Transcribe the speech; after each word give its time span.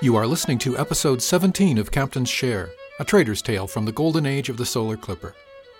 You 0.00 0.14
are 0.14 0.28
listening 0.28 0.58
to 0.58 0.78
episode 0.78 1.20
17 1.20 1.76
of 1.76 1.90
Captain's 1.90 2.28
Share, 2.28 2.70
a 3.00 3.04
trader's 3.04 3.42
tale 3.42 3.66
from 3.66 3.84
the 3.84 3.90
golden 3.90 4.26
age 4.26 4.48
of 4.48 4.56
the 4.56 4.64
solar 4.64 4.96
clipper. 4.96 5.34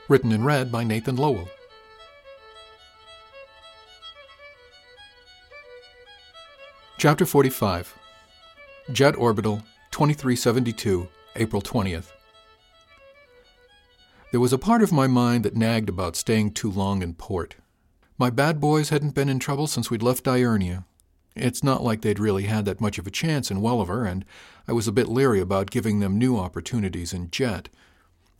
Written 0.08 0.32
and 0.32 0.44
read 0.44 0.72
by 0.72 0.82
Nathan 0.82 1.14
Lowell. 1.14 1.48
Chapter 6.98 7.24
45 7.24 7.96
Jet 8.90 9.14
Orbital 9.14 9.58
2372, 9.92 11.06
April 11.36 11.62
20th. 11.62 12.10
There 14.32 14.40
was 14.40 14.52
a 14.52 14.58
part 14.58 14.82
of 14.82 14.90
my 14.90 15.06
mind 15.06 15.44
that 15.44 15.54
nagged 15.54 15.88
about 15.88 16.16
staying 16.16 16.54
too 16.54 16.72
long 16.72 17.02
in 17.02 17.14
port. 17.14 17.54
My 18.18 18.30
bad 18.30 18.60
boys 18.60 18.88
hadn't 18.88 19.14
been 19.14 19.28
in 19.28 19.38
trouble 19.38 19.68
since 19.68 19.92
we'd 19.92 20.02
left 20.02 20.24
Diurnia, 20.24 20.82
it's 21.40 21.62
not 21.62 21.82
like 21.82 22.02
they'd 22.02 22.18
really 22.18 22.44
had 22.44 22.64
that 22.64 22.80
much 22.80 22.98
of 22.98 23.06
a 23.06 23.10
chance 23.10 23.50
in 23.50 23.60
Welliver, 23.60 24.04
and 24.04 24.24
I 24.66 24.72
was 24.72 24.88
a 24.88 24.92
bit 24.92 25.08
leery 25.08 25.40
about 25.40 25.70
giving 25.70 26.00
them 26.00 26.18
new 26.18 26.36
opportunities 26.36 27.12
in 27.12 27.30
Jet. 27.30 27.68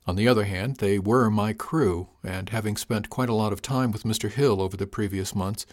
On 0.07 0.17
the 0.17 0.27
other 0.27 0.45
hand, 0.45 0.77
they 0.77 0.99
were 0.99 1.29
my 1.31 1.53
crew, 1.53 2.09
and 2.25 2.49
having 2.49 2.77
spent 2.77 3.11
quite 3.11 3.29
a 3.29 3.35
lot 3.35 3.53
of 3.53 3.61
time 3.61 3.93
with 3.93 4.05
Mr. 4.05 4.31
Hill 4.31 4.63
over 4.63 4.77
the 4.77 4.87
previous 4.87 5.35
months, 5.35 5.67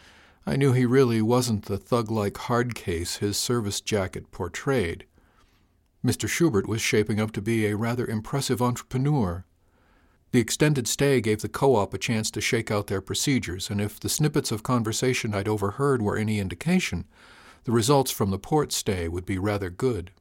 I 0.45 0.57
knew 0.57 0.73
he 0.73 0.85
really 0.85 1.21
wasn't 1.21 1.65
the 1.65 1.77
thug 1.77 2.11
like 2.11 2.37
hard 2.37 2.75
case 2.75 3.17
his 3.17 3.37
service 3.37 3.81
jacket 3.81 4.31
portrayed. 4.31 5.05
Mr. 6.05 6.27
Schubert 6.27 6.67
was 6.67 6.81
shaping 6.81 7.19
up 7.19 7.31
to 7.31 7.41
be 7.41 7.65
a 7.65 7.75
rather 7.75 8.05
impressive 8.05 8.61
entrepreneur. 8.61 9.45
The 10.31 10.39
extended 10.39 10.87
stay 10.87 11.21
gave 11.21 11.41
the 11.41 11.49
co 11.49 11.75
op 11.75 11.93
a 11.93 11.97
chance 11.97 12.29
to 12.31 12.41
shake 12.41 12.69
out 12.69 12.87
their 12.87 13.01
procedures, 13.01 13.69
and 13.69 13.79
if 13.79 13.99
the 13.99 14.09
snippets 14.09 14.51
of 14.51 14.63
conversation 14.63 15.33
I'd 15.33 15.47
overheard 15.47 16.01
were 16.01 16.17
any 16.17 16.39
indication, 16.39 17.05
the 17.63 17.71
results 17.71 18.11
from 18.11 18.31
the 18.31 18.39
port 18.39 18.71
stay 18.71 19.07
would 19.07 19.25
be 19.25 19.37
rather 19.37 19.69
good. 19.69 20.11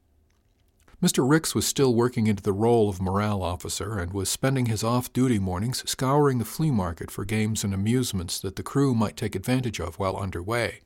Mr. 1.03 1.29
Ricks 1.29 1.53
was 1.53 1.67
still 1.67 1.93
working 1.93 2.25
into 2.25 2.41
the 2.41 2.53
role 2.53 2.89
of 2.89 3.01
morale 3.01 3.43
officer 3.43 3.99
and 3.99 4.13
was 4.13 4.29
spending 4.29 4.67
his 4.67 4.83
off 4.83 5.11
duty 5.11 5.37
mornings 5.37 5.87
scouring 5.89 6.39
the 6.39 6.45
flea 6.45 6.71
market 6.71 7.11
for 7.11 7.25
games 7.25 7.63
and 7.63 7.73
amusements 7.73 8.39
that 8.39 8.55
the 8.55 8.63
crew 8.63 8.95
might 8.95 9.17
take 9.17 9.35
advantage 9.35 9.79
of 9.79 9.99
while 9.99 10.15
underway. 10.15 10.79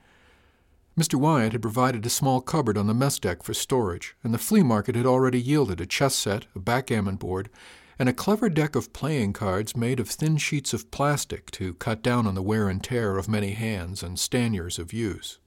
Mr. 0.99 1.15
Wyatt 1.15 1.53
had 1.53 1.61
provided 1.61 2.05
a 2.05 2.09
small 2.09 2.41
cupboard 2.41 2.77
on 2.77 2.87
the 2.87 2.93
mess 2.93 3.19
deck 3.19 3.43
for 3.43 3.53
storage, 3.53 4.15
and 4.23 4.33
the 4.33 4.39
flea 4.39 4.63
market 4.63 4.95
had 4.95 5.05
already 5.05 5.39
yielded 5.39 5.79
a 5.79 5.85
chess 5.85 6.15
set, 6.15 6.47
a 6.55 6.59
backgammon 6.59 7.15
board, 7.15 7.49
and 7.99 8.07
a 8.07 8.13
clever 8.13 8.49
deck 8.49 8.77
of 8.77 8.93
playing 8.93 9.33
cards 9.33 9.75
made 9.75 9.99
of 9.99 10.07
thin 10.09 10.37
sheets 10.37 10.73
of 10.73 10.89
plastic 10.89 11.51
to 11.51 11.73
cut 11.75 12.01
down 12.01 12.25
on 12.25 12.33
the 12.33 12.41
wear 12.41 12.69
and 12.69 12.81
tear 12.81 13.17
of 13.17 13.27
many 13.27 13.51
hands 13.51 14.01
and 14.01 14.17
stand 14.17 14.55
years 14.55 14.79
of 14.79 14.93
use. 14.93 15.37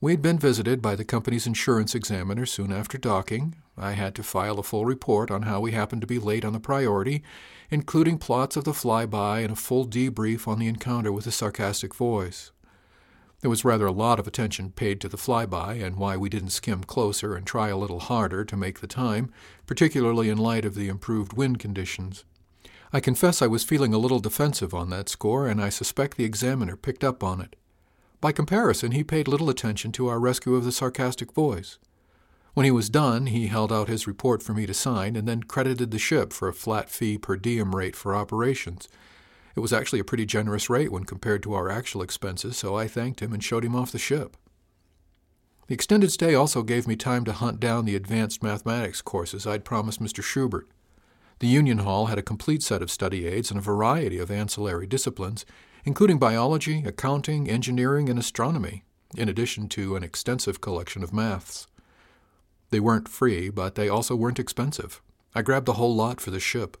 We 0.00 0.12
had 0.12 0.22
been 0.22 0.38
visited 0.38 0.80
by 0.80 0.94
the 0.94 1.04
company's 1.04 1.46
insurance 1.46 1.94
examiner 1.94 2.46
soon 2.46 2.72
after 2.72 2.98
docking. 2.98 3.56
I 3.76 3.92
had 3.92 4.14
to 4.16 4.22
file 4.22 4.60
a 4.60 4.62
full 4.62 4.84
report 4.84 5.30
on 5.30 5.42
how 5.42 5.60
we 5.60 5.72
happened 5.72 6.02
to 6.02 6.06
be 6.06 6.20
late 6.20 6.44
on 6.44 6.52
the 6.52 6.60
priority, 6.60 7.24
including 7.68 8.18
plots 8.18 8.56
of 8.56 8.64
the 8.64 8.72
flyby 8.72 9.42
and 9.42 9.52
a 9.52 9.56
full 9.56 9.86
debrief 9.86 10.46
on 10.46 10.60
the 10.60 10.68
encounter 10.68 11.10
with 11.10 11.24
the 11.24 11.32
sarcastic 11.32 11.94
voice. 11.94 12.51
There 13.42 13.50
was 13.50 13.64
rather 13.64 13.86
a 13.86 13.92
lot 13.92 14.20
of 14.20 14.28
attention 14.28 14.70
paid 14.70 15.00
to 15.00 15.08
the 15.08 15.16
flyby 15.16 15.84
and 15.84 15.96
why 15.96 16.16
we 16.16 16.28
didn't 16.28 16.50
skim 16.50 16.84
closer 16.84 17.34
and 17.34 17.44
try 17.44 17.68
a 17.68 17.76
little 17.76 17.98
harder 17.98 18.44
to 18.44 18.56
make 18.56 18.78
the 18.78 18.86
time, 18.86 19.32
particularly 19.66 20.28
in 20.28 20.38
light 20.38 20.64
of 20.64 20.76
the 20.76 20.88
improved 20.88 21.32
wind 21.32 21.58
conditions. 21.58 22.24
I 22.92 23.00
confess 23.00 23.42
I 23.42 23.48
was 23.48 23.64
feeling 23.64 23.92
a 23.92 23.98
little 23.98 24.20
defensive 24.20 24.72
on 24.72 24.90
that 24.90 25.08
score, 25.08 25.48
and 25.48 25.60
I 25.60 25.70
suspect 25.70 26.16
the 26.16 26.24
examiner 26.24 26.76
picked 26.76 27.02
up 27.02 27.24
on 27.24 27.40
it. 27.40 27.56
By 28.20 28.30
comparison, 28.30 28.92
he 28.92 29.02
paid 29.02 29.26
little 29.26 29.50
attention 29.50 29.90
to 29.92 30.06
our 30.06 30.20
rescue 30.20 30.54
of 30.54 30.64
the 30.64 30.70
sarcastic 30.70 31.32
voice. 31.32 31.78
When 32.54 32.64
he 32.64 32.70
was 32.70 32.88
done, 32.88 33.26
he 33.26 33.48
held 33.48 33.72
out 33.72 33.88
his 33.88 34.06
report 34.06 34.40
for 34.40 34.54
me 34.54 34.66
to 34.66 34.74
sign 34.74 35.16
and 35.16 35.26
then 35.26 35.42
credited 35.42 35.90
the 35.90 35.98
ship 35.98 36.32
for 36.32 36.46
a 36.46 36.54
flat 36.54 36.90
fee 36.90 37.18
per 37.18 37.34
diem 37.34 37.74
rate 37.74 37.96
for 37.96 38.14
operations, 38.14 38.88
it 39.54 39.60
was 39.60 39.72
actually 39.72 40.00
a 40.00 40.04
pretty 40.04 40.26
generous 40.26 40.70
rate 40.70 40.92
when 40.92 41.04
compared 41.04 41.42
to 41.42 41.54
our 41.54 41.70
actual 41.70 42.02
expenses, 42.02 42.56
so 42.56 42.76
I 42.76 42.88
thanked 42.88 43.20
him 43.20 43.32
and 43.32 43.42
showed 43.42 43.64
him 43.64 43.76
off 43.76 43.92
the 43.92 43.98
ship. 43.98 44.36
The 45.66 45.74
extended 45.74 46.10
stay 46.10 46.34
also 46.34 46.62
gave 46.62 46.86
me 46.86 46.96
time 46.96 47.24
to 47.24 47.32
hunt 47.32 47.60
down 47.60 47.84
the 47.84 47.96
advanced 47.96 48.42
mathematics 48.42 49.00
courses 49.00 49.46
I'd 49.46 49.64
promised 49.64 50.02
Mr. 50.02 50.22
Schubert. 50.22 50.68
The 51.38 51.46
Union 51.46 51.78
Hall 51.78 52.06
had 52.06 52.18
a 52.18 52.22
complete 52.22 52.62
set 52.62 52.82
of 52.82 52.90
study 52.90 53.26
aids 53.26 53.50
and 53.50 53.58
a 53.58 53.62
variety 53.62 54.18
of 54.18 54.30
ancillary 54.30 54.86
disciplines, 54.86 55.44
including 55.84 56.18
biology, 56.18 56.82
accounting, 56.84 57.48
engineering, 57.48 58.08
and 58.08 58.18
astronomy, 58.18 58.84
in 59.16 59.28
addition 59.28 59.68
to 59.68 59.96
an 59.96 60.02
extensive 60.02 60.60
collection 60.60 61.02
of 61.02 61.12
maths. 61.12 61.66
They 62.70 62.80
weren't 62.80 63.08
free, 63.08 63.50
but 63.50 63.74
they 63.74 63.88
also 63.88 64.16
weren't 64.16 64.38
expensive. 64.38 65.02
I 65.34 65.42
grabbed 65.42 65.66
the 65.66 65.74
whole 65.74 65.94
lot 65.94 66.20
for 66.20 66.30
the 66.30 66.40
ship. 66.40 66.76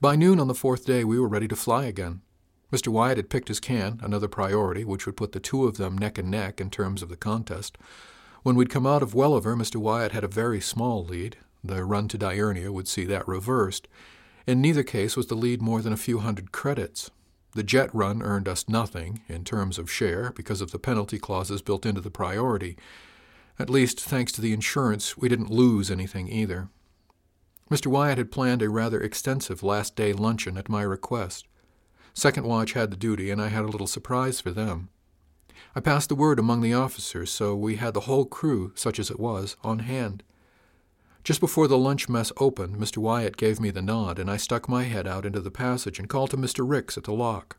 By 0.00 0.14
noon 0.14 0.38
on 0.38 0.48
the 0.48 0.54
fourth 0.54 0.84
day, 0.84 1.02
we 1.02 1.18
were 1.18 1.28
ready 1.28 1.48
to 1.48 1.56
fly 1.56 1.84
again. 1.84 2.20
Mr. 2.70 2.88
Wyatt 2.88 3.16
had 3.16 3.30
picked 3.30 3.48
his 3.48 3.58
can, 3.60 3.98
another 4.02 4.28
priority, 4.28 4.84
which 4.84 5.06
would 5.06 5.16
put 5.16 5.32
the 5.32 5.40
two 5.40 5.64
of 5.64 5.76
them 5.76 5.96
neck 5.96 6.18
and 6.18 6.30
neck 6.30 6.60
in 6.60 6.70
terms 6.70 7.02
of 7.02 7.08
the 7.08 7.16
contest. 7.16 7.78
When 8.42 8.54
we'd 8.54 8.70
come 8.70 8.86
out 8.86 9.02
of 9.02 9.14
Welliver, 9.14 9.56
Mr. 9.56 9.76
Wyatt 9.76 10.12
had 10.12 10.24
a 10.24 10.28
very 10.28 10.60
small 10.60 11.04
lead. 11.04 11.38
The 11.64 11.84
run 11.84 12.06
to 12.08 12.18
Diurnia 12.18 12.70
would 12.70 12.86
see 12.86 13.04
that 13.06 13.26
reversed. 13.26 13.88
In 14.46 14.60
neither 14.60 14.82
case 14.82 15.16
was 15.16 15.26
the 15.26 15.34
lead 15.34 15.60
more 15.60 15.82
than 15.82 15.92
a 15.92 15.96
few 15.96 16.18
hundred 16.18 16.52
credits. 16.52 17.10
The 17.52 17.62
jet 17.62 17.92
run 17.94 18.22
earned 18.22 18.46
us 18.46 18.68
nothing, 18.68 19.22
in 19.26 19.42
terms 19.42 19.78
of 19.78 19.90
share, 19.90 20.32
because 20.36 20.60
of 20.60 20.70
the 20.70 20.78
penalty 20.78 21.18
clauses 21.18 21.62
built 21.62 21.86
into 21.86 22.02
the 22.02 22.10
priority. 22.10 22.76
At 23.58 23.70
least, 23.70 24.00
thanks 24.00 24.30
to 24.32 24.40
the 24.40 24.52
insurance, 24.52 25.16
we 25.16 25.28
didn't 25.28 25.50
lose 25.50 25.90
anything 25.90 26.28
either. 26.28 26.68
Mr. 27.70 27.86
Wyatt 27.86 28.18
had 28.18 28.32
planned 28.32 28.62
a 28.62 28.70
rather 28.70 29.00
extensive 29.00 29.62
last 29.62 29.94
day 29.94 30.12
luncheon 30.12 30.56
at 30.56 30.68
my 30.68 30.82
request. 30.82 31.46
Second 32.14 32.46
watch 32.46 32.72
had 32.72 32.90
the 32.90 32.96
duty, 32.96 33.30
and 33.30 33.40
I 33.40 33.48
had 33.48 33.64
a 33.64 33.68
little 33.68 33.86
surprise 33.86 34.40
for 34.40 34.50
them. 34.50 34.88
I 35.74 35.80
passed 35.80 36.08
the 36.08 36.14
word 36.14 36.38
among 36.38 36.62
the 36.62 36.74
officers, 36.74 37.30
so 37.30 37.54
we 37.54 37.76
had 37.76 37.94
the 37.94 38.00
whole 38.00 38.24
crew, 38.24 38.72
such 38.74 38.98
as 38.98 39.10
it 39.10 39.20
was, 39.20 39.56
on 39.62 39.80
hand. 39.80 40.22
Just 41.24 41.40
before 41.40 41.68
the 41.68 41.76
lunch 41.76 42.08
mess 42.08 42.32
opened, 42.38 42.76
Mr. 42.76 42.98
Wyatt 42.98 43.36
gave 43.36 43.60
me 43.60 43.70
the 43.70 43.82
nod, 43.82 44.18
and 44.18 44.30
I 44.30 44.38
stuck 44.38 44.68
my 44.68 44.84
head 44.84 45.06
out 45.06 45.26
into 45.26 45.40
the 45.40 45.50
passage 45.50 45.98
and 45.98 46.08
called 46.08 46.30
to 46.30 46.36
Mr. 46.36 46.68
Ricks 46.68 46.96
at 46.96 47.04
the 47.04 47.12
lock. 47.12 47.58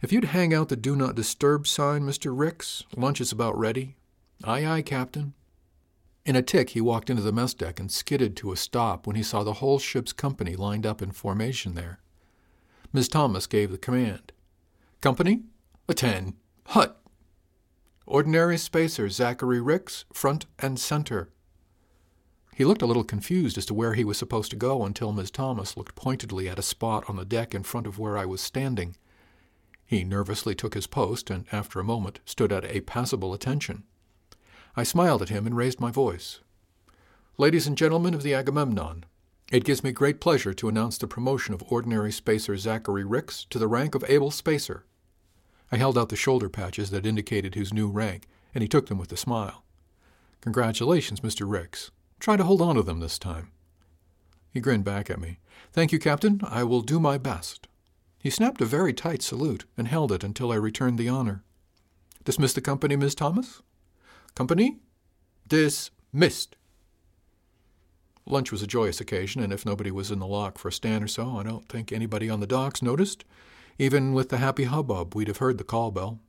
If 0.00 0.12
you'd 0.12 0.26
hang 0.26 0.54
out 0.54 0.68
the 0.68 0.76
Do 0.76 0.94
Not 0.94 1.16
Disturb 1.16 1.66
sign, 1.66 2.02
Mr. 2.02 2.32
Ricks, 2.36 2.84
lunch 2.96 3.20
is 3.20 3.32
about 3.32 3.58
ready. 3.58 3.96
Aye, 4.44 4.66
aye, 4.66 4.82
Captain. 4.82 5.34
In 6.26 6.34
a 6.34 6.42
tick, 6.42 6.70
he 6.70 6.80
walked 6.80 7.08
into 7.08 7.22
the 7.22 7.30
mess 7.30 7.54
deck 7.54 7.78
and 7.78 7.90
skidded 7.90 8.36
to 8.38 8.50
a 8.50 8.56
stop 8.56 9.06
when 9.06 9.14
he 9.14 9.22
saw 9.22 9.44
the 9.44 9.54
whole 9.54 9.78
ship's 9.78 10.12
company 10.12 10.56
lined 10.56 10.84
up 10.84 11.00
in 11.00 11.12
formation 11.12 11.74
there. 11.74 12.00
Miss 12.92 13.06
Thomas 13.06 13.46
gave 13.46 13.70
the 13.70 13.78
command. 13.78 14.32
Company, 15.00 15.44
attend. 15.88 16.34
Hut. 16.66 17.00
Ordinary 18.06 18.58
spacer 18.58 19.08
Zachary 19.08 19.60
Ricks, 19.60 20.04
front 20.12 20.46
and 20.58 20.80
center. 20.80 21.30
He 22.56 22.64
looked 22.64 22.82
a 22.82 22.86
little 22.86 23.04
confused 23.04 23.56
as 23.56 23.66
to 23.66 23.74
where 23.74 23.94
he 23.94 24.02
was 24.02 24.18
supposed 24.18 24.50
to 24.50 24.56
go 24.56 24.84
until 24.84 25.12
Miss 25.12 25.30
Thomas 25.30 25.76
looked 25.76 25.94
pointedly 25.94 26.48
at 26.48 26.58
a 26.58 26.62
spot 26.62 27.04
on 27.08 27.14
the 27.14 27.24
deck 27.24 27.54
in 27.54 27.62
front 27.62 27.86
of 27.86 28.00
where 28.00 28.18
I 28.18 28.24
was 28.24 28.40
standing. 28.40 28.96
He 29.84 30.02
nervously 30.02 30.56
took 30.56 30.74
his 30.74 30.88
post 30.88 31.30
and, 31.30 31.46
after 31.52 31.78
a 31.78 31.84
moment, 31.84 32.18
stood 32.24 32.50
at 32.50 32.64
a 32.64 32.80
passable 32.80 33.32
attention. 33.32 33.84
I 34.76 34.82
smiled 34.82 35.22
at 35.22 35.30
him 35.30 35.46
and 35.46 35.56
raised 35.56 35.80
my 35.80 35.90
voice. 35.90 36.40
Ladies 37.38 37.66
and 37.66 37.78
gentlemen 37.78 38.12
of 38.12 38.22
the 38.22 38.34
Agamemnon, 38.34 39.04
it 39.50 39.64
gives 39.64 39.82
me 39.82 39.90
great 39.90 40.20
pleasure 40.20 40.52
to 40.52 40.68
announce 40.68 40.98
the 40.98 41.06
promotion 41.06 41.54
of 41.54 41.64
ordinary 41.68 42.12
spacer 42.12 42.56
Zachary 42.58 43.04
Ricks 43.04 43.46
to 43.50 43.58
the 43.58 43.68
rank 43.68 43.94
of 43.94 44.04
able 44.08 44.30
spacer. 44.30 44.84
I 45.72 45.78
held 45.78 45.96
out 45.96 46.10
the 46.10 46.16
shoulder 46.16 46.48
patches 46.50 46.90
that 46.90 47.06
indicated 47.06 47.54
his 47.54 47.72
new 47.72 47.88
rank, 47.88 48.26
and 48.54 48.60
he 48.60 48.68
took 48.68 48.86
them 48.86 48.98
with 48.98 49.10
a 49.12 49.16
smile. 49.16 49.64
Congratulations, 50.42 51.20
Mr. 51.20 51.50
Ricks. 51.50 51.90
Try 52.20 52.36
to 52.36 52.44
hold 52.44 52.60
on 52.60 52.74
to 52.76 52.82
them 52.82 53.00
this 53.00 53.18
time. 53.18 53.52
He 54.52 54.60
grinned 54.60 54.84
back 54.84 55.08
at 55.08 55.20
me. 55.20 55.38
Thank 55.72 55.90
you, 55.90 55.98
Captain. 55.98 56.40
I 56.44 56.64
will 56.64 56.82
do 56.82 57.00
my 57.00 57.16
best. 57.16 57.66
He 58.18 58.30
snapped 58.30 58.60
a 58.60 58.66
very 58.66 58.92
tight 58.92 59.22
salute 59.22 59.64
and 59.76 59.88
held 59.88 60.12
it 60.12 60.24
until 60.24 60.52
I 60.52 60.56
returned 60.56 60.98
the 60.98 61.08
honor. 61.08 61.44
Dismiss 62.24 62.52
the 62.52 62.60
company, 62.60 62.96
Miss 62.96 63.14
Thomas? 63.14 63.62
Company? 64.36 64.76
Dismissed. 65.48 66.56
Lunch 68.26 68.52
was 68.52 68.62
a 68.62 68.66
joyous 68.66 69.00
occasion, 69.00 69.42
and 69.42 69.50
if 69.50 69.64
nobody 69.64 69.90
was 69.90 70.10
in 70.10 70.18
the 70.18 70.26
lock 70.26 70.58
for 70.58 70.68
a 70.68 70.72
stand 70.72 71.02
or 71.02 71.08
so, 71.08 71.38
I 71.38 71.42
don't 71.42 71.66
think 71.70 71.90
anybody 71.90 72.28
on 72.28 72.40
the 72.40 72.46
docks 72.46 72.82
noticed. 72.82 73.24
Even 73.78 74.12
with 74.12 74.28
the 74.28 74.36
happy 74.36 74.64
hubbub, 74.64 75.14
we'd 75.14 75.28
have 75.28 75.38
heard 75.38 75.56
the 75.56 75.64
call 75.64 75.90
bell. 75.90 76.20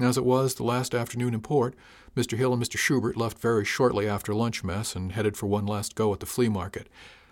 As 0.00 0.18
it 0.18 0.24
was, 0.24 0.56
the 0.56 0.64
last 0.64 0.92
afternoon 0.92 1.34
in 1.34 1.40
port, 1.40 1.76
Mr. 2.16 2.36
Hill 2.36 2.52
and 2.52 2.60
Mr. 2.60 2.78
Schubert 2.78 3.16
left 3.16 3.38
very 3.38 3.64
shortly 3.64 4.08
after 4.08 4.34
lunch 4.34 4.64
mess 4.64 4.96
and 4.96 5.12
headed 5.12 5.36
for 5.36 5.46
one 5.46 5.66
last 5.66 5.94
go 5.94 6.12
at 6.12 6.18
the 6.18 6.26
flea 6.26 6.48
market, 6.48 6.88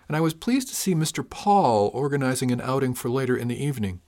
and 0.07 0.15
I 0.15 0.21
was 0.21 0.33
pleased 0.33 0.69
to 0.69 0.75
see 0.75 0.95
Mr. 0.95 1.29
Paul 1.29 1.91
organizing 1.93 2.51
an 2.51 2.61
outing 2.61 2.93
for 2.93 3.09
later 3.09 3.35
in 3.35 3.49
the 3.49 3.61
evening. 3.61 3.99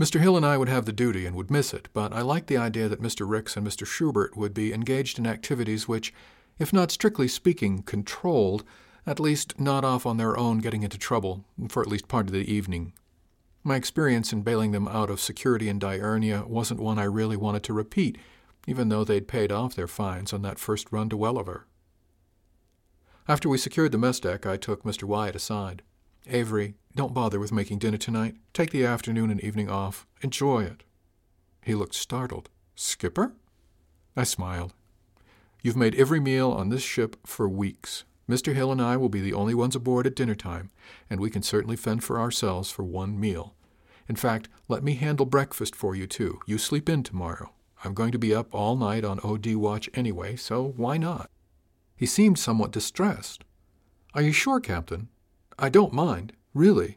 Mr. 0.00 0.18
Hill 0.18 0.34
and 0.34 0.46
I 0.46 0.56
would 0.56 0.70
have 0.70 0.86
the 0.86 0.94
duty 0.94 1.26
and 1.26 1.36
would 1.36 1.50
miss 1.50 1.74
it, 1.74 1.90
but 1.92 2.10
I 2.14 2.22
liked 2.22 2.46
the 2.46 2.56
idea 2.56 2.88
that 2.88 3.02
Mr. 3.02 3.28
Ricks 3.28 3.54
and 3.54 3.66
Mr. 3.66 3.86
Schubert 3.86 4.34
would 4.34 4.54
be 4.54 4.72
engaged 4.72 5.18
in 5.18 5.26
activities 5.26 5.86
which, 5.86 6.14
if 6.58 6.72
not 6.72 6.90
strictly 6.90 7.28
speaking 7.28 7.82
controlled, 7.82 8.64
at 9.06 9.20
least 9.20 9.60
not 9.60 9.84
off 9.84 10.06
on 10.06 10.16
their 10.16 10.38
own 10.38 10.60
getting 10.60 10.82
into 10.82 10.96
trouble 10.96 11.44
for 11.68 11.82
at 11.82 11.88
least 11.88 12.08
part 12.08 12.28
of 12.28 12.32
the 12.32 12.50
evening. 12.50 12.94
My 13.62 13.76
experience 13.76 14.32
in 14.32 14.40
bailing 14.40 14.72
them 14.72 14.88
out 14.88 15.10
of 15.10 15.20
security 15.20 15.68
in 15.68 15.78
Diurnia 15.78 16.46
wasn't 16.46 16.80
one 16.80 16.98
I 16.98 17.04
really 17.04 17.36
wanted 17.36 17.62
to 17.64 17.74
repeat, 17.74 18.16
even 18.66 18.88
though 18.88 19.04
they'd 19.04 19.28
paid 19.28 19.52
off 19.52 19.74
their 19.74 19.86
fines 19.86 20.32
on 20.32 20.40
that 20.40 20.58
first 20.58 20.90
run 20.90 21.10
to 21.10 21.16
Welliver. 21.18 21.66
After 23.28 23.50
we 23.50 23.58
secured 23.58 23.92
the 23.92 23.98
mess 23.98 24.18
deck, 24.18 24.46
I 24.46 24.56
took 24.56 24.82
Mr. 24.82 25.02
Wyatt 25.02 25.36
aside. 25.36 25.82
Avery, 26.26 26.74
don't 26.94 27.14
bother 27.14 27.38
with 27.38 27.52
making 27.52 27.78
dinner 27.78 27.96
tonight. 27.96 28.36
Take 28.52 28.70
the 28.70 28.84
afternoon 28.84 29.30
and 29.30 29.40
evening 29.40 29.70
off. 29.70 30.06
Enjoy 30.22 30.64
it. 30.64 30.82
He 31.62 31.74
looked 31.74 31.94
startled. 31.94 32.48
Skipper? 32.74 33.32
I 34.16 34.24
smiled. 34.24 34.74
You've 35.62 35.76
made 35.76 35.94
every 35.94 36.20
meal 36.20 36.50
on 36.50 36.68
this 36.68 36.82
ship 36.82 37.16
for 37.26 37.48
weeks. 37.48 38.04
Mr. 38.28 38.54
Hill 38.54 38.72
and 38.72 38.80
I 38.80 38.96
will 38.96 39.08
be 39.08 39.20
the 39.20 39.34
only 39.34 39.54
ones 39.54 39.74
aboard 39.74 40.06
at 40.06 40.14
dinner 40.14 40.34
time, 40.34 40.70
and 41.08 41.20
we 41.20 41.30
can 41.30 41.42
certainly 41.42 41.76
fend 41.76 42.04
for 42.04 42.18
ourselves 42.18 42.70
for 42.70 42.84
one 42.84 43.18
meal. 43.18 43.54
In 44.08 44.16
fact, 44.16 44.48
let 44.68 44.82
me 44.82 44.94
handle 44.94 45.26
breakfast 45.26 45.74
for 45.74 45.94
you, 45.94 46.06
too. 46.06 46.40
You 46.46 46.58
sleep 46.58 46.88
in 46.88 47.02
tomorrow. 47.02 47.52
I'm 47.84 47.94
going 47.94 48.12
to 48.12 48.18
be 48.18 48.34
up 48.34 48.54
all 48.54 48.76
night 48.76 49.04
on 49.04 49.20
OD 49.20 49.54
watch 49.54 49.88
anyway, 49.94 50.36
so 50.36 50.74
why 50.76 50.96
not? 50.96 51.30
He 51.96 52.06
seemed 52.06 52.38
somewhat 52.38 52.72
distressed. 52.72 53.44
Are 54.14 54.22
you 54.22 54.32
sure, 54.32 54.60
Captain? 54.60 55.08
I 55.62 55.68
don't 55.68 55.92
mind, 55.92 56.32
really. 56.54 56.96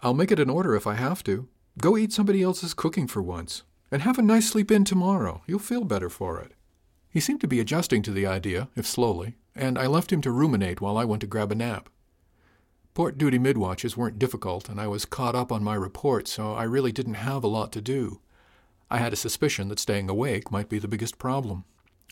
I'll 0.00 0.14
make 0.14 0.32
it 0.32 0.40
an 0.40 0.48
order 0.48 0.74
if 0.74 0.86
I 0.86 0.94
have 0.94 1.22
to. 1.24 1.46
Go 1.78 1.98
eat 1.98 2.10
somebody 2.10 2.42
else's 2.42 2.72
cooking 2.72 3.06
for 3.06 3.20
once, 3.20 3.64
and 3.90 4.00
have 4.00 4.18
a 4.18 4.22
nice 4.22 4.48
sleep 4.48 4.70
in 4.70 4.84
tomorrow. 4.84 5.42
You'll 5.46 5.58
feel 5.58 5.84
better 5.84 6.08
for 6.08 6.40
it. 6.40 6.52
He 7.10 7.20
seemed 7.20 7.42
to 7.42 7.46
be 7.46 7.60
adjusting 7.60 8.00
to 8.04 8.12
the 8.12 8.26
idea, 8.26 8.68
if 8.76 8.86
slowly, 8.86 9.36
and 9.54 9.78
I 9.78 9.88
left 9.88 10.10
him 10.10 10.22
to 10.22 10.30
ruminate 10.30 10.80
while 10.80 10.96
I 10.96 11.04
went 11.04 11.20
to 11.20 11.26
grab 11.26 11.52
a 11.52 11.54
nap. 11.54 11.90
Port 12.94 13.18
duty 13.18 13.38
midwatches 13.38 13.94
weren't 13.94 14.18
difficult, 14.18 14.70
and 14.70 14.80
I 14.80 14.86
was 14.86 15.04
caught 15.04 15.34
up 15.34 15.52
on 15.52 15.62
my 15.62 15.74
report, 15.74 16.28
so 16.28 16.54
I 16.54 16.62
really 16.62 16.92
didn't 16.92 17.14
have 17.14 17.44
a 17.44 17.48
lot 17.48 17.72
to 17.72 17.82
do. 17.82 18.20
I 18.90 18.96
had 18.96 19.12
a 19.12 19.16
suspicion 19.16 19.68
that 19.68 19.78
staying 19.78 20.08
awake 20.08 20.50
might 20.50 20.70
be 20.70 20.78
the 20.78 20.88
biggest 20.88 21.18
problem. 21.18 21.64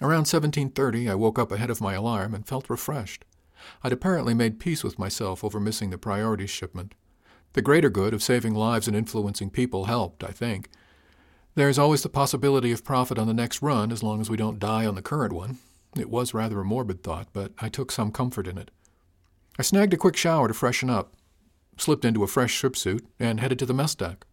Around 0.03 0.29
1730, 0.29 1.09
I 1.09 1.15
woke 1.15 1.39
up 1.39 1.51
ahead 1.53 1.71
of 1.71 1.81
my 1.81 1.95
alarm 1.95 2.35
and 2.35 2.47
felt 2.47 2.69
refreshed. 2.69 3.25
I'd 3.83 3.93
apparently 3.93 4.35
made 4.35 4.61
peace 4.61 4.83
with 4.83 4.99
myself 4.99 5.45
over 5.45 5.61
missing 5.61 5.91
the 5.91 5.99
priority 5.99 6.47
shipment. 6.47 6.95
The 7.53 7.63
greater 7.63 7.91
good 7.91 8.15
of 8.15 8.23
saving 8.23 8.55
lives 8.55 8.89
and 8.89 8.97
influencing 8.97 9.51
people 9.51 9.85
helped, 9.85 10.25
I 10.25 10.33
think. 10.33 10.69
There's 11.55 11.79
always 11.79 12.03
the 12.03 12.09
possibility 12.09 12.73
of 12.73 12.85
profit 12.85 13.19
on 13.19 13.27
the 13.27 13.35
next 13.35 13.63
run 13.63 13.93
as 13.93 14.03
long 14.03 14.21
as 14.21 14.29
we 14.29 14.37
don't 14.37 14.59
die 14.59 14.87
on 14.87 14.97
the 14.97 15.03
current 15.03 15.33
one, 15.33 15.59
it 15.97 16.11
was 16.11 16.35
rather 16.35 16.61
a 16.61 16.65
morbid 16.65 17.03
thought, 17.03 17.29
but 17.33 17.53
I 17.61 17.69
took 17.69 17.93
some 17.93 18.11
comfort 18.11 18.47
in 18.47 18.59
it. 18.59 18.71
I 19.59 19.63
snagged 19.63 19.95
a 19.95 19.97
quick 19.97 20.17
shower 20.17 20.49
to 20.49 20.55
freshen 20.55 20.91
up, 20.91 21.15
slipped 21.79 22.05
into 22.05 22.25
a 22.25 22.29
fresh 22.29 22.53
ship 22.53 22.77
suit, 22.77 23.07
and 23.21 23.41
headed 23.41 23.59
to 23.61 23.67
the 23.67 23.75
mess 23.75 23.95
deck. 23.95 24.27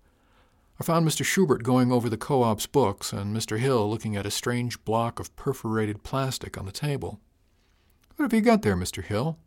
I 0.79 0.83
found 0.83 1.07
Mr. 1.07 1.23
Schubert 1.23 1.61
going 1.61 1.91
over 1.91 2.09
the 2.09 2.17
co 2.17 2.41
op's 2.41 2.65
books 2.65 3.13
and 3.13 3.35
Mr. 3.35 3.59
Hill 3.59 3.87
looking 3.89 4.15
at 4.15 4.25
a 4.25 4.31
strange 4.31 4.83
block 4.83 5.19
of 5.19 5.35
perforated 5.35 6.03
plastic 6.03 6.57
on 6.57 6.65
the 6.65 6.71
table. 6.71 7.19
What 8.15 8.23
have 8.23 8.33
you 8.33 8.41
got 8.41 8.61
there, 8.61 8.75
Mr. 8.75 9.03
Hill? 9.03 9.37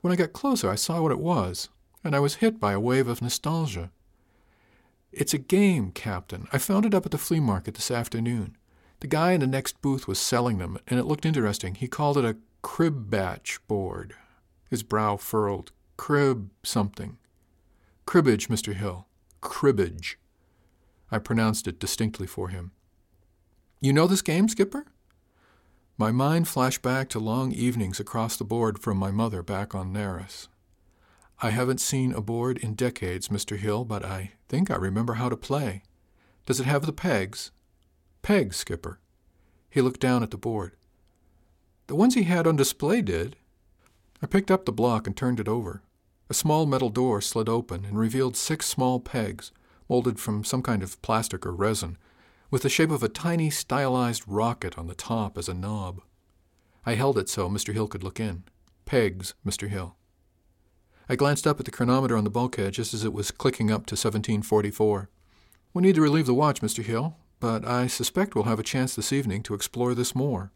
When 0.00 0.12
I 0.12 0.16
got 0.16 0.32
closer, 0.32 0.68
I 0.68 0.74
saw 0.74 1.00
what 1.00 1.12
it 1.12 1.18
was, 1.18 1.70
and 2.02 2.14
I 2.14 2.20
was 2.20 2.36
hit 2.36 2.60
by 2.60 2.72
a 2.72 2.80
wave 2.80 3.08
of 3.08 3.22
nostalgia. 3.22 3.90
It's 5.12 5.32
a 5.32 5.38
game, 5.38 5.92
Captain. 5.92 6.48
I 6.52 6.58
found 6.58 6.84
it 6.84 6.94
up 6.94 7.06
at 7.06 7.12
the 7.12 7.18
flea 7.18 7.40
market 7.40 7.74
this 7.74 7.90
afternoon. 7.90 8.56
The 9.00 9.06
guy 9.06 9.32
in 9.32 9.40
the 9.40 9.46
next 9.46 9.80
booth 9.80 10.08
was 10.08 10.18
selling 10.18 10.58
them, 10.58 10.78
and 10.88 10.98
it 10.98 11.04
looked 11.04 11.24
interesting. 11.24 11.74
He 11.74 11.88
called 11.88 12.18
it 12.18 12.24
a 12.24 12.36
crib 12.62 13.10
batch 13.10 13.60
board. 13.68 14.14
His 14.68 14.82
brow 14.82 15.16
furrowed. 15.16 15.70
Crib 15.96 16.50
something. 16.62 17.18
Cribbage, 18.06 18.48
Mr. 18.48 18.74
Hill. 18.74 19.06
Cribbage. 19.40 20.18
I 21.10 21.18
pronounced 21.18 21.68
it 21.68 21.78
distinctly 21.78 22.26
for 22.26 22.48
him. 22.48 22.72
You 23.80 23.92
know 23.92 24.06
this 24.06 24.22
game, 24.22 24.48
Skipper? 24.48 24.86
My 25.96 26.10
mind 26.10 26.48
flashed 26.48 26.82
back 26.82 27.08
to 27.10 27.20
long 27.20 27.52
evenings 27.52 28.00
across 28.00 28.36
the 28.36 28.44
board 28.44 28.80
from 28.80 28.96
my 28.96 29.12
mother 29.12 29.44
back 29.44 29.76
on 29.76 29.92
Naris. 29.92 30.48
I 31.40 31.50
haven't 31.50 31.80
seen 31.80 32.12
a 32.12 32.20
board 32.20 32.58
in 32.58 32.74
decades, 32.74 33.28
Mr. 33.28 33.56
Hill, 33.56 33.84
but 33.84 34.04
I 34.04 34.32
think 34.48 34.72
I 34.72 34.76
remember 34.76 35.14
how 35.14 35.28
to 35.28 35.36
play. 35.36 35.82
Does 36.46 36.58
it 36.58 36.66
have 36.66 36.86
the 36.86 36.92
pegs? 36.92 37.52
Peg, 38.22 38.54
Skipper. 38.54 38.98
He 39.70 39.80
looked 39.80 40.00
down 40.00 40.24
at 40.24 40.32
the 40.32 40.36
board. 40.36 40.72
The 41.86 41.94
ones 41.94 42.14
he 42.14 42.24
had 42.24 42.46
on 42.48 42.56
display 42.56 43.00
did. 43.00 43.36
I 44.20 44.26
picked 44.26 44.50
up 44.50 44.64
the 44.64 44.72
block 44.72 45.06
and 45.06 45.16
turned 45.16 45.38
it 45.38 45.48
over. 45.48 45.82
A 46.28 46.34
small 46.34 46.66
metal 46.66 46.88
door 46.88 47.20
slid 47.20 47.48
open 47.48 47.84
and 47.84 47.98
revealed 47.98 48.36
six 48.36 48.66
small 48.66 48.98
pegs, 48.98 49.52
molded 49.88 50.18
from 50.18 50.42
some 50.42 50.62
kind 50.62 50.82
of 50.82 51.00
plastic 51.02 51.46
or 51.46 51.52
resin, 51.52 51.98
with 52.50 52.62
the 52.62 52.68
shape 52.68 52.90
of 52.90 53.02
a 53.02 53.08
tiny 53.08 53.50
stylized 53.50 54.22
rocket 54.26 54.78
on 54.78 54.86
the 54.86 54.94
top 54.94 55.36
as 55.38 55.48
a 55.48 55.54
knob. 55.54 56.00
I 56.86 56.94
held 56.94 57.18
it 57.18 57.28
so 57.28 57.48
Mr. 57.48 57.72
Hill 57.72 57.88
could 57.88 58.02
look 58.02 58.20
in. 58.20 58.44
Pegs, 58.84 59.34
Mr. 59.46 59.68
Hill. 59.68 59.96
I 61.08 61.16
glanced 61.16 61.46
up 61.46 61.58
at 61.58 61.66
the 61.66 61.70
chronometer 61.70 62.16
on 62.16 62.24
the 62.24 62.30
bulkhead 62.30 62.74
just 62.74 62.94
as 62.94 63.04
it 63.04 63.12
was 63.12 63.30
clicking 63.30 63.70
up 63.70 63.86
to 63.86 63.94
1744. 63.94 65.10
We 65.72 65.82
need 65.82 65.94
to 65.96 66.02
relieve 66.02 66.26
the 66.26 66.34
watch, 66.34 66.60
Mr. 66.60 66.82
Hill 66.82 67.16
but 67.44 67.66
I 67.66 67.88
suspect 67.88 68.34
we'll 68.34 68.44
have 68.44 68.58
a 68.58 68.62
chance 68.62 68.96
this 68.96 69.12
evening 69.12 69.42
to 69.42 69.52
explore 69.52 69.94
this 69.94 70.14
more. 70.14 70.50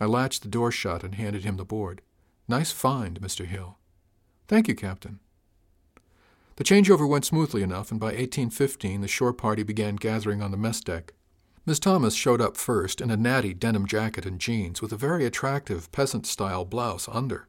I 0.00 0.06
latched 0.06 0.42
the 0.42 0.48
door 0.48 0.72
shut 0.72 1.04
and 1.04 1.14
handed 1.14 1.44
him 1.44 1.56
the 1.56 1.64
board. 1.64 2.02
Nice 2.48 2.72
find, 2.72 3.20
Mr. 3.20 3.46
Hill. 3.46 3.78
Thank 4.48 4.66
you, 4.66 4.74
Captain. 4.74 5.20
The 6.60 6.64
changeover 6.64 7.08
went 7.08 7.24
smoothly 7.24 7.62
enough, 7.62 7.90
and 7.90 7.98
by 7.98 8.08
1815 8.08 9.00
the 9.00 9.08
shore 9.08 9.32
party 9.32 9.62
began 9.62 9.96
gathering 9.96 10.42
on 10.42 10.50
the 10.50 10.58
mess 10.58 10.82
deck. 10.82 11.14
Miss 11.64 11.78
Thomas 11.78 12.14
showed 12.14 12.42
up 12.42 12.54
first 12.54 13.00
in 13.00 13.10
a 13.10 13.16
natty 13.16 13.54
denim 13.54 13.86
jacket 13.86 14.26
and 14.26 14.38
jeans 14.38 14.82
with 14.82 14.92
a 14.92 14.96
very 14.96 15.24
attractive 15.24 15.90
peasant 15.90 16.26
style 16.26 16.66
blouse 16.66 17.08
under. 17.10 17.48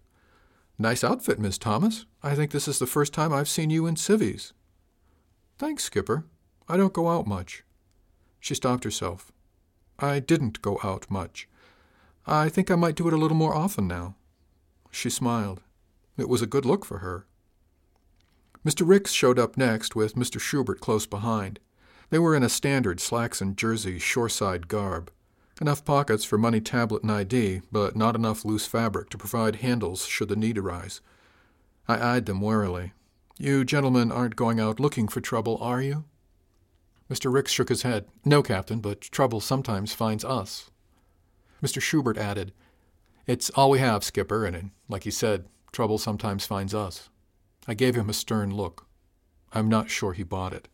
Nice 0.80 1.04
outfit, 1.04 1.40
Miss 1.40 1.58
Thomas. 1.58 2.06
I 2.24 2.36
think 2.36 2.52
this 2.52 2.70
is 2.70 2.80
the 2.80 2.88
first 2.88 3.12
time 3.12 3.34
I've 3.34 3.50
seen 3.50 3.70
you 3.70 3.86
in 3.86 3.98
civvies. 3.98 4.54
Thanks, 5.58 5.84
Skipper. 5.84 6.24
I 6.70 6.78
don't 6.78 6.94
go 6.94 7.10
out 7.10 7.28
much. 7.28 7.66
She 8.40 8.56
stopped 8.56 8.86
herself. 8.86 9.34
I 10.00 10.22
didn't 10.22 10.62
go 10.62 10.80
out 10.86 11.06
much. 11.12 11.50
I 12.26 12.48
think 12.48 12.72
I 12.72 12.76
might 12.76 12.96
do 12.96 13.10
it 13.10 13.14
a 13.14 13.18
little 13.18 13.36
more 13.36 13.56
often 13.56 13.90
now. 13.90 14.16
She 14.90 15.10
smiled. 15.10 15.60
It 16.18 16.30
was 16.30 16.42
a 16.42 16.48
good 16.48 16.64
look 16.64 16.86
for 16.86 17.00
her. 17.00 17.26
Mr. 18.66 18.88
Ricks 18.88 19.12
showed 19.12 19.40
up 19.40 19.58
next 19.58 19.96
with 19.96 20.16
Mr. 20.16 20.40
Schubert 20.40 20.80
close 20.80 21.08
behind. 21.08 21.60
They 22.12 22.20
were 22.20 22.36
in 22.36 22.44
a 22.44 22.50
standard 22.50 23.00
slacks 23.00 23.42
and 23.42 23.58
jersey 23.58 23.98
shoreside 23.98 24.68
garb. 24.68 25.12
Enough 25.60 25.86
pockets 25.86 26.26
for 26.26 26.38
money, 26.38 26.60
tablet, 26.60 27.04
and 27.04 27.12
ID, 27.12 27.62
but 27.72 27.96
not 27.96 28.16
enough 28.16 28.46
loose 28.46 28.66
fabric 28.66 29.10
to 29.10 29.18
provide 29.18 29.58
handles 29.58 30.06
should 30.06 30.28
the 30.28 30.36
need 30.36 30.58
arise. 30.58 31.02
I 31.88 32.16
eyed 32.16 32.26
them 32.26 32.42
warily. 32.42 32.94
You 33.38 33.64
gentlemen 33.64 34.12
aren't 34.12 34.36
going 34.36 34.60
out 34.60 34.80
looking 34.80 35.08
for 35.08 35.22
trouble, 35.22 35.58
are 35.62 35.82
you? 35.82 36.06
Mr. 37.10 37.34
Ricks 37.34 37.52
shook 37.52 37.70
his 37.70 37.82
head. 37.82 38.06
No, 38.24 38.42
Captain, 38.42 38.80
but 38.80 39.02
trouble 39.02 39.40
sometimes 39.40 39.94
finds 39.94 40.24
us. 40.24 40.70
Mr. 41.62 41.82
Schubert 41.82 42.18
added, 42.18 42.54
It's 43.28 43.50
all 43.52 43.70
we 43.70 43.80
have, 43.80 44.04
Skipper, 44.04 44.46
and 44.46 44.72
like 44.88 45.04
he 45.04 45.12
said, 45.12 45.46
trouble 45.72 45.98
sometimes 45.98 46.46
finds 46.46 46.74
us. 46.74 47.10
I 47.68 47.74
gave 47.74 47.96
him 47.96 48.10
a 48.10 48.14
stern 48.14 48.54
look. 48.56 48.88
I'm 49.54 49.70
not 49.70 49.90
sure 49.90 50.14
he 50.14 50.24
bought 50.24 50.54
it. 50.54 50.68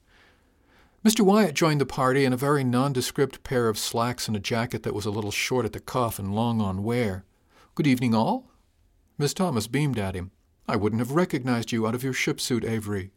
Mr. 1.06 1.22
Wyatt 1.22 1.56
joined 1.56 1.80
the 1.80 1.86
party 1.86 2.26
in 2.26 2.34
a 2.34 2.38
very 2.38 2.64
nondescript 2.64 3.44
pair 3.44 3.70
of 3.70 3.78
slacks 3.78 4.28
and 4.28 4.36
a 4.36 4.42
jacket 4.42 4.84
that 4.84 4.94
was 4.94 5.06
a 5.06 5.12
little 5.12 5.32
short 5.32 5.66
at 5.66 5.74
the 5.74 5.80
cuff 5.80 6.20
and 6.20 6.36
long 6.36 6.60
on 6.60 6.84
wear. 6.84 7.24
Good 7.76 7.88
evening, 7.88 8.14
all. 8.14 8.52
Miss 9.18 9.34
Thomas 9.34 9.68
beamed 9.68 9.98
at 9.98 10.16
him. 10.16 10.32
I 10.68 10.76
wouldn't 10.76 11.00
have 11.00 11.12
recognized 11.12 11.72
you 11.72 11.88
out 11.88 11.96
of 11.96 12.04
your 12.04 12.14
ship 12.14 12.42
suit, 12.42 12.66
Avery. 12.66 13.12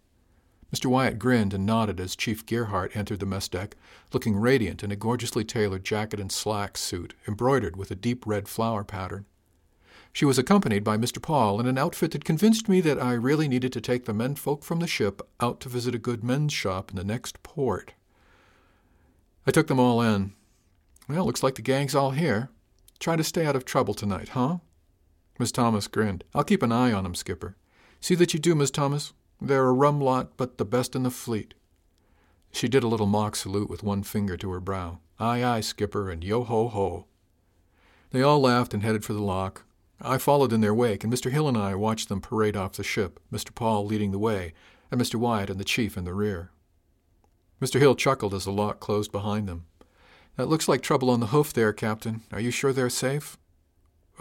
Mr. 0.75 0.87
Wyatt 0.87 1.19
grinned 1.19 1.53
and 1.53 1.67
nodded 1.67 1.99
as 1.99 2.15
Chief 2.15 2.47
Gearhart 2.47 2.95
entered 2.95 3.19
the 3.19 3.27
mess 3.27 3.49
deck, 3.49 3.77
looking 4.13 4.37
radiant 4.37 4.85
in 4.85 4.93
a 4.93 4.97
gorgeously 4.97 5.45
tailored 5.45 5.85
jacket 5.85 6.21
and 6.21 6.31
slacks 6.31 6.81
suit 6.81 7.15
embroidered 7.27 7.77
with 7.77 7.91
a 7.91 7.97
deep 7.97 8.25
red 8.25 8.47
flower 8.49 8.85
pattern. 8.85 9.27
She 10.13 10.25
was 10.25 10.39
accompanied 10.39 10.83
by 10.83 10.97
Mr. 10.97 11.23
Paul 11.23 11.61
in 11.61 11.67
an 11.67 11.79
outfit 11.79 12.11
that 12.13 12.25
convinced 12.25 12.69
me 12.69 12.81
that 12.81 13.01
I 13.01 13.13
really 13.13 13.49
needed 13.49 13.73
to 13.73 13.81
take 13.81 14.05
the 14.05 14.13
menfolk 14.13 14.65
from 14.65 14.81
the 14.81 14.87
ship 14.87 15.23
out 15.41 15.61
to 15.61 15.69
visit 15.69 15.95
a 15.95 15.99
good 15.99 16.25
men's 16.25 16.53
shop 16.53 16.91
in 16.91 16.97
the 16.97 17.05
next 17.05 17.43
port. 17.43 17.95
I 19.47 19.51
took 19.51 19.69
them 19.69 19.81
all 19.81 20.03
in. 20.03 20.33
Well, 21.09 21.25
looks 21.25 21.43
like 21.43 21.55
the 21.55 21.63
gang's 21.63 21.95
all 21.95 22.11
here. 22.11 22.51
Try 22.99 23.17
to 23.17 23.25
stay 23.25 23.47
out 23.47 23.57
of 23.57 23.65
trouble 23.65 23.95
tonight, 23.95 24.31
huh? 24.31 24.59
Miss 25.39 25.53
Thomas 25.53 25.87
grinned. 25.87 26.25
I'll 26.35 26.45
keep 26.45 26.63
an 26.63 26.73
eye 26.73 26.93
on 26.93 27.05
'em, 27.07 27.15
Skipper. 27.15 27.57
See 28.01 28.15
that 28.17 28.35
you 28.35 28.41
do, 28.41 28.55
Miss 28.55 28.71
Thomas. 28.71 29.13
They're 29.41 29.69
a 29.69 29.73
rum 29.73 30.01
lot, 30.01 30.37
but 30.37 30.59
the 30.59 30.65
best 30.65 30.95
in 30.95 31.03
the 31.05 31.11
fleet. 31.11 31.55
She 32.53 32.69
did 32.69 32.83
a 32.83 32.89
little 32.89 33.07
mock 33.07 33.37
salute 33.37 33.71
with 33.71 33.83
one 33.83 34.03
finger 34.03 34.37
to 34.37 34.51
her 34.51 34.61
brow. 34.61 34.99
Aye, 35.19 35.43
aye, 35.43 35.61
Skipper, 35.61 36.11
and 36.11 36.23
yo 36.23 36.45
ho 36.45 36.69
ho. 36.69 37.07
They 38.11 38.23
all 38.23 38.41
laughed 38.41 38.75
and 38.75 38.83
headed 38.83 39.05
for 39.05 39.13
the 39.13 39.23
lock. 39.23 39.65
I 40.03 40.19
followed 40.19 40.53
in 40.53 40.61
their 40.61 40.75
wake, 40.75 41.05
and 41.05 41.13
Mr. 41.13 41.31
Hill 41.31 41.47
and 41.47 41.59
I 41.59 41.75
watched 41.75 42.09
them 42.09 42.21
parade 42.21 42.57
off 42.57 42.73
the 42.73 42.83
ship, 42.83 43.21
Mr. 43.33 43.55
Paul 43.55 43.85
leading 43.85 44.13
the 44.13 44.19
way, 44.19 44.55
and 44.91 45.01
Mr. 45.01 45.17
Wyatt 45.17 45.51
and 45.51 45.61
the 45.61 45.65
chief 45.65 45.97
in 45.97 46.05
the 46.05 46.15
rear. 46.15 46.51
Mr. 47.61 47.79
Hill 47.79 47.95
chuckled 47.95 48.33
as 48.33 48.45
the 48.45 48.53
lock 48.53 48.81
closed 48.81 49.13
behind 49.13 49.47
them. 49.47 49.67
That 50.37 50.49
looks 50.49 50.69
like 50.69 50.81
trouble 50.81 51.11
on 51.11 51.21
the 51.21 51.27
hoof 51.27 51.53
there, 51.53 51.73
Captain. 51.75 52.23
Are 52.33 52.41
you 52.41 52.51
sure 52.51 52.73
they're 52.73 52.89
safe? 52.89 53.37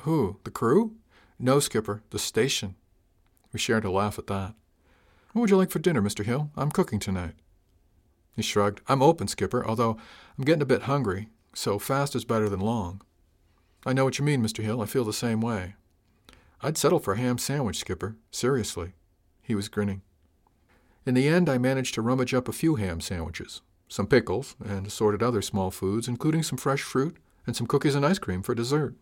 Who? 0.01 0.39
The 0.43 0.51
crew? 0.51 0.95
No, 1.39 1.61
Skipper, 1.61 2.03
the 2.09 2.19
station. 2.19 2.75
We 3.53 3.59
shared 3.59 3.85
a 3.85 3.91
laugh 3.91 4.19
at 4.19 4.27
that. 4.27 4.55
What 5.31 5.41
would 5.41 5.49
you 5.49 5.57
like 5.57 5.71
for 5.71 5.79
dinner, 5.79 6.01
Mr. 6.01 6.25
Hill? 6.25 6.51
I'm 6.57 6.71
cooking 6.71 6.99
tonight. 6.99 7.35
He 8.35 8.41
shrugged. 8.41 8.81
I'm 8.87 9.01
open, 9.01 9.27
Skipper, 9.27 9.65
although 9.65 9.97
I'm 10.37 10.43
getting 10.43 10.61
a 10.61 10.65
bit 10.65 10.83
hungry, 10.83 11.29
so 11.53 11.79
fast 11.79 12.15
is 12.15 12.25
better 12.25 12.49
than 12.49 12.59
long. 12.59 13.01
I 13.85 13.93
know 13.93 14.03
what 14.05 14.19
you 14.19 14.25
mean, 14.25 14.43
Mr. 14.43 14.63
Hill. 14.63 14.81
I 14.81 14.85
feel 14.85 15.05
the 15.05 15.13
same 15.13 15.41
way. 15.41 15.75
I'd 16.61 16.77
settle 16.77 16.99
for 16.99 17.13
a 17.13 17.17
ham 17.17 17.37
sandwich, 17.37 17.77
Skipper. 17.77 18.15
Seriously. 18.31 18.93
He 19.41 19.55
was 19.55 19.69
grinning. 19.69 20.01
In 21.05 21.13
the 21.13 21.27
end, 21.27 21.49
I 21.49 21.57
managed 21.57 21.93
to 21.95 22.01
rummage 22.01 22.33
up 22.33 22.47
a 22.47 22.53
few 22.53 22.75
ham 22.75 22.99
sandwiches, 22.99 23.61
some 23.87 24.05
pickles, 24.05 24.55
and 24.63 24.85
assorted 24.85 25.23
other 25.23 25.41
small 25.41 25.71
foods, 25.71 26.07
including 26.07 26.43
some 26.43 26.57
fresh 26.57 26.81
fruit 26.81 27.17
and 27.47 27.55
some 27.55 27.67
cookies 27.67 27.95
and 27.95 28.05
ice 28.05 28.19
cream 28.19 28.43
for 28.43 28.53
dessert. 28.53 28.95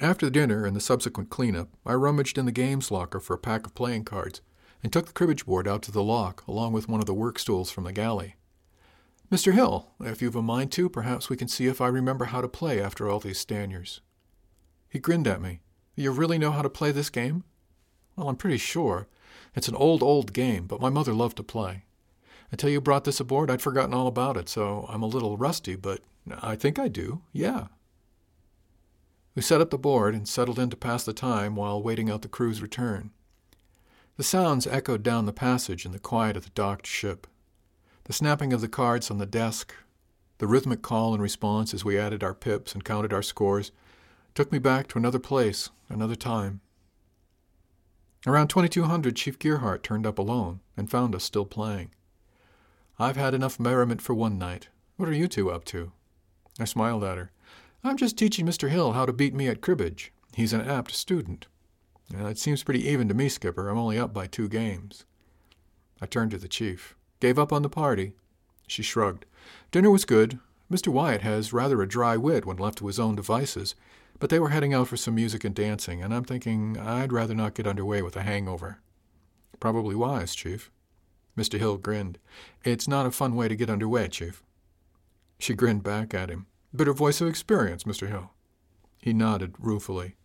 After 0.00 0.28
dinner 0.28 0.66
and 0.66 0.74
the 0.74 0.80
subsequent 0.80 1.30
cleanup, 1.30 1.68
I 1.84 1.94
rummaged 1.94 2.36
in 2.38 2.46
the 2.46 2.52
games 2.52 2.90
locker 2.90 3.20
for 3.20 3.34
a 3.34 3.38
pack 3.38 3.66
of 3.66 3.74
playing 3.74 4.04
cards 4.04 4.40
and 4.82 4.92
took 4.92 5.06
the 5.06 5.12
cribbage 5.12 5.46
board 5.46 5.68
out 5.68 5.82
to 5.82 5.92
the 5.92 6.02
lock 6.02 6.46
along 6.46 6.72
with 6.72 6.88
one 6.88 7.00
of 7.00 7.06
the 7.06 7.14
work 7.14 7.38
stools 7.38 7.70
from 7.70 7.84
the 7.84 7.92
galley. 7.92 8.36
Mr. 9.30 9.52
Hill, 9.52 9.88
if 10.00 10.22
you've 10.22 10.36
a 10.36 10.42
mind 10.42 10.70
to, 10.72 10.88
perhaps 10.88 11.28
we 11.28 11.36
can 11.36 11.48
see 11.48 11.66
if 11.66 11.80
I 11.80 11.88
remember 11.88 12.26
how 12.26 12.40
to 12.40 12.48
play 12.48 12.80
after 12.80 13.08
all 13.08 13.18
these 13.18 13.44
Stanyers. 13.44 14.00
He 14.88 15.00
grinned 15.00 15.26
at 15.26 15.42
me. 15.42 15.60
You 15.96 16.12
really 16.12 16.38
know 16.38 16.52
how 16.52 16.62
to 16.62 16.70
play 16.70 16.92
this 16.92 17.10
game? 17.10 17.42
Well, 18.14 18.28
I'm 18.28 18.36
pretty 18.36 18.58
sure. 18.58 19.08
It's 19.56 19.66
an 19.66 19.74
old, 19.74 20.02
old 20.02 20.32
game, 20.32 20.66
but 20.66 20.80
my 20.80 20.90
mother 20.90 21.12
loved 21.12 21.38
to 21.38 21.42
play. 21.42 21.84
Until 22.52 22.70
you 22.70 22.80
brought 22.80 23.02
this 23.02 23.18
aboard, 23.18 23.50
I'd 23.50 23.62
forgotten 23.62 23.94
all 23.94 24.06
about 24.06 24.36
it, 24.36 24.48
so 24.48 24.86
I'm 24.88 25.02
a 25.02 25.06
little 25.06 25.36
rusty, 25.36 25.74
but 25.74 26.02
I 26.40 26.54
think 26.54 26.78
I 26.78 26.86
do, 26.86 27.22
yeah. 27.32 27.66
We 29.34 29.42
set 29.42 29.60
up 29.60 29.70
the 29.70 29.78
board 29.78 30.14
and 30.14 30.28
settled 30.28 30.58
in 30.58 30.70
to 30.70 30.76
pass 30.76 31.04
the 31.04 31.12
time 31.12 31.56
while 31.56 31.82
waiting 31.82 32.08
out 32.08 32.22
the 32.22 32.28
crew's 32.28 32.62
return. 32.62 33.10
The 34.16 34.22
sounds 34.22 34.66
echoed 34.66 35.02
down 35.02 35.26
the 35.26 35.32
passage 35.32 35.84
in 35.84 35.92
the 35.92 35.98
quiet 35.98 36.36
of 36.36 36.44
the 36.44 36.50
docked 36.50 36.86
ship. 36.86 37.26
The 38.06 38.12
snapping 38.12 38.52
of 38.52 38.60
the 38.60 38.68
cards 38.68 39.10
on 39.10 39.18
the 39.18 39.26
desk, 39.26 39.74
the 40.38 40.46
rhythmic 40.46 40.80
call 40.80 41.12
and 41.12 41.20
response 41.20 41.74
as 41.74 41.84
we 41.84 41.98
added 41.98 42.22
our 42.22 42.34
pips 42.34 42.72
and 42.72 42.84
counted 42.84 43.12
our 43.12 43.22
scores, 43.22 43.72
took 44.32 44.52
me 44.52 44.60
back 44.60 44.86
to 44.88 44.98
another 44.98 45.18
place, 45.18 45.70
another 45.88 46.14
time. 46.14 46.60
Around 48.24 48.46
2200, 48.46 49.16
Chief 49.16 49.40
Gearhart 49.40 49.82
turned 49.82 50.06
up 50.06 50.20
alone 50.20 50.60
and 50.76 50.88
found 50.88 51.16
us 51.16 51.24
still 51.24 51.44
playing. 51.44 51.90
I've 52.96 53.16
had 53.16 53.34
enough 53.34 53.58
merriment 53.58 54.00
for 54.00 54.14
one 54.14 54.38
night. 54.38 54.68
What 54.96 55.08
are 55.08 55.12
you 55.12 55.26
two 55.26 55.50
up 55.50 55.64
to? 55.66 55.90
I 56.60 56.64
smiled 56.64 57.02
at 57.02 57.18
her. 57.18 57.32
I'm 57.82 57.96
just 57.96 58.16
teaching 58.16 58.46
Mr. 58.46 58.70
Hill 58.70 58.92
how 58.92 59.04
to 59.04 59.12
beat 59.12 59.34
me 59.34 59.48
at 59.48 59.60
cribbage. 59.60 60.12
He's 60.32 60.52
an 60.52 60.60
apt 60.60 60.92
student. 60.92 61.48
it 62.12 62.38
seems 62.38 62.62
pretty 62.62 62.86
even 62.88 63.08
to 63.08 63.14
me, 63.14 63.28
Skipper. 63.28 63.68
I'm 63.68 63.78
only 63.78 63.98
up 63.98 64.14
by 64.14 64.28
two 64.28 64.48
games. 64.48 65.04
I 66.00 66.06
turned 66.06 66.30
to 66.30 66.38
the 66.38 66.46
chief. 66.46 66.95
Gave 67.20 67.38
up 67.38 67.52
on 67.52 67.62
the 67.62 67.68
party. 67.68 68.12
She 68.66 68.82
shrugged. 68.82 69.24
Dinner 69.70 69.90
was 69.90 70.04
good. 70.04 70.38
Mr. 70.70 70.88
Wyatt 70.88 71.22
has 71.22 71.52
rather 71.52 71.80
a 71.80 71.88
dry 71.88 72.16
wit 72.16 72.44
when 72.44 72.56
left 72.56 72.78
to 72.78 72.88
his 72.88 72.98
own 72.98 73.14
devices, 73.14 73.74
but 74.18 74.30
they 74.30 74.40
were 74.40 74.48
heading 74.48 74.74
out 74.74 74.88
for 74.88 74.96
some 74.96 75.14
music 75.14 75.44
and 75.44 75.54
dancing, 75.54 76.02
and 76.02 76.12
I'm 76.12 76.24
thinking 76.24 76.76
I'd 76.78 77.12
rather 77.12 77.34
not 77.34 77.54
get 77.54 77.66
underway 77.66 78.02
with 78.02 78.16
a 78.16 78.22
hangover. 78.22 78.78
Probably 79.60 79.94
wise, 79.94 80.34
Chief. 80.34 80.70
Mr. 81.36 81.58
Hill 81.58 81.76
grinned. 81.76 82.18
It's 82.64 82.88
not 82.88 83.06
a 83.06 83.10
fun 83.10 83.36
way 83.36 83.46
to 83.46 83.56
get 83.56 83.70
underway, 83.70 84.08
Chief. 84.08 84.42
She 85.38 85.54
grinned 85.54 85.82
back 85.82 86.14
at 86.14 86.30
him. 86.30 86.46
Bit 86.74 86.88
of 86.88 86.96
voice 86.96 87.20
of 87.20 87.28
experience, 87.28 87.84
Mr. 87.84 88.08
Hill. 88.08 88.32
He 89.00 89.12
nodded 89.12 89.54
ruefully. 89.58 90.16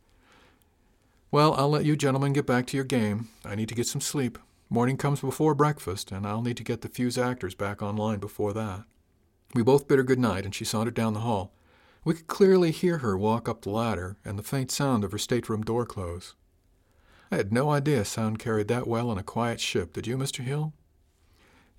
Well, 1.29 1.53
I'll 1.53 1.69
let 1.69 1.85
you 1.85 1.95
gentlemen 1.95 2.33
get 2.33 2.45
back 2.45 2.65
to 2.67 2.77
your 2.77 2.85
game. 2.85 3.29
I 3.45 3.55
need 3.55 3.69
to 3.69 3.75
get 3.75 3.87
some 3.87 4.01
sleep. 4.01 4.37
Morning 4.73 4.95
comes 4.95 5.19
before 5.19 5.53
breakfast, 5.53 6.13
and 6.13 6.25
I'll 6.25 6.41
need 6.41 6.55
to 6.55 6.63
get 6.63 6.79
the 6.79 6.87
fusactors 6.87 7.57
back 7.57 7.81
online 7.81 8.19
before 8.19 8.53
that. 8.53 8.85
We 9.53 9.63
both 9.63 9.85
bid 9.85 9.97
her 9.97 10.03
good 10.03 10.17
night, 10.17 10.45
and 10.45 10.55
she 10.55 10.63
sauntered 10.63 10.93
down 10.93 11.13
the 11.13 11.19
hall. 11.19 11.53
We 12.05 12.13
could 12.13 12.27
clearly 12.27 12.71
hear 12.71 12.99
her 12.99 13.17
walk 13.17 13.49
up 13.49 13.63
the 13.63 13.69
ladder 13.69 14.15
and 14.23 14.39
the 14.39 14.43
faint 14.43 14.71
sound 14.71 15.03
of 15.03 15.11
her 15.11 15.17
stateroom 15.17 15.61
door 15.61 15.85
close. 15.85 16.35
I 17.29 17.35
had 17.35 17.51
no 17.51 17.69
idea 17.69 18.05
sound 18.05 18.39
carried 18.39 18.69
that 18.69 18.87
well 18.87 19.09
on 19.09 19.17
a 19.17 19.23
quiet 19.23 19.59
ship, 19.59 19.91
did 19.91 20.07
you, 20.07 20.17
Mr. 20.17 20.41
Hill? 20.41 20.71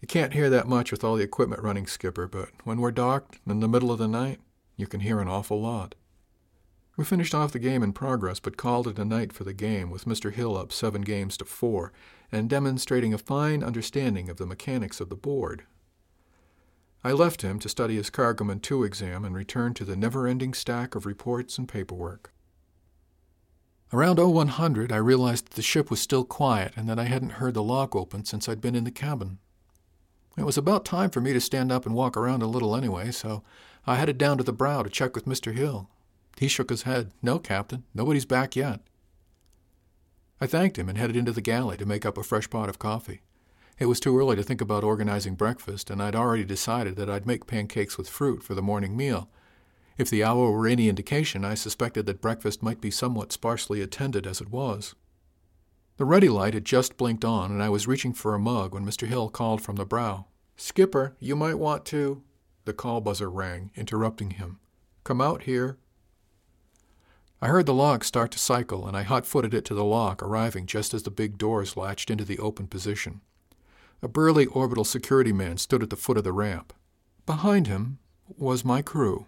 You 0.03 0.07
can't 0.07 0.35
hear 0.35 0.51
that 0.51 0.69
much 0.69 0.93
with 0.93 1.03
all 1.03 1.17
the 1.17 1.25
equipment 1.25 1.63
running, 1.63 1.87
Skipper, 1.87 2.29
but 2.29 2.51
when 2.65 2.79
we're 2.79 2.91
docked 2.91 3.39
in 3.47 3.61
the 3.61 3.69
middle 3.69 3.91
of 3.91 4.01
the 4.01 4.07
night, 4.07 4.39
you 4.77 4.87
can 4.87 5.01
hear 5.01 5.19
an 5.19 5.29
awful 5.29 5.63
lot. 5.63 5.95
We 7.03 7.07
finished 7.07 7.35
off 7.35 7.51
the 7.51 7.59
game 7.59 7.83
in 7.83 7.93
progress, 7.93 8.39
but 8.39 8.57
called 8.57 8.87
it 8.87 8.97
a 8.97 9.05
night 9.05 9.33
for 9.33 9.43
the 9.43 9.53
game, 9.53 9.91
with 9.91 10.05
Mr. 10.05 10.33
Hill 10.33 10.57
up 10.57 10.71
seven 10.71 11.03
games 11.03 11.37
to 11.39 11.45
four, 11.45 11.93
and 12.31 12.49
demonstrating 12.49 13.13
a 13.13 13.19
fine 13.19 13.65
understanding 13.65 14.31
of 14.31 14.37
the 14.37 14.47
mechanics 14.47 15.01
of 15.01 15.09
the 15.09 15.17
board. 15.17 15.65
I 17.03 17.11
left 17.11 17.43
him 17.43 17.59
to 17.59 17.69
study 17.69 17.97
his 17.97 18.09
Cargoman 18.09 18.61
2 18.61 18.85
exam 18.85 19.25
and 19.25 19.35
returned 19.35 19.75
to 19.77 19.85
the 19.85 19.97
never 19.97 20.29
ending 20.29 20.55
stack 20.55 20.95
of 20.95 21.05
reports 21.05 21.59
and 21.59 21.69
paperwork. 21.69 22.33
Around 23.93 24.21
0100, 24.21 24.93
I 24.93 24.97
realized 24.99 25.47
that 25.47 25.55
the 25.55 25.61
ship 25.61 25.91
was 25.91 26.01
still 26.01 26.25
quiet 26.25 26.73
and 26.77 26.89
that 26.89 27.01
I 27.01 27.07
hadn't 27.07 27.31
heard 27.31 27.55
the 27.55 27.65
lock 27.65 27.97
open 27.97 28.25
since 28.25 28.49
I'd 28.49 28.61
been 28.61 28.77
in 28.77 28.85
the 28.85 28.93
cabin. 28.93 29.39
It 30.39 30.45
was 30.45 30.57
about 30.57 30.85
time 30.85 31.11
for 31.11 31.21
me 31.21 31.33
to 31.33 31.41
stand 31.41 31.73
up 31.73 31.85
and 31.85 31.97
walk 31.97 32.17
around 32.17 32.43
a 32.43 32.47
little 32.47 32.77
anyway, 32.77 33.11
so 33.11 33.43
I 33.89 33.97
headed 33.97 34.19
down 34.19 34.39
to 34.39 34.45
the 34.45 34.53
brow 34.53 34.85
to 34.85 34.89
check 34.89 35.17
with 35.17 35.25
Mr. 35.25 35.53
Hill. 35.53 35.89
He 36.39 36.49
shook 36.49 36.71
his 36.71 36.83
head. 36.83 37.13
No, 37.23 37.39
Captain, 37.39 37.85
nobody's 37.95 38.25
back 38.25 38.57
yet. 38.57 38.81
I 40.41 40.47
thanked 40.47 40.79
him 40.79 40.89
and 40.89 40.99
headed 40.99 41.17
into 41.17 41.33
the 41.33 41.41
galley 41.41 41.77
to 41.77 41.87
make 41.87 42.05
up 42.05 42.19
a 42.19 42.23
fresh 42.23 42.51
pot 42.51 42.69
of 42.69 42.79
coffee. 42.79 43.23
It 43.79 43.87
was 43.87 44.01
too 44.01 44.19
early 44.19 44.37
to 44.37 44.43
think 44.43 44.61
about 44.61 44.85
organizing 44.85 45.35
breakfast, 45.35 45.91
and 45.91 46.03
I'd 46.03 46.17
already 46.17 46.45
decided 46.45 46.97
that 46.97 47.09
I'd 47.09 47.27
make 47.27 47.47
pancakes 47.47 47.97
with 47.97 48.09
fruit 48.09 48.43
for 48.43 48.55
the 48.55 48.63
morning 48.63 48.97
meal. 48.97 49.29
If 49.99 50.11
the 50.11 50.25
hour 50.25 50.51
were 50.51 50.67
any 50.67 50.89
indication, 50.89 51.45
I 51.45 51.55
suspected 51.55 52.07
that 52.07 52.21
breakfast 52.21 52.63
might 52.63 52.81
be 52.81 52.91
somewhat 52.91 53.33
sparsely 53.33 53.81
attended 53.81 54.27
as 54.27 54.41
it 54.41 54.51
was. 54.51 54.95
The 55.97 56.05
ruddy 56.05 56.29
light 56.29 56.55
had 56.55 56.65
just 56.65 56.97
blinked 56.97 57.25
on, 57.25 57.53
and 57.53 57.63
I 57.63 57.69
was 57.69 57.87
reaching 57.87 58.13
for 58.13 58.35
a 58.35 58.39
mug 58.39 58.75
when 58.75 58.85
Mr. 58.87 59.07
Hill 59.07 59.29
called 59.29 59.61
from 59.61 59.77
the 59.77 59.85
brow. 59.85 60.27
Skipper, 60.57 61.17
you 61.21 61.37
might 61.37 61.59
want 61.59 61.85
to. 61.87 62.23
The 62.65 62.73
call 62.73 63.01
buzzer 63.01 63.31
rang, 63.31 63.71
interrupting 63.77 64.31
him. 64.31 64.59
Come 65.05 65.21
out 65.21 65.43
here. 65.43 65.79
I 67.43 67.49
heard 67.49 67.67
the 67.67 67.75
log 67.75 68.05
start 68.05 68.31
to 68.31 68.39
cycle, 68.39 68.87
and 68.87 68.97
I 68.97 69.03
hot 69.03 69.27
footed 69.27 69.53
it 69.53 69.65
to 69.65 69.75
the 69.75 69.85
lock, 69.85 70.23
arriving 70.23 70.65
just 70.65 70.95
as 70.95 71.03
the 71.03 71.11
big 71.11 71.39
doors 71.39 71.77
latched 71.77 72.09
into 72.09 72.25
the 72.25 72.39
open 72.39 72.69
position. 72.69 73.21
A 74.01 74.07
burly 74.07 74.47
orbital 74.47 74.85
security 74.85 75.33
man 75.33 75.59
stood 75.59 75.83
at 75.83 75.91
the 75.91 75.97
foot 75.97 76.17
of 76.17 76.23
the 76.23 76.33
ramp. 76.33 76.73
Behind 77.27 77.67
him 77.67 77.99
was 78.39 78.65
my 78.65 78.81
crew. 78.81 79.27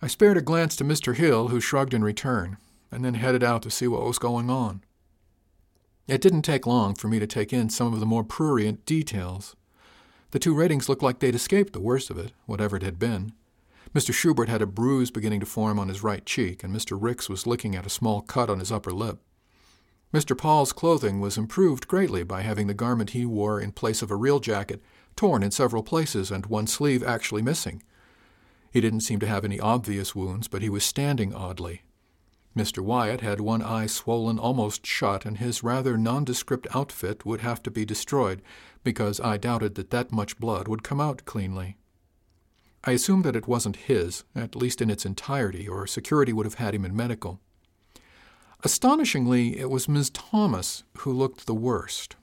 I 0.00 0.06
spared 0.06 0.36
a 0.36 0.42
glance 0.42 0.76
to 0.76 0.84
Mr. 0.84 1.16
Hill, 1.16 1.48
who 1.48 1.60
shrugged 1.60 1.92
in 1.92 2.04
return, 2.04 2.56
and 2.92 3.04
then 3.04 3.14
headed 3.14 3.42
out 3.42 3.62
to 3.62 3.70
see 3.70 3.88
what 3.88 4.04
was 4.04 4.20
going 4.20 4.48
on. 4.48 4.84
It 6.06 6.20
didn't 6.20 6.42
take 6.42 6.68
long 6.68 6.94
for 6.94 7.08
me 7.08 7.18
to 7.18 7.26
take 7.26 7.52
in 7.52 7.68
some 7.68 7.92
of 7.92 7.98
the 7.98 8.06
more 8.06 8.22
prurient 8.22 8.86
details. 8.86 9.56
The 10.30 10.38
two 10.38 10.54
ratings 10.54 10.88
looked 10.88 11.02
like 11.02 11.18
they'd 11.18 11.34
escaped 11.34 11.72
the 11.72 11.80
worst 11.80 12.10
of 12.10 12.18
it, 12.18 12.30
whatever 12.46 12.76
it 12.76 12.84
had 12.84 13.00
been. 13.00 13.32
Mr. 13.94 14.12
Schubert 14.12 14.48
had 14.48 14.62
a 14.62 14.66
bruise 14.66 15.10
beginning 15.10 15.40
to 15.40 15.46
form 15.46 15.78
on 15.78 15.88
his 15.88 16.02
right 16.02 16.24
cheek, 16.24 16.64
and 16.64 16.74
Mr. 16.74 16.96
Ricks 17.00 17.28
was 17.28 17.46
licking 17.46 17.76
at 17.76 17.86
a 17.86 17.90
small 17.90 18.22
cut 18.22 18.48
on 18.48 18.58
his 18.58 18.72
upper 18.72 18.90
lip. 18.90 19.20
Mr. 20.14 20.36
Paul's 20.36 20.72
clothing 20.72 21.20
was 21.20 21.38
improved 21.38 21.88
greatly 21.88 22.22
by 22.22 22.42
having 22.42 22.66
the 22.66 22.74
garment 22.74 23.10
he 23.10 23.24
wore 23.26 23.60
in 23.60 23.72
place 23.72 24.02
of 24.02 24.10
a 24.10 24.16
real 24.16 24.40
jacket 24.40 24.82
torn 25.14 25.42
in 25.42 25.50
several 25.50 25.82
places 25.82 26.30
and 26.30 26.46
one 26.46 26.66
sleeve 26.66 27.02
actually 27.02 27.42
missing. 27.42 27.82
He 28.70 28.80
didn't 28.80 29.00
seem 29.00 29.20
to 29.20 29.26
have 29.26 29.44
any 29.44 29.60
obvious 29.60 30.14
wounds, 30.14 30.48
but 30.48 30.62
he 30.62 30.70
was 30.70 30.84
standing 30.84 31.34
oddly. 31.34 31.82
Mr. 32.56 32.82
Wyatt 32.82 33.20
had 33.20 33.40
one 33.40 33.62
eye 33.62 33.86
swollen 33.86 34.38
almost 34.38 34.86
shut, 34.86 35.24
and 35.24 35.38
his 35.38 35.62
rather 35.62 35.96
nondescript 35.96 36.66
outfit 36.74 37.24
would 37.24 37.40
have 37.40 37.62
to 37.62 37.70
be 37.70 37.84
destroyed, 37.84 38.42
because 38.84 39.20
I 39.20 39.36
doubted 39.36 39.74
that 39.74 39.90
that 39.90 40.12
much 40.12 40.38
blood 40.38 40.68
would 40.68 40.82
come 40.82 41.00
out 41.00 41.24
cleanly. 41.24 41.76
I 42.84 42.92
assumed 42.92 43.24
that 43.24 43.36
it 43.36 43.46
wasn't 43.46 43.76
his, 43.76 44.24
at 44.34 44.56
least 44.56 44.80
in 44.80 44.90
its 44.90 45.06
entirety, 45.06 45.68
or 45.68 45.86
security 45.86 46.32
would 46.32 46.46
have 46.46 46.54
had 46.54 46.74
him 46.74 46.84
in 46.84 46.96
medical. 46.96 47.40
Astonishingly, 48.64 49.58
it 49.58 49.70
was 49.70 49.88
Miss 49.88 50.10
Thomas 50.10 50.84
who 50.98 51.12
looked 51.12 51.46
the 51.46 51.54
worst. 51.54 52.16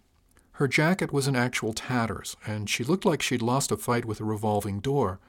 Her 0.54 0.68
jacket 0.68 1.14
was 1.14 1.28
in 1.28 1.36
actual 1.36 1.74
tatters, 1.74 2.36
and 2.46 2.70
she 2.70 2.84
looked 2.84 3.06
like 3.06 3.22
she'd 3.22 3.42
lost 3.42 3.72
a 3.72 3.78
fight 3.78 4.04
with 4.04 4.20
a 4.20 4.26
revolving 4.26 4.82
door. 4.82 5.20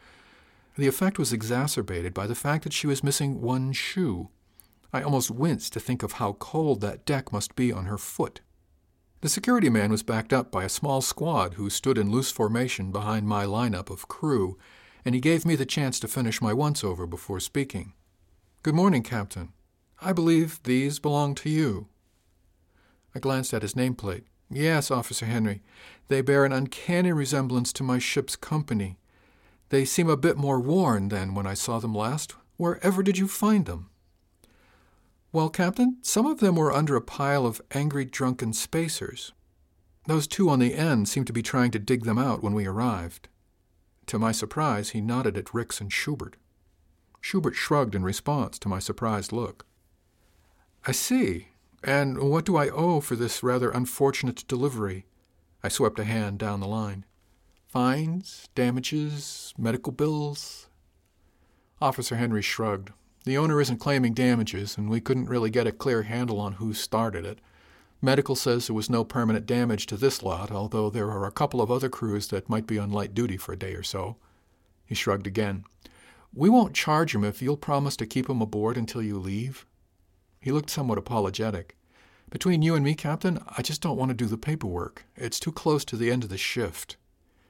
The 0.76 0.88
effect 0.88 1.18
was 1.18 1.32
exacerbated 1.32 2.12
by 2.12 2.26
the 2.26 2.34
fact 2.34 2.64
that 2.64 2.72
she 2.72 2.88
was 2.88 3.04
missing 3.04 3.40
one 3.40 3.72
shoe. 3.72 4.30
I 4.92 5.02
almost 5.02 5.30
winced 5.30 5.72
to 5.74 5.80
think 5.80 6.02
of 6.02 6.12
how 6.12 6.32
cold 6.34 6.80
that 6.80 7.06
deck 7.06 7.32
must 7.32 7.54
be 7.54 7.72
on 7.72 7.86
her 7.86 7.98
foot. 7.98 8.40
The 9.20 9.28
security 9.28 9.68
man 9.68 9.90
was 9.90 10.02
backed 10.02 10.32
up 10.32 10.50
by 10.50 10.64
a 10.64 10.68
small 10.68 11.00
squad 11.00 11.54
who 11.54 11.70
stood 11.70 11.98
in 11.98 12.10
loose 12.10 12.32
formation 12.32 12.90
behind 12.90 13.28
my 13.28 13.44
lineup 13.44 13.90
of 13.90 14.08
crew 14.08 14.58
and 15.04 15.14
he 15.14 15.20
gave 15.20 15.44
me 15.44 15.56
the 15.56 15.66
chance 15.66 15.98
to 16.00 16.08
finish 16.08 16.40
my 16.40 16.52
once 16.52 16.84
over 16.84 17.06
before 17.06 17.40
speaking. 17.40 17.92
Good 18.62 18.74
morning, 18.74 19.02
Captain. 19.02 19.52
I 20.00 20.12
believe 20.12 20.62
these 20.62 20.98
belong 20.98 21.34
to 21.36 21.50
you. 21.50 21.88
I 23.14 23.18
glanced 23.18 23.52
at 23.54 23.62
his 23.62 23.74
nameplate. 23.74 24.24
Yes, 24.50 24.90
Officer 24.90 25.26
Henry. 25.26 25.62
They 26.08 26.22
bear 26.22 26.44
an 26.44 26.52
uncanny 26.52 27.12
resemblance 27.12 27.72
to 27.74 27.82
my 27.82 27.98
ship's 27.98 28.36
company. 28.36 28.98
They 29.68 29.84
seem 29.84 30.08
a 30.10 30.16
bit 30.16 30.36
more 30.36 30.58
worn 30.58 31.08
than 31.08 31.34
when 31.34 31.46
I 31.46 31.54
saw 31.54 31.78
them 31.78 31.94
last. 31.94 32.34
Wherever 32.56 33.02
did 33.02 33.16
you 33.16 33.28
find 33.28 33.66
them? 33.66 33.90
Well, 35.32 35.48
Captain, 35.48 35.98
some 36.02 36.26
of 36.26 36.40
them 36.40 36.56
were 36.56 36.72
under 36.72 36.96
a 36.96 37.00
pile 37.00 37.46
of 37.46 37.62
angry, 37.70 38.04
drunken 38.04 38.52
spacers. 38.52 39.32
Those 40.06 40.26
two 40.26 40.48
on 40.48 40.58
the 40.58 40.74
end 40.74 41.08
seemed 41.08 41.28
to 41.28 41.32
be 41.32 41.42
trying 41.42 41.70
to 41.70 41.78
dig 41.78 42.04
them 42.04 42.18
out 42.18 42.42
when 42.42 42.52
we 42.52 42.66
arrived. 42.66 43.28
To 44.10 44.18
my 44.18 44.32
surprise, 44.32 44.90
he 44.90 45.00
nodded 45.00 45.38
at 45.38 45.54
Ricks 45.54 45.80
and 45.80 45.92
Schubert. 45.92 46.36
Schubert 47.20 47.54
shrugged 47.54 47.94
in 47.94 48.02
response 48.02 48.58
to 48.58 48.68
my 48.68 48.80
surprised 48.80 49.30
look. 49.30 49.66
I 50.84 50.90
see. 50.90 51.50
And 51.84 52.18
what 52.18 52.44
do 52.44 52.56
I 52.56 52.70
owe 52.70 53.00
for 53.00 53.14
this 53.14 53.44
rather 53.44 53.70
unfortunate 53.70 54.44
delivery? 54.48 55.06
I 55.62 55.68
swept 55.68 56.00
a 56.00 56.04
hand 56.04 56.40
down 56.40 56.58
the 56.58 56.66
line. 56.66 57.04
Fines, 57.68 58.48
damages, 58.56 59.54
medical 59.56 59.92
bills? 59.92 60.66
Officer 61.80 62.16
Henry 62.16 62.42
shrugged. 62.42 62.90
The 63.24 63.38
owner 63.38 63.60
isn't 63.60 63.78
claiming 63.78 64.14
damages, 64.14 64.76
and 64.76 64.90
we 64.90 65.00
couldn't 65.00 65.28
really 65.28 65.50
get 65.50 65.68
a 65.68 65.72
clear 65.72 66.02
handle 66.02 66.40
on 66.40 66.54
who 66.54 66.74
started 66.74 67.24
it. 67.24 67.38
Medical 68.02 68.34
says 68.34 68.66
there 68.66 68.74
was 68.74 68.88
no 68.88 69.04
permanent 69.04 69.44
damage 69.44 69.86
to 69.86 69.96
this 69.96 70.22
lot, 70.22 70.50
although 70.50 70.88
there 70.88 71.10
are 71.10 71.26
a 71.26 71.32
couple 71.32 71.60
of 71.60 71.70
other 71.70 71.88
crews 71.88 72.28
that 72.28 72.48
might 72.48 72.66
be 72.66 72.78
on 72.78 72.90
light 72.90 73.14
duty 73.14 73.36
for 73.36 73.52
a 73.52 73.58
day 73.58 73.74
or 73.74 73.82
so. 73.82 74.16
He 74.86 74.94
shrugged 74.94 75.26
again. 75.26 75.64
We 76.32 76.48
won't 76.48 76.74
charge 76.74 77.14
him 77.14 77.24
if 77.24 77.42
you'll 77.42 77.56
promise 77.56 77.96
to 77.96 78.06
keep 78.06 78.30
him 78.30 78.40
aboard 78.40 78.76
until 78.76 79.02
you 79.02 79.18
leave. 79.18 79.66
He 80.40 80.52
looked 80.52 80.70
somewhat 80.70 80.98
apologetic. 80.98 81.76
Between 82.30 82.62
you 82.62 82.74
and 82.74 82.84
me, 82.84 82.94
Captain, 82.94 83.40
I 83.56 83.62
just 83.62 83.82
don't 83.82 83.96
want 83.96 84.10
to 84.10 84.14
do 84.14 84.26
the 84.26 84.38
paperwork. 84.38 85.04
It's 85.16 85.40
too 85.40 85.52
close 85.52 85.84
to 85.86 85.96
the 85.96 86.10
end 86.10 86.22
of 86.22 86.30
the 86.30 86.38
shift. 86.38 86.96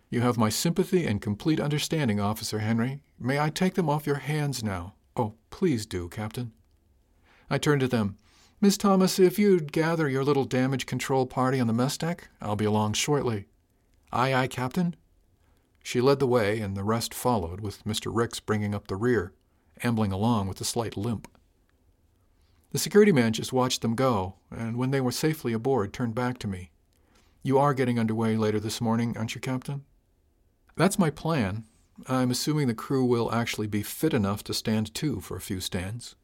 You 0.09 0.23
have 0.23 0.39
my 0.39 0.49
sympathy 0.49 1.07
and 1.07 1.23
complete 1.23 1.61
understanding, 1.61 2.19
Officer 2.19 2.59
Henry. 2.59 3.03
May 3.19 3.39
I 3.39 3.51
take 3.51 3.75
them 3.75 3.89
off 3.89 4.07
your 4.07 4.17
hands 4.17 4.65
now? 4.65 4.95
Oh, 5.15 5.35
please 5.51 5.87
do, 5.87 6.09
Captain. 6.09 6.53
I 7.49 7.59
turned 7.59 7.83
to 7.83 7.89
them. 7.89 8.17
Miss 8.62 8.77
Thomas, 8.77 9.18
if 9.18 9.38
you'd 9.38 9.73
gather 9.73 10.07
your 10.07 10.23
little 10.23 10.44
damage 10.44 10.85
control 10.85 11.25
party 11.25 11.59
on 11.61 11.66
the 11.66 11.73
mess 11.73 11.96
deck, 11.96 12.29
I'll 12.42 12.57
be 12.57 12.66
along 12.66 12.92
shortly. 12.92 13.46
Aye, 14.12 14.35
aye, 14.35 14.49
Captain. 14.49 14.96
She 15.83 16.03
led 16.03 16.18
the 16.18 16.27
way, 16.27 16.61
and 16.61 16.77
the 16.77 16.85
rest 16.85 17.14
followed, 17.14 17.61
with 17.61 17.83
Mr. 17.85 18.14
Ricks 18.14 18.38
bringing 18.38 18.75
up 18.75 18.88
the 18.88 18.96
rear, 18.96 19.33
ambling 19.83 20.12
along 20.12 20.46
with 20.46 20.61
a 20.61 20.66
slight 20.66 20.94
limp. 20.94 21.27
The 22.73 22.79
security 22.79 23.12
man 23.12 23.33
just 23.33 23.51
watched 23.51 23.81
them 23.81 23.94
go, 23.94 24.35
and 24.51 24.77
when 24.77 24.90
they 24.90 25.01
were 25.01 25.11
safely 25.11 25.55
aboard, 25.55 25.94
turned 25.94 26.14
back 26.14 26.37
to 26.40 26.46
me. 26.46 26.70
You 27.42 27.57
are 27.57 27.73
getting 27.73 27.99
underway 27.99 28.37
later 28.37 28.61
this 28.61 28.79
morning, 28.79 29.16
aren't 29.16 29.35
you, 29.35 29.40
Captain? 29.40 29.87
That's 30.77 30.99
my 30.99 31.09
plan. 31.09 31.64
I'm 32.07 32.31
assuming 32.31 32.68
the 32.68 32.75
crew 32.75 33.07
will 33.07 33.33
actually 33.33 33.68
be 33.68 33.83
fit 33.83 34.12
enough 34.12 34.44
to 34.44 34.53
stand 34.53 34.94
to 34.96 35.20
for 35.20 35.38
a 35.38 35.40
few 35.40 35.61
stands. 35.61 36.14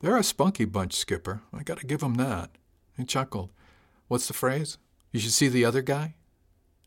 They're 0.00 0.16
a 0.16 0.22
spunky 0.22 0.64
bunch, 0.64 0.94
Skipper. 0.94 1.42
I 1.52 1.62
gotta 1.62 1.86
give 1.86 2.02
'em 2.02 2.14
that. 2.14 2.50
He 2.96 3.04
chuckled. 3.04 3.50
What's 4.06 4.28
the 4.28 4.34
phrase? 4.34 4.78
You 5.12 5.20
should 5.20 5.32
see 5.32 5.48
the 5.48 5.64
other 5.64 5.82
guy? 5.82 6.14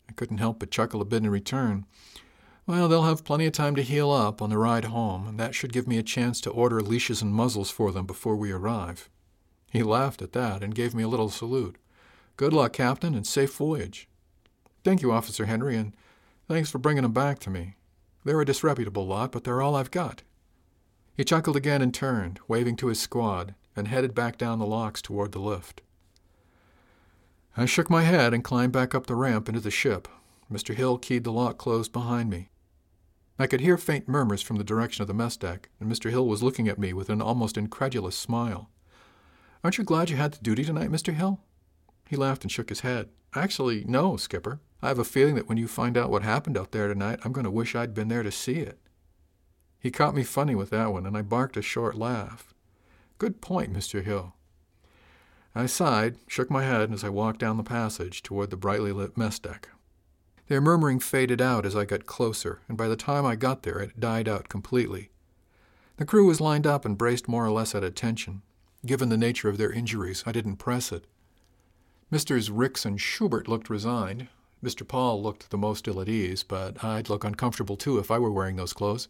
I 0.09 0.13
couldn't 0.13 0.37
help 0.37 0.59
but 0.59 0.71
chuckle 0.71 1.01
a 1.01 1.05
bit 1.05 1.23
in 1.23 1.29
return. 1.29 1.85
Well, 2.65 2.87
they'll 2.87 3.03
have 3.03 3.23
plenty 3.23 3.45
of 3.47 3.53
time 3.53 3.75
to 3.75 3.81
heal 3.81 4.11
up 4.11 4.41
on 4.41 4.49
the 4.49 4.57
ride 4.57 4.85
home, 4.85 5.27
and 5.27 5.39
that 5.39 5.55
should 5.55 5.73
give 5.73 5.87
me 5.87 5.97
a 5.97 6.03
chance 6.03 6.39
to 6.41 6.49
order 6.49 6.81
leashes 6.81 7.21
and 7.21 7.33
muzzles 7.33 7.71
for 7.71 7.91
them 7.91 8.05
before 8.05 8.35
we 8.35 8.51
arrive. 8.51 9.09
He 9.71 9.83
laughed 9.83 10.21
at 10.21 10.33
that 10.33 10.63
and 10.63 10.75
gave 10.75 10.93
me 10.93 11.03
a 11.03 11.07
little 11.07 11.29
salute. 11.29 11.77
Good 12.37 12.53
luck, 12.53 12.73
Captain, 12.73 13.15
and 13.15 13.25
safe 13.25 13.55
voyage. 13.55 14.07
Thank 14.83 15.01
you, 15.01 15.11
Officer 15.11 15.45
Henry, 15.45 15.75
and 15.75 15.93
thanks 16.47 16.69
for 16.69 16.77
bringing 16.77 17.03
'em 17.03 17.13
back 17.13 17.39
to 17.39 17.49
me. 17.49 17.75
They're 18.23 18.41
a 18.41 18.45
disreputable 18.45 19.05
lot, 19.05 19.31
but 19.31 19.43
they're 19.43 19.61
all 19.61 19.75
I've 19.75 19.91
got. 19.91 20.23
He 21.15 21.23
chuckled 21.23 21.55
again 21.55 21.81
and 21.81 21.93
turned, 21.93 22.39
waving 22.47 22.77
to 22.77 22.87
his 22.87 22.99
squad, 22.99 23.55
and 23.75 23.87
headed 23.87 24.15
back 24.15 24.37
down 24.37 24.59
the 24.59 24.65
locks 24.65 25.01
toward 25.01 25.31
the 25.31 25.39
lift. 25.39 25.81
I 27.57 27.65
shook 27.65 27.89
my 27.89 28.03
head 28.03 28.33
and 28.33 28.43
climbed 28.43 28.71
back 28.71 28.95
up 28.95 29.07
the 29.07 29.15
ramp 29.15 29.49
into 29.49 29.59
the 29.59 29.71
ship. 29.71 30.07
Mr. 30.51 30.73
Hill 30.73 30.97
keyed 30.97 31.23
the 31.23 31.31
lock 31.31 31.57
closed 31.57 31.91
behind 31.91 32.29
me. 32.29 32.49
I 33.37 33.47
could 33.47 33.61
hear 33.61 33.77
faint 33.77 34.07
murmurs 34.07 34.41
from 34.41 34.57
the 34.57 34.63
direction 34.63 35.01
of 35.01 35.07
the 35.07 35.13
mess 35.13 35.35
deck, 35.35 35.69
and 35.79 35.91
Mr. 35.91 36.09
Hill 36.09 36.27
was 36.27 36.43
looking 36.43 36.67
at 36.67 36.79
me 36.79 36.93
with 36.93 37.09
an 37.09 37.21
almost 37.21 37.57
incredulous 37.57 38.15
smile. 38.15 38.69
Aren't 39.63 39.77
you 39.77 39.83
glad 39.83 40.09
you 40.09 40.17
had 40.17 40.33
the 40.33 40.43
duty 40.43 40.63
tonight, 40.63 40.91
Mr. 40.91 41.13
Hill? 41.13 41.39
He 42.07 42.15
laughed 42.15 42.43
and 42.43 42.51
shook 42.51 42.69
his 42.69 42.81
head. 42.81 43.09
Actually, 43.33 43.83
no, 43.85 44.17
Skipper. 44.17 44.59
I 44.81 44.89
have 44.89 44.99
a 44.99 45.03
feeling 45.03 45.35
that 45.35 45.47
when 45.47 45.57
you 45.57 45.67
find 45.67 45.97
out 45.97 46.09
what 46.09 46.23
happened 46.23 46.57
out 46.57 46.71
there 46.71 46.87
tonight, 46.87 47.19
I'm 47.23 47.31
going 47.31 47.45
to 47.45 47.51
wish 47.51 47.75
I'd 47.75 47.93
been 47.93 48.07
there 48.07 48.23
to 48.23 48.31
see 48.31 48.57
it. 48.57 48.79
He 49.81 49.89
caught 49.91 50.15
me 50.15 50.23
funny 50.23 50.53
with 50.53 50.69
that 50.69 50.93
one, 50.93 51.07
and 51.07 51.17
I 51.17 51.23
barked 51.23 51.57
a 51.57 51.61
short 51.61 51.95
laugh. 51.95 52.53
Good 53.17 53.41
point, 53.41 53.73
Mr. 53.73 54.03
Hill. 54.03 54.35
I 55.55 55.65
sighed, 55.65 56.17
shook 56.27 56.49
my 56.49 56.63
head 56.63 56.93
as 56.93 57.03
I 57.03 57.09
walked 57.09 57.39
down 57.39 57.57
the 57.57 57.63
passage 57.63 58.21
toward 58.21 58.51
the 58.51 58.57
brightly 58.57 58.91
lit 58.91 59.17
mess 59.17 59.39
deck. 59.39 59.69
Their 60.47 60.61
murmuring 60.61 60.99
faded 60.99 61.41
out 61.41 61.65
as 61.65 61.75
I 61.75 61.85
got 61.85 62.05
closer, 62.05 62.59
and 62.69 62.77
by 62.77 62.87
the 62.87 62.95
time 62.95 63.25
I 63.25 63.35
got 63.35 63.63
there 63.63 63.79
it 63.79 63.99
died 63.99 64.29
out 64.29 64.49
completely. 64.49 65.09
The 65.97 66.05
crew 66.05 66.27
was 66.27 66.39
lined 66.39 66.67
up 66.67 66.85
and 66.85 66.97
braced 66.97 67.27
more 67.27 67.45
or 67.45 67.51
less 67.51 67.73
at 67.73 67.83
attention. 67.83 68.43
Given 68.85 69.09
the 69.09 69.17
nature 69.17 69.49
of 69.49 69.57
their 69.57 69.71
injuries, 69.71 70.23
I 70.25 70.31
didn't 70.31 70.57
press 70.57 70.91
it. 70.91 71.05
Messrs. 72.11 72.51
Ricks 72.51 72.85
and 72.85 72.99
Schubert 72.99 73.47
looked 73.47 73.69
resigned. 73.69 74.27
Mr. 74.63 74.87
Paul 74.87 75.23
looked 75.23 75.49
the 75.49 75.57
most 75.57 75.87
ill 75.87 76.01
at 76.01 76.09
ease, 76.09 76.43
but 76.43 76.83
I'd 76.83 77.09
look 77.09 77.23
uncomfortable 77.23 77.77
too 77.77 77.97
if 77.97 78.11
I 78.11 78.19
were 78.19 78.31
wearing 78.31 78.57
those 78.57 78.73
clothes. 78.73 79.07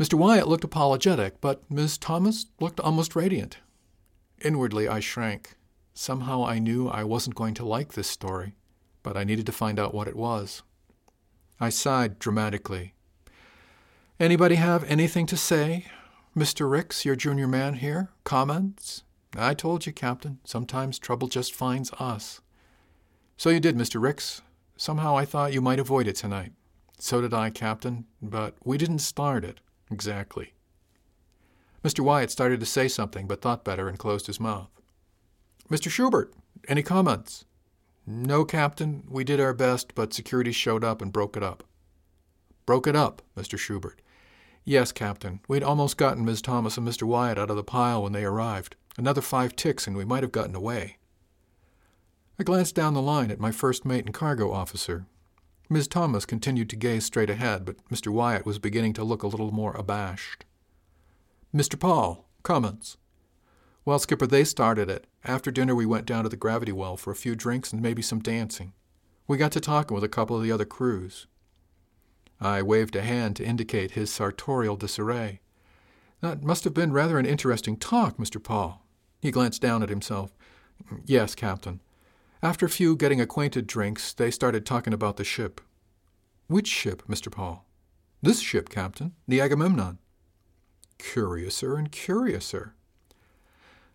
Mr. 0.00 0.14
Wyatt 0.14 0.48
looked 0.48 0.64
apologetic, 0.64 1.42
but 1.42 1.70
Miss 1.70 1.98
Thomas 1.98 2.46
looked 2.58 2.80
almost 2.80 3.14
radiant. 3.14 3.58
Inwardly, 4.40 4.88
I 4.88 4.98
shrank. 4.98 5.56
Somehow 5.92 6.42
I 6.42 6.58
knew 6.58 6.88
I 6.88 7.04
wasn't 7.04 7.36
going 7.36 7.52
to 7.56 7.66
like 7.66 7.92
this 7.92 8.08
story, 8.08 8.54
but 9.02 9.14
I 9.14 9.24
needed 9.24 9.44
to 9.44 9.52
find 9.52 9.78
out 9.78 9.92
what 9.92 10.08
it 10.08 10.16
was. 10.16 10.62
I 11.60 11.68
sighed 11.68 12.18
dramatically. 12.18 12.94
Anybody 14.18 14.54
have 14.54 14.84
anything 14.84 15.26
to 15.26 15.36
say? 15.36 15.84
Mr. 16.34 16.70
Ricks, 16.70 17.04
your 17.04 17.14
junior 17.14 17.46
man 17.46 17.74
here? 17.74 18.08
Comments? 18.24 19.02
I 19.36 19.52
told 19.52 19.84
you, 19.84 19.92
Captain, 19.92 20.38
sometimes 20.44 20.98
trouble 20.98 21.28
just 21.28 21.54
finds 21.54 21.92
us. 21.98 22.40
So 23.36 23.50
you 23.50 23.60
did, 23.60 23.76
Mr. 23.76 24.00
Ricks. 24.00 24.40
Somehow 24.78 25.18
I 25.18 25.26
thought 25.26 25.52
you 25.52 25.60
might 25.60 25.78
avoid 25.78 26.08
it 26.08 26.16
tonight. 26.16 26.52
So 26.98 27.20
did 27.20 27.34
I, 27.34 27.50
Captain, 27.50 28.06
but 28.22 28.54
we 28.64 28.78
didn't 28.78 29.00
start 29.00 29.44
it. 29.44 29.60
Exactly. 29.90 30.52
Mr. 31.84 32.00
Wyatt 32.00 32.30
started 32.30 32.60
to 32.60 32.66
say 32.66 32.88
something, 32.88 33.26
but 33.26 33.40
thought 33.40 33.64
better 33.64 33.88
and 33.88 33.98
closed 33.98 34.26
his 34.26 34.40
mouth. 34.40 34.70
Mr. 35.70 35.90
Schubert, 35.90 36.32
any 36.68 36.82
comments? 36.82 37.44
No, 38.06 38.44
Captain. 38.44 39.04
We 39.08 39.24
did 39.24 39.40
our 39.40 39.54
best, 39.54 39.94
but 39.94 40.12
security 40.12 40.52
showed 40.52 40.84
up 40.84 41.00
and 41.00 41.12
broke 41.12 41.36
it 41.36 41.42
up. 41.42 41.64
Broke 42.66 42.86
it 42.86 42.96
up, 42.96 43.22
Mr. 43.36 43.58
Schubert. 43.58 44.02
Yes, 44.64 44.92
Captain. 44.92 45.40
We'd 45.48 45.62
almost 45.62 45.96
gotten 45.96 46.24
Ms. 46.24 46.42
Thomas 46.42 46.76
and 46.76 46.86
Mr. 46.86 47.04
Wyatt 47.04 47.38
out 47.38 47.50
of 47.50 47.56
the 47.56 47.64
pile 47.64 48.02
when 48.02 48.12
they 48.12 48.24
arrived. 48.24 48.76
Another 48.98 49.22
five 49.22 49.56
ticks, 49.56 49.86
and 49.86 49.96
we 49.96 50.04
might 50.04 50.22
have 50.22 50.32
gotten 50.32 50.54
away. 50.54 50.98
I 52.38 52.42
glanced 52.42 52.74
down 52.74 52.94
the 52.94 53.02
line 53.02 53.30
at 53.30 53.40
my 53.40 53.52
first 53.52 53.84
mate 53.84 54.04
and 54.04 54.14
cargo 54.14 54.52
officer. 54.52 55.06
Ms. 55.72 55.86
Thomas 55.86 56.26
continued 56.26 56.68
to 56.70 56.76
gaze 56.76 57.04
straight 57.04 57.30
ahead, 57.30 57.64
but 57.64 57.76
Mr. 57.88 58.08
Wyatt 58.08 58.44
was 58.44 58.58
beginning 58.58 58.92
to 58.94 59.04
look 59.04 59.22
a 59.22 59.28
little 59.28 59.52
more 59.52 59.72
abashed. 59.76 60.44
Mr. 61.54 61.78
Paul, 61.78 62.28
comments? 62.42 62.96
Well, 63.84 64.00
Skipper, 64.00 64.26
they 64.26 64.42
started 64.42 64.90
it. 64.90 65.06
After 65.24 65.52
dinner, 65.52 65.76
we 65.76 65.86
went 65.86 66.06
down 66.06 66.24
to 66.24 66.28
the 66.28 66.36
gravity 66.36 66.72
well 66.72 66.96
for 66.96 67.12
a 67.12 67.16
few 67.16 67.36
drinks 67.36 67.72
and 67.72 67.80
maybe 67.80 68.02
some 68.02 68.18
dancing. 68.18 68.72
We 69.28 69.38
got 69.38 69.52
to 69.52 69.60
talking 69.60 69.94
with 69.94 70.02
a 70.02 70.08
couple 70.08 70.36
of 70.36 70.42
the 70.42 70.50
other 70.50 70.64
crews. 70.64 71.28
I 72.40 72.62
waved 72.62 72.96
a 72.96 73.02
hand 73.02 73.36
to 73.36 73.44
indicate 73.44 73.92
his 73.92 74.12
sartorial 74.12 74.74
disarray. 74.74 75.40
That 76.20 76.42
must 76.42 76.64
have 76.64 76.74
been 76.74 76.92
rather 76.92 77.16
an 77.16 77.26
interesting 77.26 77.76
talk, 77.76 78.16
Mr. 78.16 78.42
Paul. 78.42 78.84
He 79.20 79.30
glanced 79.30 79.62
down 79.62 79.84
at 79.84 79.88
himself. 79.88 80.32
Yes, 81.06 81.36
Captain. 81.36 81.80
After 82.42 82.64
a 82.64 82.70
few 82.70 82.96
getting 82.96 83.20
acquainted 83.20 83.66
drinks, 83.66 84.14
they 84.14 84.30
started 84.30 84.64
talking 84.64 84.94
about 84.94 85.18
the 85.18 85.24
ship. 85.24 85.60
Which 86.46 86.68
ship, 86.68 87.02
Mr. 87.06 87.30
Paul? 87.30 87.66
This 88.22 88.40
ship, 88.40 88.70
Captain, 88.70 89.12
the 89.28 89.40
Agamemnon. 89.40 89.98
Curiouser 90.98 91.76
and 91.76 91.92
curiouser. 91.92 92.74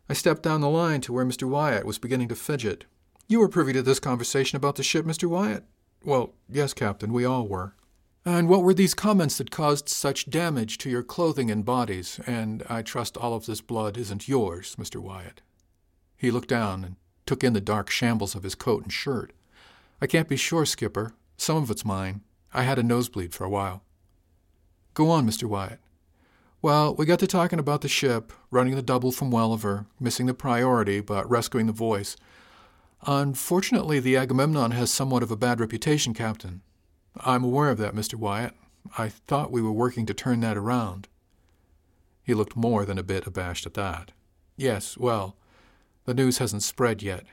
I 0.07 0.13
stepped 0.13 0.43
down 0.43 0.61
the 0.61 0.69
line 0.69 1.01
to 1.01 1.13
where 1.13 1.25
Mr. 1.25 1.49
Wyatt 1.49 1.85
was 1.85 1.97
beginning 1.97 2.27
to 2.27 2.35
fidget. 2.35 2.85
You 3.27 3.39
were 3.39 3.49
privy 3.49 3.73
to 3.73 3.81
this 3.81 3.99
conversation 3.99 4.55
about 4.57 4.75
the 4.75 4.83
ship, 4.83 5.05
Mr. 5.05 5.27
Wyatt? 5.27 5.63
Well, 6.03 6.35
yes, 6.47 6.75
Captain, 6.75 7.11
we 7.11 7.25
all 7.25 7.47
were. 7.47 7.73
And 8.23 8.47
what 8.47 8.61
were 8.61 8.73
these 8.73 8.93
comments 8.93 9.39
that 9.39 9.49
caused 9.49 9.89
such 9.89 10.29
damage 10.29 10.77
to 10.79 10.89
your 10.89 11.03
clothing 11.03 11.49
and 11.49 11.65
bodies? 11.65 12.19
And 12.27 12.63
I 12.69 12.83
trust 12.83 13.17
all 13.17 13.33
of 13.33 13.47
this 13.47 13.61
blood 13.61 13.97
isn't 13.97 14.27
yours, 14.27 14.75
Mr. 14.75 14.97
Wyatt. 14.97 15.41
He 16.15 16.29
looked 16.29 16.49
down 16.49 16.83
and 16.83 16.95
took 17.25 17.43
in 17.43 17.53
the 17.53 17.61
dark 17.61 17.89
shambles 17.89 18.35
of 18.35 18.43
his 18.43 18.55
coat 18.55 18.83
and 18.83 18.93
shirt. 18.93 19.33
I 20.01 20.07
can't 20.07 20.29
be 20.29 20.35
sure, 20.35 20.65
Skipper. 20.65 21.13
Some 21.37 21.57
of 21.57 21.71
it's 21.71 21.85
mine. 21.85 22.21
I 22.53 22.63
had 22.63 22.79
a 22.79 22.83
nosebleed 22.83 23.33
for 23.33 23.43
a 23.43 23.49
while. 23.49 23.83
Go 24.93 25.09
on, 25.09 25.27
Mr. 25.27 25.43
Wyatt. 25.43 25.79
Well, 26.61 26.95
we 26.95 27.05
got 27.05 27.19
to 27.19 27.27
talking 27.27 27.59
about 27.59 27.81
the 27.81 27.87
ship, 27.87 28.33
running 28.49 28.75
the 28.75 28.81
double 28.81 29.11
from 29.11 29.29
Welliver, 29.29 29.85
missing 29.99 30.25
the 30.25 30.33
priority, 30.33 30.99
but 30.99 31.29
rescuing 31.29 31.67
the 31.67 31.73
voice. 31.73 32.15
Unfortunately, 33.05 33.99
the 33.99 34.17
Agamemnon 34.17 34.71
has 34.71 34.89
somewhat 34.89 35.21
of 35.21 35.29
a 35.29 35.35
bad 35.35 35.59
reputation, 35.59 36.13
Captain. 36.13 36.61
I'm 37.17 37.43
aware 37.43 37.69
of 37.69 37.77
that, 37.77 37.93
Mr. 37.93 38.15
Wyatt. 38.15 38.53
I 38.97 39.09
thought 39.09 39.51
we 39.51 39.61
were 39.61 39.71
working 39.71 40.05
to 40.07 40.13
turn 40.13 40.39
that 40.41 40.57
around. 40.57 41.07
He 42.23 42.33
looked 42.33 42.55
more 42.55 42.85
than 42.85 42.97
a 42.97 43.03
bit 43.03 43.27
abashed 43.27 43.65
at 43.65 43.75
that. 43.75 44.11
Yes, 44.57 44.97
well, 44.97 45.35
the 46.05 46.13
news 46.13 46.37
hasn't 46.37 46.63
spread 46.63 47.03
yet. 47.03 47.25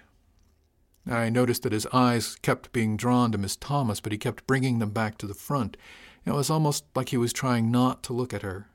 I 1.06 1.30
noticed 1.30 1.62
that 1.62 1.72
his 1.72 1.86
eyes 1.92 2.36
kept 2.42 2.72
being 2.72 2.96
drawn 2.96 3.32
to 3.32 3.38
Miss 3.38 3.56
Thomas, 3.56 4.00
but 4.00 4.12
he 4.12 4.18
kept 4.18 4.46
bringing 4.46 4.78
them 4.78 4.90
back 4.90 5.18
to 5.18 5.26
the 5.26 5.34
front. 5.34 5.76
It 6.24 6.32
was 6.32 6.50
almost 6.50 6.84
like 6.94 7.08
he 7.08 7.16
was 7.16 7.32
trying 7.32 7.70
not 7.70 8.02
to 8.04 8.12
look 8.12 8.32
at 8.32 8.42
her. 8.42 8.68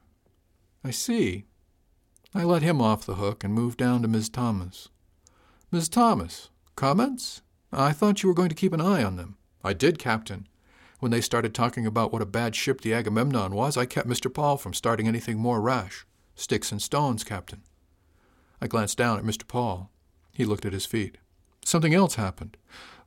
I 0.84 0.92
see. 0.92 1.46
I 2.36 2.44
let 2.44 2.62
him 2.62 2.82
off 2.82 3.06
the 3.06 3.16
hook 3.16 3.44
and 3.44 3.54
moved 3.54 3.78
down 3.78 4.02
to 4.02 4.08
Miss 4.08 4.30
Thomas. 4.30 4.90
Miss 5.72 5.88
Thomas, 5.88 6.50
comments? 6.76 7.42
I 7.72 7.94
thought 7.94 8.24
you 8.24 8.30
were 8.30 8.36
going 8.36 8.50
to 8.50 8.56
keep 8.56 8.74
an 8.74 8.82
eye 8.82 9.04
on 9.04 9.16
them. 9.16 9.38
I 9.64 9.74
did, 9.74 9.98
Captain. 9.98 10.48
When 11.00 11.12
they 11.12 11.22
started 11.22 11.54
talking 11.54 11.86
about 11.86 12.12
what 12.12 12.22
a 12.22 12.26
bad 12.26 12.56
ship 12.56 12.82
the 12.82 12.94
Agamemnon 12.94 13.54
was, 13.54 13.78
I 13.78 13.86
kept 13.86 14.08
Mr. 14.08 14.34
Paul 14.34 14.58
from 14.58 14.74
starting 14.74 15.08
anything 15.08 15.38
more 15.38 15.62
rash. 15.62 16.06
Sticks 16.36 16.72
and 16.72 16.82
stones, 16.82 17.24
Captain. 17.24 17.62
I 18.62 18.68
glanced 18.68 18.98
down 18.98 19.18
at 19.18 19.26
Mr. 19.26 19.48
Paul. 19.48 19.92
He 20.32 20.46
looked 20.46 20.66
at 20.66 20.74
his 20.74 20.86
feet. 20.86 21.18
Something 21.64 21.94
else 21.94 22.16
happened. 22.16 22.58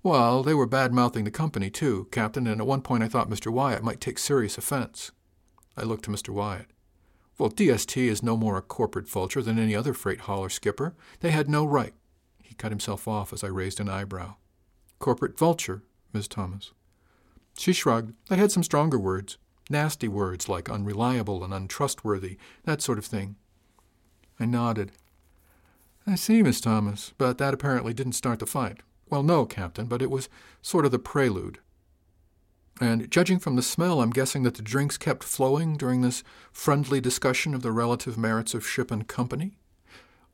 Well, 0.02 0.42
they 0.42 0.54
were 0.54 0.66
bad 0.66 0.92
mouthing 0.92 1.24
the 1.24 1.30
company, 1.30 1.70
too, 1.70 2.08
Captain, 2.10 2.46
and 2.46 2.60
at 2.60 2.66
one 2.66 2.82
point 2.82 3.02
I 3.02 3.08
thought 3.08 3.30
Mr. 3.30 3.52
Wyatt 3.52 3.82
might 3.82 4.00
take 4.00 4.18
serious 4.18 4.56
offense. 4.56 5.12
I 5.76 5.82
looked 5.82 6.04
to 6.06 6.10
Mr. 6.10 6.30
Wyatt. 6.30 6.66
Well, 7.38 7.50
DST 7.50 7.96
is 7.96 8.22
no 8.22 8.36
more 8.36 8.58
a 8.58 8.62
corporate 8.62 9.08
vulture 9.08 9.42
than 9.42 9.58
any 9.58 9.74
other 9.74 9.94
freight 9.94 10.20
hauler 10.20 10.50
skipper. 10.50 10.94
They 11.20 11.30
had 11.30 11.48
no 11.48 11.64
right. 11.64 11.94
He 12.42 12.54
cut 12.54 12.70
himself 12.70 13.08
off 13.08 13.32
as 13.32 13.42
I 13.42 13.48
raised 13.48 13.80
an 13.80 13.88
eyebrow. 13.88 14.34
Corporate 14.98 15.38
vulture, 15.38 15.82
Miss 16.12 16.28
Thomas. 16.28 16.72
She 17.56 17.72
shrugged. 17.72 18.14
I 18.30 18.36
had 18.36 18.52
some 18.52 18.62
stronger 18.62 18.98
words. 18.98 19.38
Nasty 19.70 20.08
words 20.08 20.48
like 20.48 20.68
unreliable 20.68 21.44
and 21.44 21.54
untrustworthy, 21.54 22.36
that 22.64 22.82
sort 22.82 22.98
of 22.98 23.06
thing. 23.06 23.36
I 24.38 24.44
nodded. 24.46 24.92
I 26.10 26.16
see, 26.16 26.42
Miss 26.42 26.60
Thomas, 26.60 27.12
but 27.18 27.38
that 27.38 27.54
apparently 27.54 27.94
didn't 27.94 28.14
start 28.14 28.40
the 28.40 28.46
fight. 28.46 28.80
Well, 29.08 29.22
no, 29.22 29.46
Captain, 29.46 29.86
but 29.86 30.02
it 30.02 30.10
was 30.10 30.28
sort 30.60 30.84
of 30.84 30.90
the 30.90 30.98
prelude. 30.98 31.60
And 32.80 33.08
judging 33.08 33.38
from 33.38 33.54
the 33.54 33.62
smell, 33.62 34.00
I'm 34.00 34.10
guessing 34.10 34.42
that 34.42 34.54
the 34.54 34.62
drinks 34.62 34.98
kept 34.98 35.22
flowing 35.22 35.76
during 35.76 36.00
this 36.00 36.24
friendly 36.50 37.00
discussion 37.00 37.54
of 37.54 37.62
the 37.62 37.70
relative 37.70 38.18
merits 38.18 38.54
of 38.54 38.66
ship 38.66 38.90
and 38.90 39.06
company? 39.06 39.56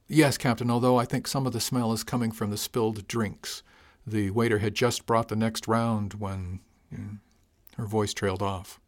Yes, 0.09 0.39
Captain, 0.39 0.71
although 0.71 0.97
I 0.97 1.05
think 1.05 1.27
some 1.27 1.47
of 1.47 1.53
the 1.53 1.61
smell 1.61 1.93
is 1.93 2.05
coming 2.05 2.33
from 2.33 2.49
the 2.49 2.57
spilled 2.57 3.07
drinks. 3.07 3.63
The 4.07 4.31
waiter 4.31 4.61
had 4.61 4.75
just 4.75 5.05
brought 5.05 5.29
the 5.29 5.37
next 5.37 5.69
round 5.69 6.15
when 6.15 6.61
her 7.77 7.87
voice 7.87 8.15
trailed 8.15 8.41
off. 8.41 8.81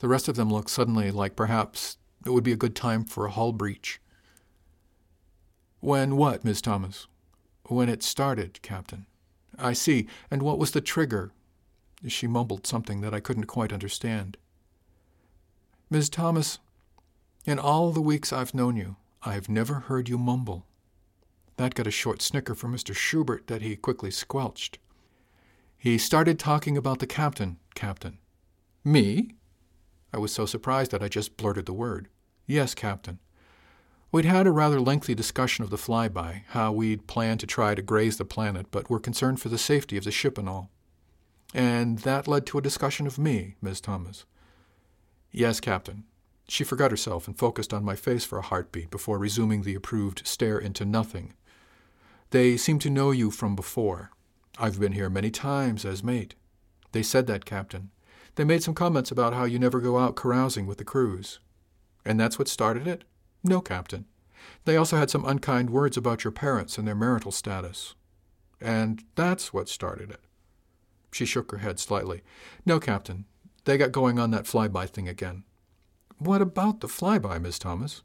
The 0.00 0.08
rest 0.08 0.26
of 0.26 0.34
them 0.34 0.50
looked 0.50 0.70
suddenly 0.70 1.12
like 1.12 1.36
perhaps 1.36 1.98
it 2.26 2.30
would 2.30 2.42
be 2.42 2.52
a 2.52 2.56
good 2.56 2.74
time 2.74 3.04
for 3.04 3.26
a 3.26 3.30
hull 3.30 3.52
breach. 3.52 4.00
When 5.80 6.16
what, 6.16 6.44
Miss 6.44 6.60
Thomas? 6.60 7.06
When 7.64 7.88
it 7.88 8.02
started, 8.02 8.60
Captain. 8.62 9.06
I 9.58 9.72
see. 9.72 10.06
And 10.30 10.42
what 10.42 10.58
was 10.58 10.70
the 10.72 10.80
trigger? 10.80 11.32
She 12.06 12.26
mumbled 12.26 12.66
something 12.66 13.00
that 13.00 13.14
I 13.14 13.20
couldn't 13.20 13.44
quite 13.44 13.72
understand. 13.72 14.36
Miss 15.90 16.08
Thomas, 16.08 16.58
in 17.44 17.58
all 17.58 17.90
the 17.90 18.00
weeks 18.00 18.32
I've 18.32 18.54
known 18.54 18.76
you, 18.76 18.96
I've 19.22 19.48
never 19.48 19.74
heard 19.74 20.08
you 20.08 20.18
mumble. 20.18 20.66
That 21.56 21.74
got 21.74 21.86
a 21.86 21.90
short 21.90 22.22
snicker 22.22 22.54
from 22.54 22.74
Mr. 22.74 22.94
Schubert 22.94 23.46
that 23.48 23.60
he 23.60 23.76
quickly 23.76 24.10
squelched. 24.10 24.78
He 25.76 25.98
started 25.98 26.38
talking 26.38 26.76
about 26.76 26.98
the 27.00 27.06
captain, 27.06 27.58
Captain. 27.74 28.18
Me? 28.84 29.34
I 30.12 30.18
was 30.18 30.32
so 30.32 30.46
surprised 30.46 30.90
that 30.90 31.02
I 31.02 31.08
just 31.08 31.36
blurted 31.36 31.66
the 31.66 31.72
word. 31.72 32.08
Yes, 32.46 32.74
Captain. 32.74 33.18
We'd 34.12 34.24
had 34.24 34.48
a 34.48 34.52
rather 34.52 34.80
lengthy 34.80 35.14
discussion 35.14 35.62
of 35.62 35.70
the 35.70 35.76
flyby, 35.76 36.42
how 36.48 36.72
we'd 36.72 37.06
planned 37.06 37.38
to 37.40 37.46
try 37.46 37.76
to 37.76 37.82
graze 37.82 38.16
the 38.16 38.24
planet, 38.24 38.66
but 38.72 38.90
were 38.90 38.98
concerned 38.98 39.40
for 39.40 39.48
the 39.48 39.58
safety 39.58 39.96
of 39.96 40.02
the 40.02 40.10
ship 40.10 40.36
and 40.36 40.48
all. 40.48 40.68
And 41.54 42.00
that 42.00 42.26
led 42.26 42.44
to 42.46 42.58
a 42.58 42.62
discussion 42.62 43.06
of 43.06 43.18
me, 43.18 43.54
Miss 43.62 43.80
Thomas. 43.80 44.24
Yes, 45.30 45.60
Captain. 45.60 46.04
She 46.48 46.64
forgot 46.64 46.90
herself 46.90 47.28
and 47.28 47.38
focused 47.38 47.72
on 47.72 47.84
my 47.84 47.94
face 47.94 48.24
for 48.24 48.38
a 48.38 48.42
heartbeat 48.42 48.90
before 48.90 49.18
resuming 49.18 49.62
the 49.62 49.76
approved 49.76 50.26
stare 50.26 50.58
into 50.58 50.84
nothing. 50.84 51.34
They 52.30 52.56
seem 52.56 52.80
to 52.80 52.90
know 52.90 53.12
you 53.12 53.30
from 53.30 53.54
before. 53.54 54.10
I've 54.58 54.80
been 54.80 54.92
here 54.92 55.08
many 55.08 55.30
times 55.30 55.84
as 55.84 56.02
mate. 56.02 56.34
They 56.90 57.04
said 57.04 57.28
that, 57.28 57.44
Captain. 57.44 57.90
They 58.34 58.42
made 58.42 58.64
some 58.64 58.74
comments 58.74 59.12
about 59.12 59.34
how 59.34 59.44
you 59.44 59.60
never 59.60 59.80
go 59.80 59.98
out 59.98 60.16
carousing 60.16 60.66
with 60.66 60.78
the 60.78 60.84
crews. 60.84 61.38
And 62.04 62.18
that's 62.18 62.38
what 62.38 62.48
started 62.48 62.88
it? 62.88 63.04
No, 63.42 63.60
Captain. 63.60 64.06
They 64.64 64.76
also 64.76 64.96
had 64.96 65.10
some 65.10 65.24
unkind 65.24 65.70
words 65.70 65.96
about 65.96 66.24
your 66.24 66.30
parents 66.30 66.78
and 66.78 66.86
their 66.86 66.94
marital 66.94 67.32
status. 67.32 67.94
And 68.60 69.04
that's 69.14 69.52
what 69.52 69.68
started 69.68 70.10
it. 70.10 70.20
She 71.12 71.24
shook 71.24 71.50
her 71.50 71.58
head 71.58 71.78
slightly. 71.78 72.22
No, 72.66 72.78
Captain. 72.78 73.24
They 73.64 73.78
got 73.78 73.92
going 73.92 74.18
on 74.18 74.30
that 74.30 74.44
flyby 74.44 74.88
thing 74.88 75.08
again. 75.08 75.44
What 76.18 76.42
about 76.42 76.80
the 76.80 76.86
flyby, 76.86 77.40
Miss 77.40 77.58
Thomas? 77.58 78.02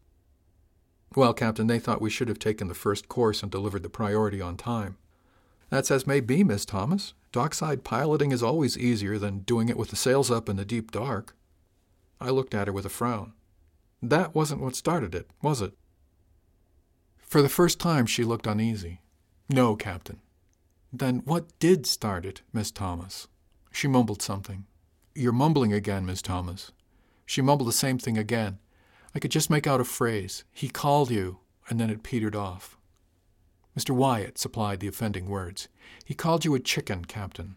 Well, 1.15 1.33
Captain, 1.33 1.67
they 1.67 1.79
thought 1.79 2.01
we 2.01 2.09
should 2.09 2.27
have 2.27 2.39
taken 2.39 2.67
the 2.67 2.73
first 2.73 3.07
course 3.07 3.41
and 3.41 3.51
delivered 3.51 3.83
the 3.83 3.89
priority 3.89 4.41
on 4.41 4.57
time. 4.57 4.97
That's 5.69 5.91
as 5.91 6.07
may 6.07 6.19
be, 6.19 6.43
Miss 6.43 6.65
Thomas. 6.65 7.13
Dockside 7.31 7.83
piloting 7.83 8.31
is 8.31 8.43
always 8.43 8.77
easier 8.77 9.17
than 9.17 9.39
doing 9.39 9.69
it 9.69 9.77
with 9.77 9.89
the 9.89 9.95
sails 9.95 10.31
up 10.31 10.47
in 10.47 10.55
the 10.55 10.65
deep 10.65 10.91
dark. 10.91 11.35
I 12.19 12.29
looked 12.29 12.53
at 12.53 12.67
her 12.67 12.73
with 12.73 12.85
a 12.85 12.89
frown. 12.89 13.33
That 14.09 14.35
wasn't 14.35 14.61
what 14.61 14.75
started 14.75 15.15
it, 15.15 15.31
was 15.41 15.63
it? 15.63 15.73
For 17.17 17.41
the 17.41 17.49
first 17.49 17.79
time, 17.79 18.05
she 18.05 18.23
looked 18.23 18.45
uneasy. 18.45 19.01
No, 19.49 19.75
Captain. 19.75 20.19
Then 20.93 21.23
what 21.25 21.57
did 21.57 21.87
start 21.87 22.23
it, 22.23 22.43
Miss 22.53 22.69
Thomas? 22.69 23.27
She 23.71 23.87
mumbled 23.87 24.21
something. 24.21 24.65
You're 25.15 25.31
mumbling 25.31 25.73
again, 25.73 26.05
Miss 26.05 26.21
Thomas. 26.21 26.71
She 27.25 27.41
mumbled 27.41 27.67
the 27.67 27.73
same 27.73 27.97
thing 27.97 28.15
again. 28.15 28.59
I 29.15 29.19
could 29.19 29.31
just 29.31 29.49
make 29.49 29.65
out 29.65 29.81
a 29.81 29.85
phrase. 29.85 30.43
He 30.51 30.69
called 30.69 31.09
you, 31.09 31.39
and 31.67 31.79
then 31.79 31.89
it 31.89 32.03
petered 32.03 32.35
off. 32.35 32.77
Mr. 33.75 33.89
Wyatt 33.89 34.37
supplied 34.37 34.81
the 34.81 34.87
offending 34.87 35.27
words. 35.27 35.67
He 36.05 36.13
called 36.13 36.45
you 36.45 36.53
a 36.53 36.59
chicken, 36.59 37.05
Captain. 37.05 37.55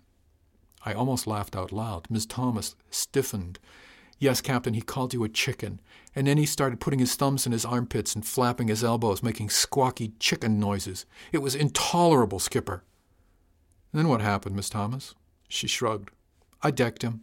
I 0.83 0.95
almost 0.95 1.27
laughed 1.27 1.55
out 1.55 1.73
loud. 1.73 2.07
Miss 2.09 2.25
Thomas 2.25 2.75
stiffened. 2.89 3.59
Yes, 4.19 4.41
Captain, 4.41 4.75
he 4.75 4.81
called 4.81 5.15
you 5.15 5.23
a 5.23 5.29
chicken. 5.29 5.81
And 6.15 6.27
then 6.27 6.39
he 6.39 6.47
started 6.47 6.81
putting 6.81 6.99
his 6.99 7.15
thumbs 7.15 7.47
in 7.47 7.53
his 7.53 7.65
armpits 7.65 8.15
and 8.15 8.27
flapping 8.27 8.69
his 8.69 8.83
elbows, 8.83 9.23
making 9.23 9.51
squawky 9.51 10.13
chicken 10.19 10.59
noises. 10.59 11.07
It 11.33 11.39
was 11.39 11.55
intolerable, 11.55 12.41
Skipper. 12.41 12.83
then 13.93 14.09
what 14.09 14.21
happened, 14.21 14.57
Miss 14.57 14.69
Thomas? 14.69 15.15
She 15.49 15.69
shrugged. 15.69 16.11
I 16.63 16.73
decked 16.73 17.03
him. 17.03 17.23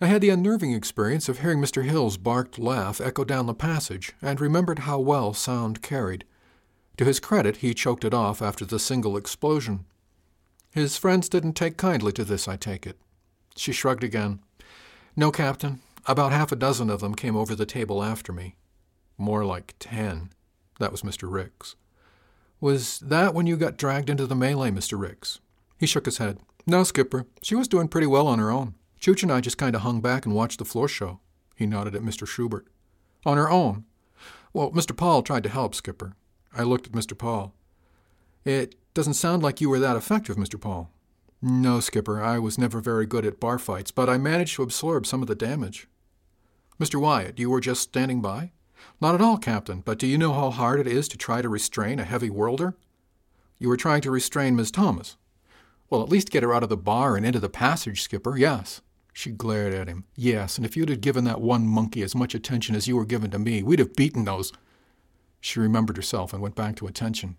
I 0.00 0.06
had 0.06 0.20
the 0.20 0.30
unnerving 0.30 0.72
experience 0.72 1.28
of 1.28 1.40
hearing 1.40 1.58
Mr. 1.58 1.84
Hill's 1.84 2.18
barked 2.18 2.58
laugh 2.58 3.00
echo 3.00 3.24
down 3.24 3.46
the 3.46 3.54
passage, 3.54 4.12
and 4.22 4.40
remembered 4.40 4.80
how 4.80 5.00
well 5.00 5.34
sound 5.34 5.82
carried. 5.82 6.24
To 6.98 7.04
his 7.04 7.18
credit, 7.18 7.58
he 7.58 7.74
choked 7.74 8.04
it 8.04 8.14
off 8.14 8.40
after 8.40 8.64
the 8.64 8.78
single 8.78 9.16
explosion. 9.16 9.86
His 10.70 10.96
friends 10.96 11.28
didn't 11.28 11.54
take 11.54 11.76
kindly 11.76 12.12
to 12.12 12.24
this, 12.24 12.46
I 12.46 12.56
take 12.56 12.86
it. 12.86 12.98
She 13.56 13.72
shrugged 13.72 14.04
again. 14.04 14.40
No, 15.18 15.32
Captain. 15.32 15.80
About 16.06 16.30
half 16.30 16.52
a 16.52 16.56
dozen 16.56 16.88
of 16.88 17.00
them 17.00 17.16
came 17.16 17.36
over 17.36 17.56
the 17.56 17.66
table 17.66 18.04
after 18.04 18.32
me. 18.32 18.54
More 19.16 19.44
like 19.44 19.74
ten. 19.80 20.30
That 20.78 20.92
was 20.92 21.02
Mr. 21.02 21.28
Ricks. 21.28 21.74
Was 22.60 23.00
that 23.00 23.34
when 23.34 23.44
you 23.48 23.56
got 23.56 23.76
dragged 23.76 24.08
into 24.08 24.28
the 24.28 24.36
melee, 24.36 24.70
Mr. 24.70 24.96
Ricks? 24.96 25.40
He 25.76 25.86
shook 25.86 26.04
his 26.04 26.18
head. 26.18 26.38
No, 26.68 26.84
Skipper. 26.84 27.26
She 27.42 27.56
was 27.56 27.66
doing 27.66 27.88
pretty 27.88 28.06
well 28.06 28.28
on 28.28 28.38
her 28.38 28.52
own. 28.52 28.76
Chooch 29.00 29.24
and 29.24 29.32
I 29.32 29.40
just 29.40 29.58
kind 29.58 29.74
of 29.74 29.82
hung 29.82 30.00
back 30.00 30.24
and 30.24 30.36
watched 30.36 30.60
the 30.60 30.64
floor 30.64 30.86
show. 30.86 31.18
He 31.56 31.66
nodded 31.66 31.96
at 31.96 32.02
Mr. 32.02 32.24
Schubert. 32.24 32.68
On 33.26 33.36
her 33.36 33.50
own? 33.50 33.86
Well, 34.52 34.70
Mr. 34.70 34.96
Paul 34.96 35.22
tried 35.22 35.42
to 35.42 35.48
help, 35.48 35.74
Skipper. 35.74 36.14
I 36.54 36.62
looked 36.62 36.86
at 36.86 36.92
Mr. 36.92 37.18
Paul. 37.18 37.54
It 38.44 38.76
doesn't 38.94 39.14
sound 39.14 39.42
like 39.42 39.60
you 39.60 39.68
were 39.68 39.80
that 39.80 39.96
effective, 39.96 40.36
Mr. 40.36 40.60
Paul. 40.60 40.92
No, 41.40 41.78
Skipper, 41.78 42.20
I 42.20 42.38
was 42.38 42.58
never 42.58 42.80
very 42.80 43.06
good 43.06 43.24
at 43.24 43.38
bar 43.38 43.58
fights, 43.58 43.92
but 43.92 44.08
I 44.08 44.18
managed 44.18 44.56
to 44.56 44.62
absorb 44.62 45.06
some 45.06 45.22
of 45.22 45.28
the 45.28 45.36
damage. 45.36 45.86
Mr. 46.80 47.00
Wyatt, 47.00 47.38
you 47.38 47.50
were 47.50 47.60
just 47.60 47.82
standing 47.82 48.20
by? 48.20 48.50
Not 49.00 49.14
at 49.14 49.20
all, 49.20 49.38
Captain, 49.38 49.80
but 49.80 49.98
do 49.98 50.06
you 50.06 50.18
know 50.18 50.32
how 50.32 50.50
hard 50.50 50.80
it 50.80 50.86
is 50.88 51.06
to 51.08 51.16
try 51.16 51.40
to 51.40 51.48
restrain 51.48 52.00
a 52.00 52.04
heavy 52.04 52.30
worlder? 52.30 52.76
You 53.58 53.68
were 53.68 53.76
trying 53.76 54.00
to 54.02 54.10
restrain 54.10 54.56
Miss 54.56 54.70
Thomas. 54.70 55.16
Well, 55.90 56.02
at 56.02 56.08
least 56.08 56.30
get 56.30 56.42
her 56.42 56.52
out 56.52 56.62
of 56.62 56.68
the 56.68 56.76
bar 56.76 57.16
and 57.16 57.24
into 57.24 57.40
the 57.40 57.48
passage, 57.48 58.02
Skipper, 58.02 58.36
yes. 58.36 58.80
She 59.12 59.30
glared 59.30 59.74
at 59.74 59.88
him. 59.88 60.04
Yes, 60.16 60.56
and 60.56 60.66
if 60.66 60.76
you'd 60.76 60.90
have 60.90 61.00
given 61.00 61.24
that 61.24 61.40
one 61.40 61.66
monkey 61.66 62.02
as 62.02 62.14
much 62.14 62.34
attention 62.34 62.76
as 62.76 62.86
you 62.86 62.96
were 62.96 63.04
given 63.04 63.30
to 63.30 63.38
me, 63.38 63.62
we'd 63.62 63.80
have 63.80 63.96
beaten 63.96 64.24
those. 64.24 64.52
She 65.40 65.60
remembered 65.60 65.96
herself 65.96 66.32
and 66.32 66.42
went 66.42 66.54
back 66.54 66.76
to 66.76 66.86
attention. 66.86 67.36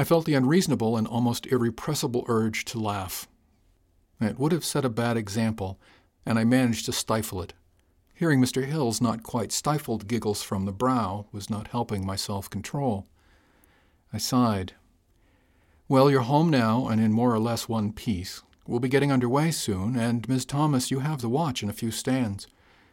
I 0.00 0.04
felt 0.04 0.26
the 0.26 0.34
unreasonable 0.34 0.96
and 0.96 1.08
almost 1.08 1.48
irrepressible 1.48 2.24
urge 2.28 2.64
to 2.66 2.78
laugh. 2.78 3.26
It 4.20 4.38
would 4.38 4.52
have 4.52 4.64
set 4.64 4.84
a 4.84 4.88
bad 4.88 5.16
example, 5.16 5.80
and 6.24 6.38
I 6.38 6.44
managed 6.44 6.86
to 6.86 6.92
stifle 6.92 7.42
it. 7.42 7.52
Hearing 8.14 8.40
Mr. 8.40 8.64
Hill's 8.64 9.00
not 9.00 9.24
quite 9.24 9.50
stifled 9.50 10.06
giggles 10.06 10.40
from 10.40 10.66
the 10.66 10.72
brow 10.72 11.26
was 11.32 11.50
not 11.50 11.68
helping 11.68 12.06
my 12.06 12.14
self 12.14 12.48
control. 12.48 13.08
I 14.12 14.18
sighed. 14.18 14.74
Well, 15.88 16.10
you're 16.10 16.20
home 16.20 16.48
now 16.48 16.86
and 16.86 17.00
in 17.00 17.12
more 17.12 17.34
or 17.34 17.40
less 17.40 17.68
one 17.68 17.92
piece. 17.92 18.42
We'll 18.68 18.78
be 18.78 18.88
getting 18.88 19.10
under 19.10 19.28
way 19.28 19.50
soon, 19.50 19.96
and, 19.96 20.28
Miss 20.28 20.44
Thomas, 20.44 20.92
you 20.92 21.00
have 21.00 21.22
the 21.22 21.28
watch 21.28 21.62
and 21.62 21.70
a 21.70 21.74
few 21.74 21.90
stands. 21.90 22.46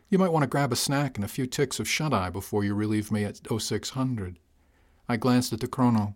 You 0.10 0.18
might 0.18 0.32
want 0.32 0.41
to 0.41 0.48
grab 0.48 0.72
a 0.72 0.76
snack 0.76 1.18
and 1.18 1.26
a 1.26 1.28
few 1.28 1.46
ticks 1.46 1.80
of 1.80 1.88
shut 1.88 2.13
eye 2.13 2.32
before 2.32 2.63
you 2.63 2.74
relieve 2.74 3.12
me 3.12 3.26
at 3.26 3.41
0600. 3.46 4.39
I 5.08 5.18
glanced 5.18 5.54
at 5.54 5.60
the 5.60 5.68
chrono. 5.68 6.15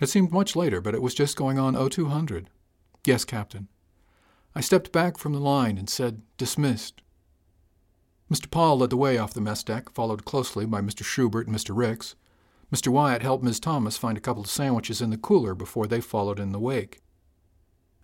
It 0.00 0.08
seemed 0.08 0.32
much 0.32 0.56
later, 0.56 0.80
but 0.80 0.94
it 0.94 1.02
was 1.02 1.14
just 1.14 1.36
going 1.36 1.58
on 1.58 1.74
0200. 1.90 2.48
Yes, 3.04 3.24
Captain. 3.24 3.68
I 4.54 4.60
stepped 4.60 4.92
back 4.92 5.18
from 5.18 5.32
the 5.32 5.38
line 5.38 5.78
and 5.78 5.88
said, 5.88 6.22
Dismissed. 6.38 7.02
Mr. 8.32 8.50
Paul 8.50 8.78
led 8.78 8.90
the 8.90 8.96
way 8.96 9.18
off 9.18 9.34
the 9.34 9.40
mess 9.40 9.62
deck, 9.62 9.92
followed 9.92 10.24
closely 10.24 10.64
by 10.64 10.80
Mr. 10.80 11.04
Schubert 11.04 11.46
and 11.46 11.54
Mr. 11.54 11.76
Ricks. 11.76 12.14
Mr. 12.72 12.88
Wyatt 12.88 13.22
helped 13.22 13.44
Miss 13.44 13.60
Thomas 13.60 13.96
find 13.96 14.16
a 14.16 14.20
couple 14.20 14.42
of 14.42 14.50
sandwiches 14.50 15.02
in 15.02 15.10
the 15.10 15.16
cooler 15.16 15.54
before 15.54 15.86
they 15.86 16.00
followed 16.00 16.38
in 16.38 16.52
the 16.52 16.60
wake. 16.60 17.00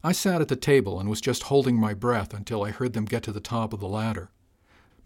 I 0.02 0.12
sat 0.12 0.40
at 0.40 0.48
the 0.48 0.56
table 0.56 1.00
and 1.00 1.08
was 1.08 1.20
just 1.20 1.44
holding 1.44 1.76
my 1.76 1.94
breath 1.94 2.34
until 2.34 2.64
I 2.64 2.70
heard 2.70 2.92
them 2.92 3.04
get 3.04 3.22
to 3.24 3.32
the 3.32 3.40
top 3.40 3.72
of 3.72 3.80
the 3.80 3.88
ladder. 3.88 4.30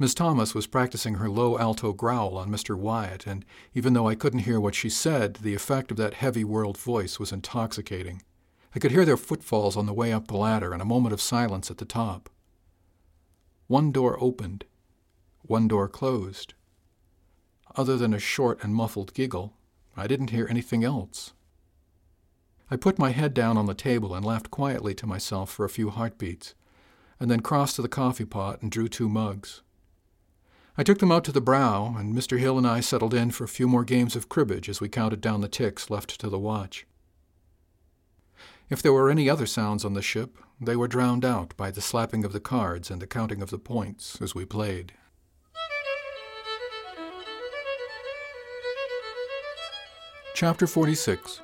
Miss 0.01 0.15
Thomas 0.15 0.55
was 0.55 0.67
practicing 0.67 1.17
her 1.17 1.29
low 1.29 1.59
alto 1.59 1.93
growl 1.93 2.39
on 2.39 2.49
Mr. 2.49 2.75
Wyatt, 2.75 3.27
and 3.27 3.45
even 3.75 3.93
though 3.93 4.09
I 4.09 4.15
couldn't 4.15 4.41
hear 4.41 4.59
what 4.59 4.75
she 4.75 4.89
said, 4.89 5.35
the 5.35 5.53
effect 5.53 5.91
of 5.91 5.99
that 5.99 6.15
heavy 6.15 6.43
world 6.43 6.79
voice 6.79 7.19
was 7.19 7.33
intoxicating. 7.33 8.23
I 8.75 8.79
could 8.79 8.93
hear 8.93 9.05
their 9.05 9.19
footfalls 9.19 9.77
on 9.77 9.85
the 9.85 9.93
way 9.93 10.11
up 10.11 10.27
the 10.27 10.39
ladder 10.39 10.73
and 10.73 10.81
a 10.81 10.87
moment 10.87 11.13
of 11.13 11.21
silence 11.21 11.71
at 11.71 11.77
the 11.77 11.85
top. 11.85 12.31
One 13.67 13.93
door 13.93 14.17
opened, 14.23 14.65
one 15.43 15.69
door 15.69 15.87
closed. 15.87 16.55
Other 17.77 17.99
than 17.99 18.15
a 18.15 18.19
short 18.19 18.65
and 18.65 18.75
muffled 18.75 19.13
giggle, 19.13 19.53
I 19.99 20.07
didn't 20.07 20.31
hear 20.31 20.47
anything 20.49 20.83
else. 20.83 21.35
I 22.71 22.77
put 22.77 22.99
my 22.99 23.11
head 23.11 23.35
down 23.35 23.59
on 23.59 23.67
the 23.67 23.75
table 23.75 24.15
and 24.15 24.25
laughed 24.25 24.51
quietly 24.51 24.95
to 24.95 25.07
myself 25.07 25.51
for 25.51 25.67
a 25.67 25.69
few 25.69 25.91
heartbeats, 25.91 26.55
and 27.21 27.31
then 27.31 27.41
crossed 27.41 27.77
to 27.77 27.83
the 27.83 27.87
coffee 27.89 28.25
pot 28.25 28.63
and 28.63 28.71
drew 28.71 28.89
two 28.89 29.11
mugs. 29.11 29.61
I 30.81 30.83
took 30.83 30.97
them 30.97 31.13
out 31.13 31.25
to 31.25 31.33
the 31.33 31.43
brow, 31.43 31.95
and 31.99 32.15
Mr. 32.15 32.39
Hill 32.39 32.57
and 32.57 32.67
I 32.67 32.81
settled 32.81 33.13
in 33.13 33.33
for 33.33 33.45
a 33.45 33.49
few 33.49 33.69
more 33.69 33.85
games 33.85 34.17
of 34.17 34.31
cribbage 34.31 34.67
as 34.67 34.81
we 34.81 34.89
counted 34.89 35.21
down 35.21 35.43
the 35.43 35.47
ticks 35.47 35.91
left 35.91 36.19
to 36.19 36.31
the 36.31 36.39
watch. 36.39 36.87
If 38.71 38.81
there 38.81 38.95
were 38.95 39.11
any 39.11 39.29
other 39.29 39.45
sounds 39.45 39.85
on 39.85 39.93
the 39.93 40.01
ship, 40.01 40.39
they 40.59 40.77
were 40.77 40.89
drowned 40.89 41.23
out 41.23 41.55
by 41.59 41.71
the 41.71 41.83
slapping 41.83 42.25
of 42.25 42.33
the 42.33 42.41
cards 42.41 42.91
and 42.91 43.03
the 43.03 43.07
counting 43.07 43.43
of 43.43 43.51
the 43.51 43.59
points 43.59 44.23
as 44.23 44.35
we 44.35 44.47
played. 44.47 44.95
Chapter 50.33 50.67
46 50.67 51.43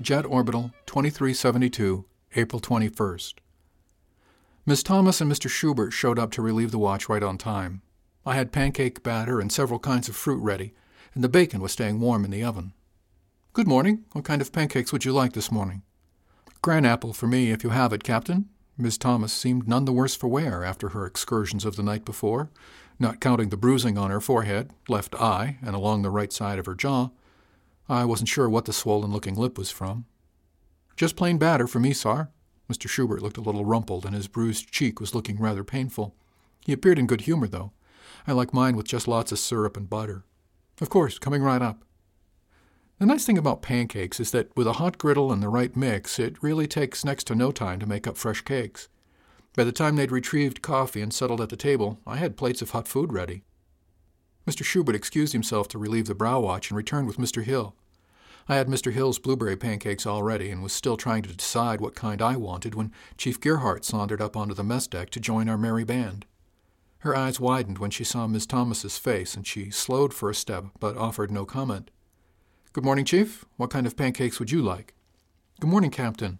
Jet 0.00 0.26
Orbital 0.26 0.72
2372, 0.86 2.04
April 2.34 2.60
21st. 2.60 3.34
Miss 4.68 4.82
Thomas 4.82 5.22
and 5.22 5.32
Mr. 5.32 5.48
Schubert 5.48 5.94
showed 5.94 6.18
up 6.18 6.30
to 6.32 6.42
relieve 6.42 6.72
the 6.72 6.78
watch 6.78 7.08
right 7.08 7.22
on 7.22 7.38
time. 7.38 7.80
I 8.26 8.34
had 8.34 8.52
pancake 8.52 9.02
batter 9.02 9.40
and 9.40 9.50
several 9.50 9.78
kinds 9.78 10.10
of 10.10 10.14
fruit 10.14 10.42
ready, 10.42 10.74
and 11.14 11.24
the 11.24 11.28
bacon 11.30 11.62
was 11.62 11.72
staying 11.72 12.00
warm 12.00 12.22
in 12.22 12.30
the 12.30 12.44
oven. 12.44 12.74
Good 13.54 13.66
morning. 13.66 14.04
What 14.12 14.26
kind 14.26 14.42
of 14.42 14.52
pancakes 14.52 14.92
would 14.92 15.06
you 15.06 15.12
like 15.14 15.32
this 15.32 15.50
morning? 15.50 15.84
Gran 16.60 16.84
apple 16.84 17.14
for 17.14 17.26
me, 17.26 17.50
if 17.50 17.64
you 17.64 17.70
have 17.70 17.94
it, 17.94 18.04
Captain. 18.04 18.50
Miss 18.76 18.98
Thomas 18.98 19.32
seemed 19.32 19.66
none 19.66 19.86
the 19.86 19.92
worse 19.92 20.14
for 20.14 20.28
wear 20.28 20.62
after 20.62 20.90
her 20.90 21.06
excursions 21.06 21.64
of 21.64 21.76
the 21.76 21.82
night 21.82 22.04
before, 22.04 22.50
not 22.98 23.22
counting 23.22 23.48
the 23.48 23.56
bruising 23.56 23.96
on 23.96 24.10
her 24.10 24.20
forehead, 24.20 24.74
left 24.86 25.14
eye, 25.14 25.56
and 25.62 25.74
along 25.74 26.02
the 26.02 26.10
right 26.10 26.30
side 26.30 26.58
of 26.58 26.66
her 26.66 26.74
jaw. 26.74 27.08
I 27.88 28.04
wasn't 28.04 28.28
sure 28.28 28.50
what 28.50 28.66
the 28.66 28.74
swollen 28.74 29.12
looking 29.12 29.34
lip 29.34 29.56
was 29.56 29.70
from. 29.70 30.04
Just 30.94 31.16
plain 31.16 31.38
batter 31.38 31.66
for 31.66 31.80
me, 31.80 31.94
sir. 31.94 32.28
Mr. 32.70 32.88
Schubert 32.88 33.22
looked 33.22 33.38
a 33.38 33.42
little 33.42 33.64
rumpled, 33.64 34.04
and 34.04 34.14
his 34.14 34.28
bruised 34.28 34.70
cheek 34.70 35.00
was 35.00 35.14
looking 35.14 35.38
rather 35.38 35.64
painful. 35.64 36.14
He 36.64 36.72
appeared 36.72 36.98
in 36.98 37.06
good 37.06 37.22
humor, 37.22 37.48
though. 37.48 37.72
I 38.26 38.32
like 38.32 38.52
mine 38.52 38.76
with 38.76 38.86
just 38.86 39.08
lots 39.08 39.32
of 39.32 39.38
syrup 39.38 39.76
and 39.76 39.88
butter. 39.88 40.24
Of 40.80 40.90
course, 40.90 41.18
coming 41.18 41.42
right 41.42 41.62
up. 41.62 41.82
The 42.98 43.06
nice 43.06 43.24
thing 43.24 43.38
about 43.38 43.62
pancakes 43.62 44.18
is 44.18 44.32
that 44.32 44.54
with 44.56 44.66
a 44.66 44.74
hot 44.74 44.98
griddle 44.98 45.32
and 45.32 45.42
the 45.42 45.48
right 45.48 45.74
mix, 45.76 46.18
it 46.18 46.42
really 46.42 46.66
takes 46.66 47.04
next 47.04 47.24
to 47.28 47.34
no 47.34 47.52
time 47.52 47.78
to 47.80 47.86
make 47.86 48.06
up 48.06 48.16
fresh 48.16 48.40
cakes. 48.42 48.88
By 49.54 49.64
the 49.64 49.72
time 49.72 49.96
they'd 49.96 50.12
retrieved 50.12 50.62
coffee 50.62 51.00
and 51.00 51.12
settled 51.12 51.40
at 51.40 51.48
the 51.48 51.56
table, 51.56 52.00
I 52.06 52.16
had 52.16 52.36
plates 52.36 52.60
of 52.60 52.70
hot 52.70 52.86
food 52.86 53.12
ready. 53.12 53.44
Mr. 54.46 54.64
Schubert 54.64 54.94
excused 54.94 55.32
himself 55.32 55.68
to 55.68 55.78
relieve 55.78 56.06
the 56.06 56.14
brow 56.14 56.40
watch 56.40 56.70
and 56.70 56.76
returned 56.76 57.06
with 57.06 57.18
Mr. 57.18 57.44
Hill. 57.44 57.74
I 58.50 58.56
had 58.56 58.66
Mr. 58.66 58.92
Hill's 58.92 59.18
blueberry 59.18 59.56
pancakes 59.56 60.06
already 60.06 60.50
and 60.50 60.62
was 60.62 60.72
still 60.72 60.96
trying 60.96 61.22
to 61.22 61.34
decide 61.34 61.82
what 61.82 61.94
kind 61.94 62.22
I 62.22 62.36
wanted 62.36 62.74
when 62.74 62.92
Chief 63.18 63.38
Gearhart 63.38 63.84
sauntered 63.84 64.22
up 64.22 64.38
onto 64.38 64.54
the 64.54 64.64
mess 64.64 64.86
deck 64.86 65.10
to 65.10 65.20
join 65.20 65.50
our 65.50 65.58
merry 65.58 65.84
band. 65.84 66.24
Her 67.00 67.14
eyes 67.14 67.38
widened 67.38 67.78
when 67.78 67.90
she 67.90 68.04
saw 68.04 68.26
Miss 68.26 68.46
Thomas's 68.46 68.96
face, 68.96 69.34
and 69.34 69.46
she 69.46 69.70
slowed 69.70 70.14
for 70.14 70.30
a 70.30 70.34
step, 70.34 70.64
but 70.80 70.96
offered 70.96 71.30
no 71.30 71.44
comment. 71.44 71.90
Good 72.72 72.84
morning, 72.84 73.04
Chief. 73.04 73.44
What 73.56 73.70
kind 73.70 73.86
of 73.86 73.96
pancakes 73.96 74.38
would 74.38 74.50
you 74.50 74.62
like? 74.62 74.94
Good 75.60 75.70
morning, 75.70 75.90
Captain. 75.90 76.38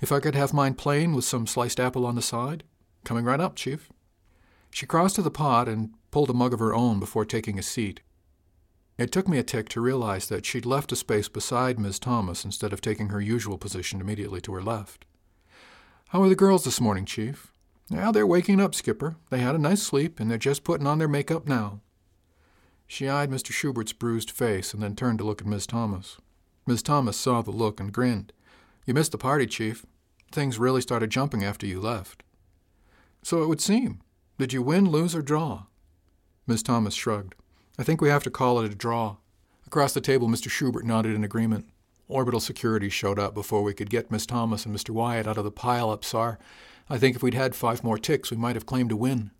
If 0.00 0.10
I 0.10 0.20
could 0.20 0.34
have 0.34 0.54
mine 0.54 0.74
plain 0.74 1.14
with 1.14 1.24
some 1.24 1.46
sliced 1.46 1.78
apple 1.78 2.06
on 2.06 2.14
the 2.14 2.22
side? 2.22 2.64
Coming 3.04 3.24
right 3.24 3.40
up, 3.40 3.56
Chief. 3.56 3.90
She 4.70 4.86
crossed 4.86 5.16
to 5.16 5.22
the 5.22 5.30
pot 5.30 5.68
and 5.68 5.90
pulled 6.10 6.30
a 6.30 6.34
mug 6.34 6.54
of 6.54 6.60
her 6.60 6.74
own 6.74 6.98
before 6.98 7.26
taking 7.26 7.58
a 7.58 7.62
seat. 7.62 8.00
It 9.02 9.10
took 9.10 9.26
me 9.26 9.38
a 9.38 9.42
tick 9.42 9.68
to 9.70 9.80
realize 9.80 10.28
that 10.28 10.46
she'd 10.46 10.64
left 10.64 10.92
a 10.92 10.96
space 10.96 11.28
beside 11.28 11.76
Miss 11.76 11.98
Thomas 11.98 12.44
instead 12.44 12.72
of 12.72 12.80
taking 12.80 13.08
her 13.08 13.20
usual 13.20 13.58
position 13.58 14.00
immediately 14.00 14.40
to 14.42 14.54
her 14.54 14.62
left. 14.62 15.06
How 16.10 16.22
are 16.22 16.28
the 16.28 16.36
girls 16.36 16.62
this 16.62 16.80
morning, 16.80 17.04
Chief? 17.04 17.52
Now 17.90 18.12
they're 18.12 18.28
waking 18.28 18.60
up, 18.60 18.76
Skipper. 18.76 19.16
They 19.28 19.40
had 19.40 19.56
a 19.56 19.58
nice 19.58 19.82
sleep, 19.82 20.20
and 20.20 20.30
they're 20.30 20.38
just 20.38 20.62
putting 20.62 20.86
on 20.86 20.98
their 20.98 21.08
makeup 21.08 21.48
now. 21.48 21.80
She 22.86 23.08
eyed 23.08 23.28
Mr. 23.28 23.50
Schubert's 23.50 23.92
bruised 23.92 24.30
face 24.30 24.72
and 24.72 24.80
then 24.80 24.94
turned 24.94 25.18
to 25.18 25.24
look 25.24 25.40
at 25.40 25.48
Miss 25.48 25.66
Thomas. 25.66 26.18
Miss 26.64 26.80
Thomas 26.80 27.16
saw 27.16 27.42
the 27.42 27.50
look 27.50 27.80
and 27.80 27.92
grinned. 27.92 28.32
You 28.86 28.94
missed 28.94 29.10
the 29.10 29.18
party, 29.18 29.46
Chief. 29.46 29.84
Things 30.30 30.60
really 30.60 30.80
started 30.80 31.10
jumping 31.10 31.42
after 31.42 31.66
you 31.66 31.80
left. 31.80 32.22
So 33.24 33.42
it 33.42 33.48
would 33.48 33.60
seem. 33.60 34.00
Did 34.38 34.52
you 34.52 34.62
win, 34.62 34.88
lose, 34.88 35.16
or 35.16 35.22
draw? 35.22 35.64
Miss 36.46 36.62
Thomas 36.62 36.94
shrugged. 36.94 37.34
I 37.78 37.82
think 37.82 38.00
we 38.00 38.10
have 38.10 38.22
to 38.24 38.30
call 38.30 38.60
it 38.60 38.70
a 38.70 38.74
draw. 38.74 39.16
Across 39.66 39.94
the 39.94 40.00
table, 40.00 40.28
Mr. 40.28 40.50
Schubert 40.50 40.84
nodded 40.84 41.14
in 41.14 41.24
agreement. 41.24 41.66
Orbital 42.06 42.40
security 42.40 42.90
showed 42.90 43.18
up 43.18 43.32
before 43.32 43.62
we 43.62 43.72
could 43.72 43.88
get 43.88 44.10
Miss 44.10 44.26
Thomas 44.26 44.66
and 44.66 44.76
Mr. 44.76 44.90
Wyatt 44.90 45.26
out 45.26 45.38
of 45.38 45.44
the 45.44 45.50
pile 45.50 45.88
up, 45.88 46.04
sir. 46.04 46.36
I 46.90 46.98
think 46.98 47.16
if 47.16 47.22
we'd 47.22 47.32
had 47.32 47.54
five 47.54 47.82
more 47.82 47.96
ticks, 47.96 48.30
we 48.30 48.36
might 48.36 48.56
have 48.56 48.66
claimed 48.66 48.92
a 48.92 48.96
win. 48.96 49.30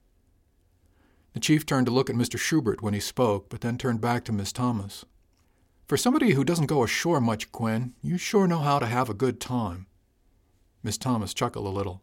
The 1.35 1.41
chief 1.41 1.67
turned 1.67 1.87
to 1.87 1.93
look 1.93 2.09
at 2.09 2.17
Mr. 2.17 2.39
Schubert 2.39 2.83
when 2.83 2.95
he 2.95 3.01
spoke, 3.01 3.51
but 3.51 3.61
then 3.61 3.77
turned 3.77 4.01
back 4.01 4.25
to 4.25 4.33
Miss 4.33 4.53
Thomas. 4.53 5.05
For 5.87 5.99
somebody 5.99 6.33
who 6.33 6.45
doesn't 6.45 6.67
go 6.67 6.83
ashore 6.83 7.21
much, 7.21 7.53
Quinn, 7.53 7.93
you 8.01 8.17
sure 8.17 8.47
know 8.47 8.61
how 8.61 8.79
to 8.79 8.87
have 8.87 9.11
a 9.11 9.15
good 9.15 9.41
time. 9.41 9.87
Miss 10.83 10.97
Thomas 10.97 11.35
chuckled 11.35 11.67
a 11.67 11.71
little. 11.71 12.03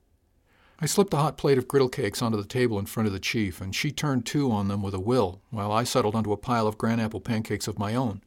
I 0.82 0.86
slipped 0.86 1.14
a 1.14 1.18
hot 1.18 1.38
plate 1.38 1.58
of 1.58 1.68
griddle 1.68 1.90
cakes 1.90 2.22
onto 2.22 2.38
the 2.38 2.48
table 2.48 2.80
in 2.80 2.86
front 2.86 3.08
of 3.08 3.12
the 3.12 3.20
chief, 3.20 3.60
and 3.60 3.76
she 3.76 3.92
turned 3.92 4.26
two 4.26 4.50
on 4.50 4.70
them 4.70 4.82
with 4.82 4.94
a 4.94 5.00
will, 5.00 5.42
while 5.50 5.74
I 5.74 5.84
settled 5.84 6.16
onto 6.16 6.32
a 6.32 6.38
pile 6.38 6.68
of 6.68 6.78
granapple 6.78 7.22
pancakes 7.22 7.68
of 7.68 7.78
my 7.78 7.96
own. 7.96 8.22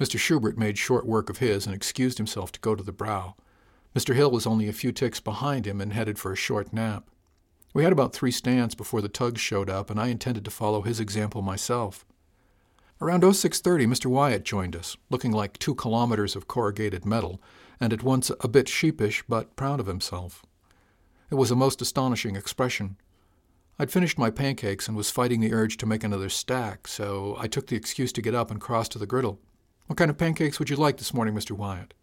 Mr. 0.00 0.18
Schubert 0.18 0.56
made 0.56 0.78
short 0.78 1.04
work 1.04 1.28
of 1.28 1.36
his 1.36 1.66
and 1.66 1.74
excused 1.74 2.16
himself 2.16 2.50
to 2.52 2.60
go 2.60 2.74
to 2.74 2.82
the 2.82 2.92
brow. 2.92 3.34
Mr. 3.94 4.14
Hill 4.14 4.30
was 4.30 4.46
only 4.46 4.68
a 4.68 4.72
few 4.72 4.90
ticks 4.90 5.20
behind 5.20 5.66
him 5.66 5.82
and 5.82 5.92
headed 5.92 6.18
for 6.18 6.32
a 6.32 6.36
short 6.36 6.72
nap. 6.72 7.10
We 7.74 7.84
had 7.84 7.92
about 7.92 8.14
three 8.14 8.30
stands 8.30 8.74
before 8.74 9.02
the 9.02 9.10
tugs 9.10 9.42
showed 9.42 9.68
up, 9.68 9.90
and 9.90 10.00
I 10.00 10.06
intended 10.06 10.46
to 10.46 10.50
follow 10.50 10.80
his 10.80 10.98
example 10.98 11.42
myself. 11.42 12.06
Around 13.02 13.20
0630, 13.20 13.86
Mr. 13.86 14.06
Wyatt 14.06 14.46
joined 14.46 14.74
us, 14.74 14.96
looking 15.10 15.32
like 15.32 15.58
two 15.58 15.74
kilometers 15.74 16.34
of 16.34 16.48
corrugated 16.48 17.04
metal, 17.04 17.38
and 17.78 17.92
at 17.92 18.02
once 18.02 18.30
a 18.40 18.48
bit 18.48 18.66
sheepish 18.66 19.24
but 19.28 19.54
proud 19.56 19.78
of 19.78 19.86
himself. 19.86 20.46
It 21.30 21.36
was 21.36 21.50
a 21.50 21.56
most 21.56 21.80
astonishing 21.80 22.34
expression. 22.34 22.96
I'd 23.78 23.92
finished 23.92 24.18
my 24.18 24.30
pancakes 24.30 24.88
and 24.88 24.96
was 24.96 25.10
fighting 25.10 25.40
the 25.40 25.52
urge 25.52 25.76
to 25.78 25.86
make 25.86 26.02
another 26.02 26.28
stack, 26.28 26.88
so 26.88 27.36
I 27.38 27.46
took 27.46 27.68
the 27.68 27.76
excuse 27.76 28.12
to 28.12 28.22
get 28.22 28.34
up 28.34 28.50
and 28.50 28.60
cross 28.60 28.88
to 28.90 28.98
the 28.98 29.06
griddle. 29.06 29.38
What 29.86 29.96
kind 29.96 30.10
of 30.10 30.18
pancakes 30.18 30.58
would 30.58 30.70
you 30.70 30.76
like 30.76 30.96
this 30.98 31.14
morning, 31.14 31.34
Mr. 31.34 31.52
Wyatt? 31.52 31.94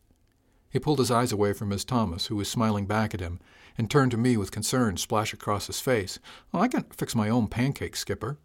He 0.69 0.79
pulled 0.79 0.99
his 0.99 1.11
eyes 1.11 1.31
away 1.31 1.53
from 1.53 1.69
Miss 1.69 1.83
Thomas, 1.85 2.27
who 2.27 2.35
was 2.35 2.49
smiling 2.49 2.85
back 2.85 3.13
at 3.13 3.19
him, 3.19 3.39
and 3.77 3.89
turned 3.89 4.11
to 4.11 4.17
me 4.17 4.37
with 4.37 4.51
concern 4.51 4.97
splash 4.97 5.33
across 5.33 5.67
his 5.67 5.79
face. 5.79 6.19
Oh, 6.53 6.59
I 6.59 6.67
can 6.67 6.83
fix 6.95 7.13
my 7.13 7.29
own 7.29 7.47
pancakes, 7.47 7.99
Skipper. 7.99 8.37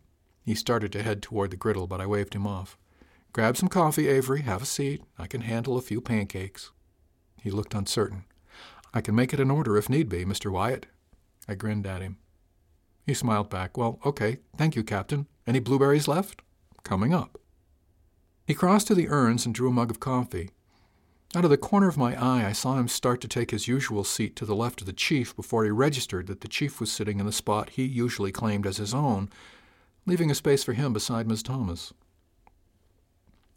He 0.45 0.55
started 0.55 0.93
to 0.93 1.03
head 1.03 1.23
toward 1.23 1.53
the 1.53 1.57
griddle, 1.57 1.87
but 1.87 2.01
I 2.01 2.07
waved 2.07 2.35
him 2.35 2.47
off. 2.47 2.77
Grab 3.33 3.57
some 3.57 3.69
coffee, 3.69 4.09
Avery. 4.09 4.43
Have 4.43 4.63
a 4.63 4.67
seat. 4.67 5.03
I 5.19 5.27
can 5.27 5.43
handle 5.43 5.77
a 5.77 5.83
few 5.83 6.01
pancakes. 6.01 6.71
He 7.41 7.51
looked 7.51 7.75
uncertain. 7.75 8.25
I 8.95 9.01
can 9.01 9.15
make 9.15 9.33
it 9.33 9.41
an 9.41 9.51
order 9.51 9.77
if 9.77 9.89
need 9.89 10.09
be, 10.09 10.25
Mr. 10.25 10.51
Wyatt. 10.51 10.87
I 11.49 11.55
grinned 11.55 11.87
at 11.87 12.03
him. 12.03 12.19
He 13.07 13.15
smiled 13.15 13.51
back. 13.51 13.77
Well, 13.77 13.99
okay. 14.05 14.39
Thank 14.57 14.77
you, 14.77 14.85
Captain. 14.85 15.27
Any 15.47 15.59
blueberries 15.59 16.09
left? 16.09 16.43
Coming 16.85 17.13
up. 17.13 17.39
He 18.47 18.55
crossed 18.55 18.87
to 18.89 18.95
the 18.95 19.09
urns 19.09 19.47
and 19.47 19.55
drew 19.55 19.69
a 19.69 19.73
mug 19.73 19.91
of 19.91 20.01
coffee. 20.01 20.51
Out 21.35 21.45
of 21.45 21.51
the 21.51 21.57
corner 21.57 21.89
of 21.89 21.97
my 21.97 22.15
eye, 22.23 22.47
I 22.47 22.53
saw 22.53 22.77
him 22.77 22.89
start 22.89 23.23
to 23.23 23.29
take 23.29 23.51
his 23.51 23.67
usual 23.67 24.05
seat 24.05 24.37
to 24.37 24.45
the 24.45 24.55
left 24.55 24.83
of 24.83 24.87
the 24.87 24.93
chief 24.93 25.35
before 25.35 25.65
he 25.65 25.71
registered 25.71 26.27
that 26.27 26.43
the 26.43 26.49
chief 26.49 26.79
was 26.79 26.93
sitting 26.93 27.21
in 27.21 27.27
the 27.27 27.33
spot 27.33 27.71
he 27.71 27.85
usually 27.85 28.31
claimed 28.31 28.67
as 28.67 28.77
his 28.77 28.93
own, 28.93 29.31
leaving 30.05 30.31
a 30.31 30.35
space 30.35 30.63
for 30.63 30.75
him 30.75 30.93
beside 30.93 31.27
Miss 31.27 31.43
Thomas. 31.43 31.95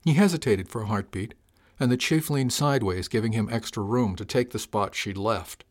He 0.06 0.14
hesitated 0.14 0.70
for 0.70 0.84
a 0.84 0.86
heartbeat, 0.86 1.34
and 1.80 1.92
the 1.92 1.98
chief 1.98 2.30
leaned 2.30 2.54
sideways, 2.54 3.08
giving 3.08 3.34
him 3.34 3.50
extra 3.52 3.84
room 3.84 4.16
to 4.16 4.26
take 4.26 4.52
the 4.52 4.60
spot 4.60 4.96
she'd 4.96 5.18
left. 5.18 5.66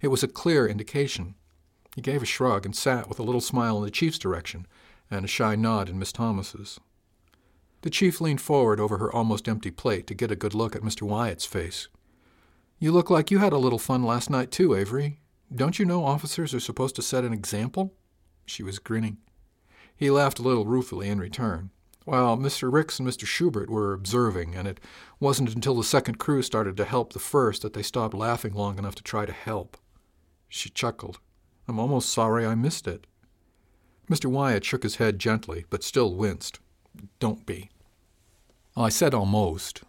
It 0.00 0.08
was 0.08 0.22
a 0.22 0.28
clear 0.28 0.66
indication. 0.66 1.34
He 1.94 2.02
gave 2.02 2.22
a 2.22 2.26
shrug 2.26 2.66
and 2.66 2.76
sat 2.76 3.08
with 3.08 3.18
a 3.18 3.22
little 3.22 3.40
smile 3.40 3.78
in 3.78 3.84
the 3.84 3.90
chief's 3.90 4.18
direction 4.18 4.66
and 5.10 5.24
a 5.24 5.28
shy 5.28 5.56
nod 5.56 5.88
in 5.88 5.98
Miss 5.98 6.12
Thomas's. 6.12 6.80
The 7.82 7.90
chief 7.90 8.20
leaned 8.20 8.40
forward 8.40 8.80
over 8.80 8.98
her 8.98 9.12
almost 9.12 9.48
empty 9.48 9.70
plate 9.70 10.06
to 10.08 10.14
get 10.14 10.30
a 10.30 10.36
good 10.36 10.54
look 10.54 10.74
at 10.74 10.82
Mr. 10.82 11.02
Wyatt's 11.02 11.46
face. 11.46 11.88
You 12.78 12.92
look 12.92 13.08
like 13.08 13.30
you 13.30 13.38
had 13.38 13.52
a 13.52 13.58
little 13.58 13.78
fun 13.78 14.02
last 14.02 14.28
night, 14.28 14.50
too, 14.50 14.74
Avery. 14.74 15.20
Don't 15.54 15.78
you 15.78 15.84
know 15.84 16.04
officers 16.04 16.52
are 16.52 16.60
supposed 16.60 16.96
to 16.96 17.02
set 17.02 17.24
an 17.24 17.32
example? 17.32 17.94
She 18.44 18.62
was 18.62 18.78
grinning. 18.78 19.18
He 19.96 20.10
laughed 20.10 20.38
a 20.38 20.42
little 20.42 20.66
ruefully 20.66 21.08
in 21.08 21.18
return. 21.18 21.70
Well, 22.06 22.36
Mr. 22.36 22.72
Ricks 22.72 23.00
and 23.00 23.08
Mr. 23.08 23.26
Schubert 23.26 23.68
were 23.68 23.92
observing, 23.92 24.54
and 24.54 24.68
it 24.68 24.78
wasn't 25.18 25.52
until 25.52 25.74
the 25.74 25.82
second 25.82 26.18
crew 26.18 26.40
started 26.40 26.76
to 26.76 26.84
help 26.84 27.12
the 27.12 27.18
first 27.18 27.62
that 27.62 27.72
they 27.72 27.82
stopped 27.82 28.14
laughing 28.14 28.54
long 28.54 28.78
enough 28.78 28.94
to 28.94 29.02
try 29.02 29.26
to 29.26 29.32
help. 29.32 29.76
She 30.48 30.70
chuckled. 30.70 31.18
I'm 31.66 31.80
almost 31.80 32.10
sorry 32.10 32.46
I 32.46 32.54
missed 32.54 32.86
it. 32.86 33.08
Mr. 34.08 34.26
Wyatt 34.26 34.64
shook 34.64 34.84
his 34.84 34.96
head 34.96 35.18
gently, 35.18 35.64
but 35.68 35.82
still 35.82 36.14
winced. 36.14 36.60
Don't 37.18 37.44
be. 37.44 37.70
I 38.76 38.88
said 38.88 39.12
almost. 39.12 39.82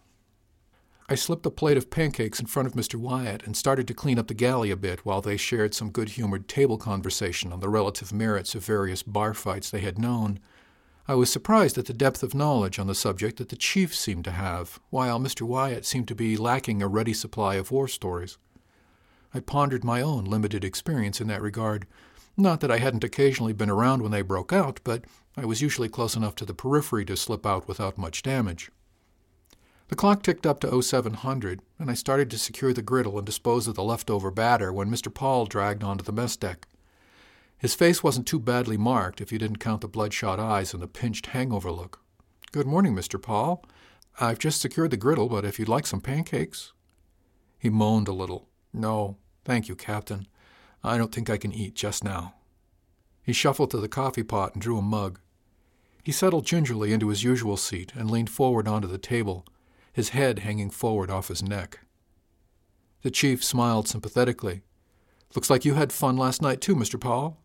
I 1.08 1.14
slipped 1.14 1.46
a 1.46 1.50
plate 1.50 1.76
of 1.76 1.88
pancakes 1.88 2.40
in 2.40 2.46
front 2.46 2.66
of 2.66 2.74
Mr. 2.74 2.96
Wyatt 2.96 3.44
and 3.44 3.56
started 3.56 3.86
to 3.86 3.94
clean 3.94 4.18
up 4.18 4.26
the 4.26 4.34
galley 4.34 4.72
a 4.72 4.76
bit 4.76 5.06
while 5.06 5.20
they 5.20 5.36
shared 5.36 5.72
some 5.72 5.90
good 5.90 6.10
humored 6.10 6.48
table 6.48 6.78
conversation 6.78 7.52
on 7.52 7.60
the 7.60 7.68
relative 7.68 8.12
merits 8.12 8.56
of 8.56 8.64
various 8.64 9.04
bar 9.04 9.34
fights 9.34 9.70
they 9.70 9.80
had 9.80 10.00
known. 10.00 10.40
I 11.10 11.14
was 11.14 11.32
surprised 11.32 11.78
at 11.78 11.86
the 11.86 11.94
depth 11.94 12.22
of 12.22 12.34
knowledge 12.34 12.78
on 12.78 12.86
the 12.86 12.94
subject 12.94 13.38
that 13.38 13.48
the 13.48 13.56
chief 13.56 13.96
seemed 13.96 14.24
to 14.24 14.30
have, 14.30 14.78
while 14.90 15.18
Mr. 15.18 15.40
Wyatt 15.40 15.86
seemed 15.86 16.06
to 16.08 16.14
be 16.14 16.36
lacking 16.36 16.82
a 16.82 16.86
ready 16.86 17.14
supply 17.14 17.54
of 17.54 17.70
war 17.70 17.88
stories. 17.88 18.36
I 19.32 19.40
pondered 19.40 19.84
my 19.84 20.02
own 20.02 20.26
limited 20.26 20.64
experience 20.64 21.18
in 21.18 21.26
that 21.28 21.40
regard. 21.40 21.86
Not 22.36 22.60
that 22.60 22.70
I 22.70 22.76
hadn't 22.76 23.04
occasionally 23.04 23.54
been 23.54 23.70
around 23.70 24.02
when 24.02 24.12
they 24.12 24.20
broke 24.20 24.52
out, 24.52 24.80
but 24.84 25.06
I 25.34 25.46
was 25.46 25.62
usually 25.62 25.88
close 25.88 26.14
enough 26.14 26.34
to 26.36 26.44
the 26.44 26.52
periphery 26.52 27.06
to 27.06 27.16
slip 27.16 27.46
out 27.46 27.66
without 27.66 27.96
much 27.96 28.22
damage. 28.22 28.70
The 29.88 29.96
clock 29.96 30.22
ticked 30.22 30.44
up 30.44 30.60
to 30.60 30.82
0700, 30.82 31.62
and 31.78 31.90
I 31.90 31.94
started 31.94 32.30
to 32.32 32.38
secure 32.38 32.74
the 32.74 32.82
griddle 32.82 33.16
and 33.16 33.24
dispose 33.24 33.66
of 33.66 33.76
the 33.76 33.82
leftover 33.82 34.30
batter 34.30 34.74
when 34.74 34.90
Mr. 34.90 35.12
Paul 35.12 35.46
dragged 35.46 35.82
onto 35.82 36.04
the 36.04 36.12
mess 36.12 36.36
deck. 36.36 36.68
His 37.58 37.74
face 37.74 38.02
wasn't 38.02 38.26
too 38.26 38.38
badly 38.38 38.76
marked 38.76 39.20
if 39.20 39.32
you 39.32 39.38
didn't 39.38 39.58
count 39.58 39.80
the 39.80 39.88
bloodshot 39.88 40.38
eyes 40.38 40.72
and 40.72 40.82
the 40.82 40.86
pinched 40.86 41.26
hangover 41.26 41.72
look. 41.72 42.00
Good 42.52 42.66
morning, 42.66 42.94
Mr. 42.94 43.20
Paul. 43.20 43.64
I've 44.20 44.38
just 44.38 44.60
secured 44.60 44.92
the 44.92 44.96
griddle, 44.96 45.28
but 45.28 45.44
if 45.44 45.58
you'd 45.58 45.68
like 45.68 45.86
some 45.86 46.00
pancakes. 46.00 46.72
He 47.58 47.68
moaned 47.68 48.08
a 48.08 48.12
little. 48.12 48.48
No, 48.72 49.16
thank 49.44 49.68
you, 49.68 49.74
Captain. 49.74 50.28
I 50.84 50.96
don't 50.96 51.12
think 51.12 51.28
I 51.28 51.36
can 51.36 51.52
eat 51.52 51.74
just 51.74 52.04
now. 52.04 52.34
He 53.22 53.32
shuffled 53.32 53.72
to 53.72 53.78
the 53.78 53.88
coffee 53.88 54.22
pot 54.22 54.54
and 54.54 54.62
drew 54.62 54.78
a 54.78 54.82
mug. 54.82 55.18
He 56.04 56.12
settled 56.12 56.46
gingerly 56.46 56.92
into 56.92 57.08
his 57.08 57.24
usual 57.24 57.56
seat 57.56 57.92
and 57.94 58.10
leaned 58.10 58.30
forward 58.30 58.68
onto 58.68 58.88
the 58.88 58.98
table 58.98 59.44
his 59.98 60.10
head 60.10 60.38
hanging 60.38 60.70
forward 60.70 61.10
off 61.10 61.26
his 61.26 61.42
neck. 61.42 61.80
The 63.02 63.10
chief 63.10 63.42
smiled 63.42 63.88
sympathetically. 63.88 64.62
Looks 65.34 65.50
like 65.50 65.64
you 65.64 65.74
had 65.74 65.92
fun 65.92 66.16
last 66.16 66.40
night, 66.40 66.60
too, 66.60 66.76
Mr. 66.76 67.00
Paul. 67.00 67.36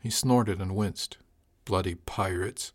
He 0.00 0.10
snorted 0.10 0.60
and 0.60 0.74
winced. 0.74 1.18
Bloody 1.64 1.94
pirates. 1.94 2.72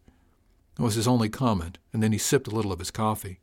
It 0.79 0.81
was 0.81 0.95
his 0.95 1.07
only 1.07 1.29
comment, 1.29 1.77
and 1.91 2.01
then 2.01 2.11
he 2.11 2.17
sipped 2.17 2.47
a 2.47 2.55
little 2.55 2.71
of 2.71 2.79
his 2.79 2.91
coffee. 2.91 3.39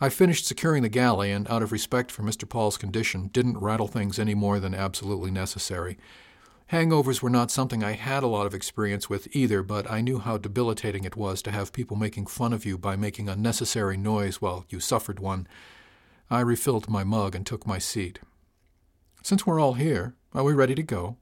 I 0.00 0.08
finished 0.08 0.46
securing 0.46 0.82
the 0.82 0.88
galley, 0.88 1.30
and 1.30 1.48
out 1.50 1.62
of 1.62 1.72
respect 1.72 2.10
for 2.10 2.22
Mr. 2.22 2.48
Paul's 2.48 2.78
condition, 2.78 3.28
didn't 3.28 3.58
rattle 3.58 3.88
things 3.88 4.18
any 4.18 4.34
more 4.34 4.58
than 4.58 4.74
absolutely 4.74 5.30
necessary, 5.30 5.98
Hangovers 6.70 7.20
were 7.20 7.30
not 7.30 7.50
something 7.50 7.82
I 7.82 7.92
had 7.92 8.22
a 8.22 8.28
lot 8.28 8.46
of 8.46 8.54
experience 8.54 9.10
with 9.10 9.34
either, 9.34 9.60
but 9.60 9.90
I 9.90 10.00
knew 10.00 10.20
how 10.20 10.38
debilitating 10.38 11.02
it 11.02 11.16
was 11.16 11.42
to 11.42 11.50
have 11.50 11.72
people 11.72 11.96
making 11.96 12.26
fun 12.26 12.52
of 12.52 12.64
you 12.64 12.78
by 12.78 12.94
making 12.94 13.28
unnecessary 13.28 13.96
noise 13.96 14.40
while 14.40 14.64
you 14.68 14.78
suffered 14.78 15.18
one. 15.18 15.48
I 16.30 16.38
refilled 16.40 16.88
my 16.88 17.02
mug 17.02 17.34
and 17.34 17.44
took 17.44 17.66
my 17.66 17.78
seat. 17.78 18.20
Since 19.20 19.44
we're 19.44 19.58
all 19.58 19.74
here, 19.74 20.14
are 20.32 20.44
we 20.44 20.52
ready 20.52 20.76
to 20.76 20.82
go? 20.84 21.16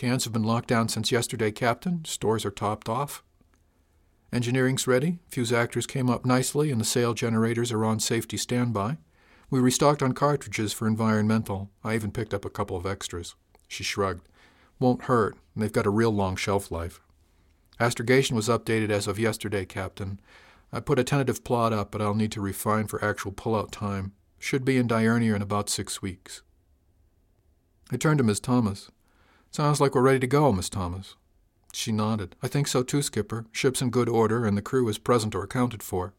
Cans 0.00 0.24
have 0.24 0.32
been 0.32 0.44
locked 0.44 0.68
down 0.68 0.88
since 0.88 1.12
yesterday, 1.12 1.52
Captain. 1.52 2.06
Stores 2.06 2.46
are 2.46 2.50
topped 2.50 2.88
off. 2.88 3.22
Engineering's 4.32 4.86
ready. 4.86 5.18
Fusactors 5.30 5.86
came 5.86 6.08
up 6.08 6.24
nicely, 6.24 6.70
and 6.70 6.80
the 6.80 6.86
sail 6.86 7.12
generators 7.12 7.70
are 7.70 7.84
on 7.84 8.00
safety 8.00 8.38
standby. 8.38 8.96
We 9.50 9.60
restocked 9.60 10.02
on 10.02 10.14
cartridges 10.14 10.72
for 10.72 10.88
environmental. 10.88 11.70
I 11.84 11.96
even 11.96 12.12
picked 12.12 12.32
up 12.32 12.46
a 12.46 12.48
couple 12.48 12.78
of 12.78 12.86
extras. 12.86 13.34
She 13.68 13.84
shrugged. 13.84 14.26
Won't 14.78 15.02
hurt, 15.02 15.36
they've 15.54 15.70
got 15.70 15.84
a 15.84 15.90
real 15.90 16.12
long 16.12 16.34
shelf 16.34 16.70
life. 16.70 17.02
Astrogation 17.78 18.34
was 18.34 18.48
updated 18.48 18.88
as 18.88 19.06
of 19.06 19.18
yesterday, 19.18 19.66
Captain. 19.66 20.18
I 20.72 20.80
put 20.80 20.98
a 20.98 21.04
tentative 21.04 21.44
plot 21.44 21.74
up, 21.74 21.90
but 21.90 22.00
I'll 22.00 22.14
need 22.14 22.32
to 22.32 22.40
refine 22.40 22.86
for 22.86 23.04
actual 23.04 23.32
pullout 23.32 23.70
time. 23.70 24.12
Should 24.38 24.64
be 24.64 24.78
in 24.78 24.88
Diurnia 24.88 25.36
in 25.36 25.42
about 25.42 25.68
six 25.68 26.00
weeks. 26.00 26.40
I 27.92 27.98
turned 27.98 28.16
to 28.16 28.24
Miss 28.24 28.40
Thomas. 28.40 28.90
Sounds 29.52 29.80
like 29.80 29.96
we're 29.96 30.02
ready 30.02 30.20
to 30.20 30.28
go, 30.28 30.52
Miss 30.52 30.68
Thomas. 30.68 31.16
She 31.72 31.90
nodded. 31.90 32.36
I 32.40 32.46
think 32.46 32.68
so 32.68 32.84
too, 32.84 33.02
Skipper. 33.02 33.46
Ship's 33.50 33.82
in 33.82 33.90
good 33.90 34.08
order, 34.08 34.46
and 34.46 34.56
the 34.56 34.62
crew 34.62 34.88
is 34.88 34.98
present 34.98 35.34
or 35.34 35.42
accounted 35.42 35.82
for. 35.82 36.14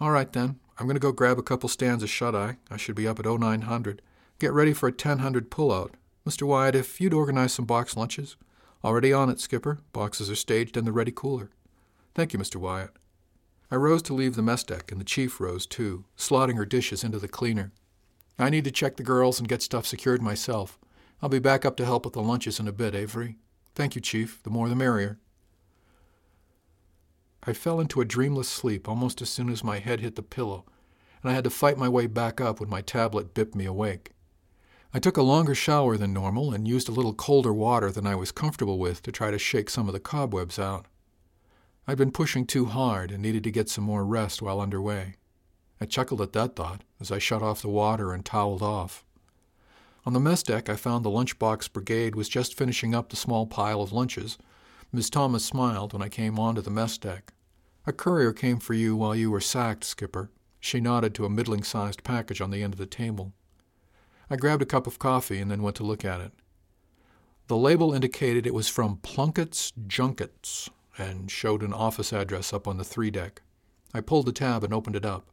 All 0.00 0.10
right, 0.10 0.32
then. 0.32 0.58
I'm 0.78 0.86
going 0.86 0.96
to 0.96 1.00
go 1.00 1.12
grab 1.12 1.38
a 1.38 1.42
couple 1.42 1.68
stands 1.68 2.02
of 2.02 2.10
shut-eye. 2.10 2.56
I 2.70 2.76
should 2.76 2.96
be 2.96 3.06
up 3.06 3.20
at 3.20 3.26
0900. 3.26 4.02
Get 4.40 4.52
ready 4.52 4.72
for 4.72 4.88
a 4.88 4.92
1000 4.92 5.42
pullout. 5.50 5.90
Mr. 6.26 6.42
Wyatt, 6.42 6.74
if 6.74 7.00
you'd 7.00 7.14
organize 7.14 7.52
some 7.52 7.66
box 7.66 7.96
lunches. 7.96 8.36
Already 8.82 9.12
on 9.12 9.28
it, 9.28 9.38
Skipper. 9.38 9.78
Boxes 9.92 10.30
are 10.30 10.34
staged 10.34 10.76
in 10.76 10.84
the 10.84 10.92
ready 10.92 11.12
cooler. 11.14 11.50
Thank 12.14 12.32
you, 12.32 12.38
Mr. 12.38 12.56
Wyatt. 12.56 12.90
I 13.70 13.76
rose 13.76 14.02
to 14.02 14.14
leave 14.14 14.34
the 14.34 14.42
mess 14.42 14.64
deck, 14.64 14.90
and 14.90 15.00
the 15.00 15.04
chief 15.04 15.38
rose 15.38 15.66
too, 15.66 16.04
slotting 16.16 16.56
her 16.56 16.66
dishes 16.66 17.04
into 17.04 17.20
the 17.20 17.28
cleaner. 17.28 17.70
I 18.38 18.50
need 18.50 18.64
to 18.64 18.72
check 18.72 18.96
the 18.96 19.04
girls 19.04 19.38
and 19.38 19.48
get 19.48 19.62
stuff 19.62 19.86
secured 19.86 20.20
myself. 20.20 20.78
I'll 21.22 21.28
be 21.28 21.38
back 21.38 21.64
up 21.64 21.76
to 21.76 21.84
help 21.84 22.04
with 22.04 22.14
the 22.14 22.22
lunches 22.22 22.58
in 22.58 22.66
a 22.66 22.72
bit, 22.72 22.94
Avery. 22.94 23.36
Thank 23.74 23.94
you, 23.94 24.00
Chief. 24.00 24.42
The 24.42 24.50
more 24.50 24.68
the 24.68 24.74
merrier. 24.74 25.18
I 27.44 27.52
fell 27.52 27.80
into 27.80 28.00
a 28.00 28.06
dreamless 28.06 28.48
sleep 28.48 28.88
almost 28.88 29.22
as 29.22 29.30
soon 29.30 29.50
as 29.50 29.64
my 29.64 29.78
head 29.78 30.00
hit 30.00 30.16
the 30.16 30.22
pillow, 30.22 30.64
and 31.22 31.30
I 31.30 31.34
had 31.34 31.44
to 31.44 31.50
fight 31.50 31.78
my 31.78 31.88
way 31.88 32.06
back 32.06 32.40
up 32.40 32.60
when 32.60 32.68
my 32.68 32.80
tablet 32.80 33.34
bipped 33.34 33.54
me 33.54 33.64
awake. 33.64 34.12
I 34.92 34.98
took 34.98 35.16
a 35.16 35.22
longer 35.22 35.54
shower 35.54 35.96
than 35.96 36.12
normal 36.12 36.52
and 36.52 36.66
used 36.66 36.88
a 36.88 36.92
little 36.92 37.14
colder 37.14 37.52
water 37.52 37.90
than 37.92 38.06
I 38.06 38.14
was 38.14 38.32
comfortable 38.32 38.78
with 38.78 39.02
to 39.02 39.12
try 39.12 39.30
to 39.30 39.38
shake 39.38 39.70
some 39.70 39.88
of 39.88 39.92
the 39.92 40.00
cobwebs 40.00 40.58
out. 40.58 40.86
I'd 41.86 41.98
been 41.98 42.12
pushing 42.12 42.46
too 42.46 42.66
hard 42.66 43.10
and 43.10 43.22
needed 43.22 43.44
to 43.44 43.50
get 43.50 43.68
some 43.68 43.84
more 43.84 44.04
rest 44.04 44.42
while 44.42 44.60
underway. 44.60 45.14
I 45.80 45.86
chuckled 45.86 46.20
at 46.20 46.32
that 46.32 46.56
thought 46.56 46.82
as 47.00 47.10
I 47.10 47.18
shut 47.18 47.42
off 47.42 47.62
the 47.62 47.68
water 47.68 48.12
and 48.12 48.24
toweled 48.24 48.62
off. 48.62 49.04
On 50.06 50.12
the 50.12 50.20
mess 50.20 50.42
deck, 50.42 50.68
I 50.68 50.76
found 50.76 51.04
the 51.04 51.10
lunchbox 51.10 51.72
brigade 51.72 52.14
was 52.14 52.28
just 52.28 52.56
finishing 52.56 52.94
up 52.94 53.10
the 53.10 53.16
small 53.16 53.46
pile 53.46 53.82
of 53.82 53.92
lunches. 53.92 54.38
Miss 54.92 55.10
Thomas 55.10 55.44
smiled 55.44 55.92
when 55.92 56.02
I 56.02 56.08
came 56.08 56.38
onto 56.38 56.62
the 56.62 56.70
mess 56.70 56.96
deck. 56.96 57.32
A 57.86 57.92
courier 57.92 58.32
came 58.32 58.58
for 58.58 58.74
you 58.74 58.96
while 58.96 59.14
you 59.14 59.30
were 59.30 59.40
sacked, 59.40 59.84
Skipper. 59.84 60.30
She 60.58 60.80
nodded 60.80 61.14
to 61.14 61.24
a 61.24 61.30
middling 61.30 61.62
sized 61.62 62.04
package 62.04 62.40
on 62.40 62.50
the 62.50 62.62
end 62.62 62.74
of 62.74 62.78
the 62.78 62.86
table. 62.86 63.32
I 64.28 64.36
grabbed 64.36 64.62
a 64.62 64.66
cup 64.66 64.86
of 64.86 64.98
coffee 64.98 65.38
and 65.38 65.50
then 65.50 65.62
went 65.62 65.76
to 65.76 65.82
look 65.82 66.04
at 66.04 66.20
it. 66.20 66.32
The 67.48 67.56
label 67.56 67.92
indicated 67.92 68.46
it 68.46 68.54
was 68.54 68.68
from 68.68 68.98
Plunkett's 68.98 69.72
Junkets 69.86 70.70
and 70.96 71.30
showed 71.30 71.62
an 71.62 71.72
office 71.72 72.12
address 72.12 72.52
up 72.52 72.68
on 72.68 72.78
the 72.78 72.84
three 72.84 73.10
deck. 73.10 73.42
I 73.92 74.00
pulled 74.00 74.26
the 74.26 74.32
tab 74.32 74.62
and 74.62 74.72
opened 74.72 74.96
it 74.96 75.04
up. 75.04 75.26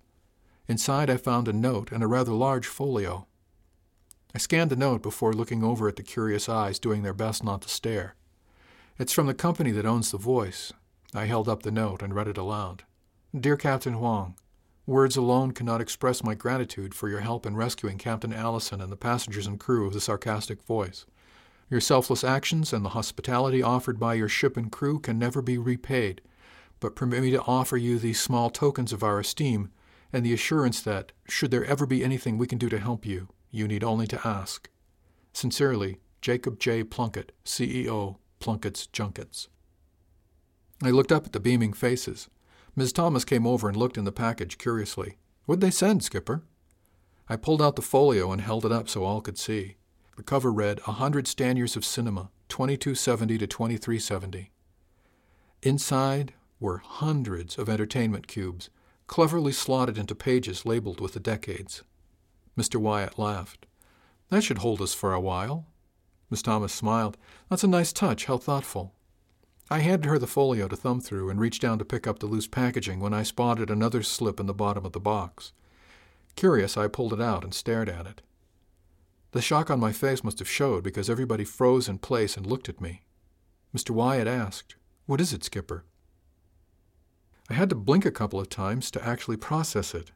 Inside, 0.67 1.09
I 1.09 1.17
found 1.17 1.47
a 1.47 1.53
note 1.53 1.91
and 1.91 2.03
a 2.03 2.07
rather 2.07 2.31
large 2.31 2.65
folio. 2.65 3.26
I 4.35 4.37
scanned 4.37 4.69
the 4.69 4.75
note 4.75 5.01
before 5.01 5.33
looking 5.33 5.63
over 5.63 5.87
at 5.87 5.95
the 5.95 6.03
curious 6.03 6.47
eyes 6.49 6.79
doing 6.79 7.03
their 7.03 7.13
best 7.13 7.43
not 7.43 7.61
to 7.63 7.69
stare. 7.69 8.15
It's 8.99 9.13
from 9.13 9.27
the 9.27 9.33
company 9.33 9.71
that 9.71 9.85
owns 9.85 10.11
the 10.11 10.17
voice. 10.17 10.73
I 11.13 11.25
held 11.25 11.47
up 11.47 11.63
the 11.63 11.71
note 11.71 12.01
and 12.01 12.13
read 12.13 12.27
it 12.27 12.37
aloud. 12.37 12.83
Dear 13.37 13.57
Captain 13.57 13.99
Wang, 13.99 14.35
Words 14.87 15.17
alone 15.17 15.51
cannot 15.51 15.81
express 15.81 16.23
my 16.23 16.33
gratitude 16.33 16.93
for 16.93 17.09
your 17.09 17.19
help 17.19 17.45
in 17.45 17.57
rescuing 17.57 17.97
Captain 17.97 18.31
Allison 18.31 18.79
and 18.79 18.89
the 18.89 18.95
passengers 18.95 19.45
and 19.45 19.59
crew 19.59 19.85
of 19.85 19.91
the 19.93 19.99
sarcastic 19.99 20.63
voice. 20.63 21.05
Your 21.69 21.81
selfless 21.81 22.23
actions 22.23 22.71
and 22.71 22.85
the 22.85 22.95
hospitality 22.95 23.61
offered 23.61 23.99
by 23.99 24.13
your 24.13 24.29
ship 24.29 24.55
and 24.55 24.71
crew 24.71 24.97
can 24.99 25.19
never 25.19 25.41
be 25.41 25.57
repaid, 25.57 26.21
but 26.79 26.95
permit 26.95 27.21
me 27.21 27.31
to 27.31 27.41
offer 27.41 27.75
you 27.75 27.99
these 27.99 28.17
small 28.17 28.49
tokens 28.49 28.93
of 28.93 29.03
our 29.03 29.19
esteem 29.19 29.71
and 30.13 30.25
the 30.25 30.33
assurance 30.33 30.79
that, 30.79 31.11
should 31.27 31.51
there 31.51 31.65
ever 31.65 31.85
be 31.85 32.01
anything 32.01 32.37
we 32.37 32.47
can 32.47 32.57
do 32.57 32.69
to 32.69 32.79
help 32.79 33.05
you, 33.05 33.27
you 33.57 33.67
need 33.67 33.83
only 33.83 34.07
to 34.07 34.27
ask. 34.27 34.69
Sincerely, 35.33 35.99
Jacob 36.21 36.59
J. 36.59 36.83
Plunkett, 36.83 37.31
CEO, 37.43 38.17
Plunkett's 38.39 38.87
Junkets. 38.87 39.49
I 40.83 40.91
looked 40.91 41.11
up 41.11 41.25
at 41.25 41.33
the 41.33 41.39
beaming 41.39 41.73
faces. 41.73 42.29
Ms. 42.75 42.93
Thomas 42.93 43.25
came 43.25 43.47
over 43.47 43.67
and 43.67 43.75
looked 43.75 43.97
in 43.97 44.05
the 44.05 44.11
package 44.11 44.57
curiously. 44.57 45.17
What'd 45.45 45.61
they 45.61 45.71
send, 45.71 46.03
Skipper? 46.03 46.43
I 47.27 47.35
pulled 47.35 47.61
out 47.61 47.75
the 47.75 47.81
folio 47.81 48.31
and 48.31 48.41
held 48.41 48.65
it 48.65 48.71
up 48.71 48.87
so 48.87 49.03
all 49.03 49.21
could 49.21 49.37
see. 49.37 49.77
The 50.15 50.23
cover 50.23 50.51
read, 50.51 50.79
A 50.87 50.93
Hundred 50.93 51.25
Stanyers 51.25 51.75
of 51.75 51.83
Cinema, 51.83 52.29
2270 52.49 53.37
to 53.39 53.47
2370. 53.47 54.51
Inside 55.63 56.33
were 56.59 56.77
hundreds 56.77 57.57
of 57.57 57.69
entertainment 57.69 58.27
cubes, 58.27 58.69
cleverly 59.07 59.51
slotted 59.51 59.97
into 59.97 60.15
pages 60.15 60.65
labeled 60.65 60.99
with 61.01 61.13
the 61.13 61.19
decades. 61.19 61.83
Mr. 62.57 62.77
Wyatt 62.77 63.19
laughed. 63.19 63.65
That 64.29 64.43
should 64.43 64.57
hold 64.59 64.81
us 64.81 64.93
for 64.93 65.13
a 65.13 65.21
while. 65.21 65.67
Miss 66.29 66.41
Thomas 66.41 66.73
smiled. 66.73 67.17
That's 67.49 67.63
a 67.63 67.67
nice 67.67 67.93
touch. 67.93 68.25
How 68.25 68.37
thoughtful. 68.37 68.93
I 69.69 69.79
handed 69.79 70.07
her 70.07 70.17
the 70.17 70.27
folio 70.27 70.67
to 70.67 70.75
thumb 70.75 71.01
through 71.01 71.29
and 71.29 71.39
reached 71.39 71.61
down 71.61 71.77
to 71.79 71.85
pick 71.85 72.07
up 72.07 72.19
the 72.19 72.25
loose 72.25 72.47
packaging 72.47 72.99
when 72.99 73.13
I 73.13 73.23
spotted 73.23 73.69
another 73.69 74.01
slip 74.01 74.39
in 74.39 74.45
the 74.45 74.53
bottom 74.53 74.85
of 74.85 74.93
the 74.93 74.99
box. 74.99 75.51
Curious, 76.35 76.77
I 76.77 76.87
pulled 76.87 77.13
it 77.13 77.21
out 77.21 77.43
and 77.43 77.53
stared 77.53 77.89
at 77.89 78.05
it. 78.05 78.21
The 79.31 79.41
shock 79.41 79.69
on 79.69 79.79
my 79.79 79.91
face 79.91 80.23
must 80.23 80.39
have 80.39 80.49
showed 80.49 80.83
because 80.83 81.09
everybody 81.09 81.43
froze 81.43 81.89
in 81.89 81.97
place 81.97 82.37
and 82.37 82.45
looked 82.45 82.69
at 82.69 82.81
me. 82.81 83.01
Mr. 83.75 83.91
Wyatt 83.91 84.27
asked, 84.27 84.75
What 85.05 85.19
is 85.19 85.33
it, 85.33 85.43
Skipper? 85.43 85.83
I 87.49 87.53
had 87.53 87.69
to 87.69 87.75
blink 87.75 88.05
a 88.05 88.11
couple 88.11 88.39
of 88.39 88.49
times 88.49 88.89
to 88.91 89.05
actually 89.05 89.37
process 89.37 89.93
it. 89.93 90.11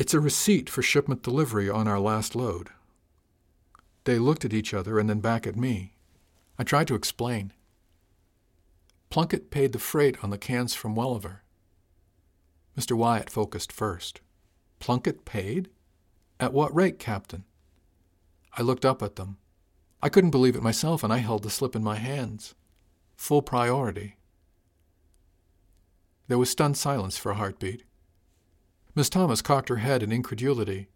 It's 0.00 0.14
a 0.14 0.18
receipt 0.18 0.70
for 0.70 0.80
shipment 0.80 1.22
delivery 1.22 1.68
on 1.68 1.86
our 1.86 2.00
last 2.00 2.34
load. 2.34 2.70
They 4.04 4.18
looked 4.18 4.46
at 4.46 4.54
each 4.54 4.72
other 4.72 4.98
and 4.98 5.10
then 5.10 5.20
back 5.20 5.46
at 5.46 5.56
me. 5.56 5.92
I 6.58 6.64
tried 6.64 6.86
to 6.86 6.94
explain. 6.94 7.52
Plunkett 9.10 9.50
paid 9.50 9.72
the 9.72 9.78
freight 9.78 10.24
on 10.24 10.30
the 10.30 10.38
cans 10.38 10.72
from 10.72 10.94
Welliver. 10.94 11.42
Mr. 12.78 12.96
Wyatt 12.96 13.28
focused 13.28 13.70
first. 13.70 14.22
Plunkett 14.78 15.26
paid? 15.26 15.68
At 16.40 16.54
what 16.54 16.74
rate, 16.74 16.98
Captain? 16.98 17.44
I 18.56 18.62
looked 18.62 18.86
up 18.86 19.02
at 19.02 19.16
them. 19.16 19.36
I 20.02 20.08
couldn't 20.08 20.30
believe 20.30 20.56
it 20.56 20.62
myself, 20.62 21.04
and 21.04 21.12
I 21.12 21.18
held 21.18 21.42
the 21.42 21.50
slip 21.50 21.76
in 21.76 21.84
my 21.84 21.96
hands. 21.96 22.54
Full 23.16 23.42
priority. 23.42 24.16
There 26.28 26.38
was 26.38 26.48
stunned 26.48 26.78
silence 26.78 27.18
for 27.18 27.32
a 27.32 27.36
heartbeat. 27.36 27.82
Miss 28.94 29.08
Thomas 29.08 29.42
cocked 29.42 29.68
her 29.68 29.76
head 29.76 30.02
in 30.02 30.12
incredulity. 30.12 30.88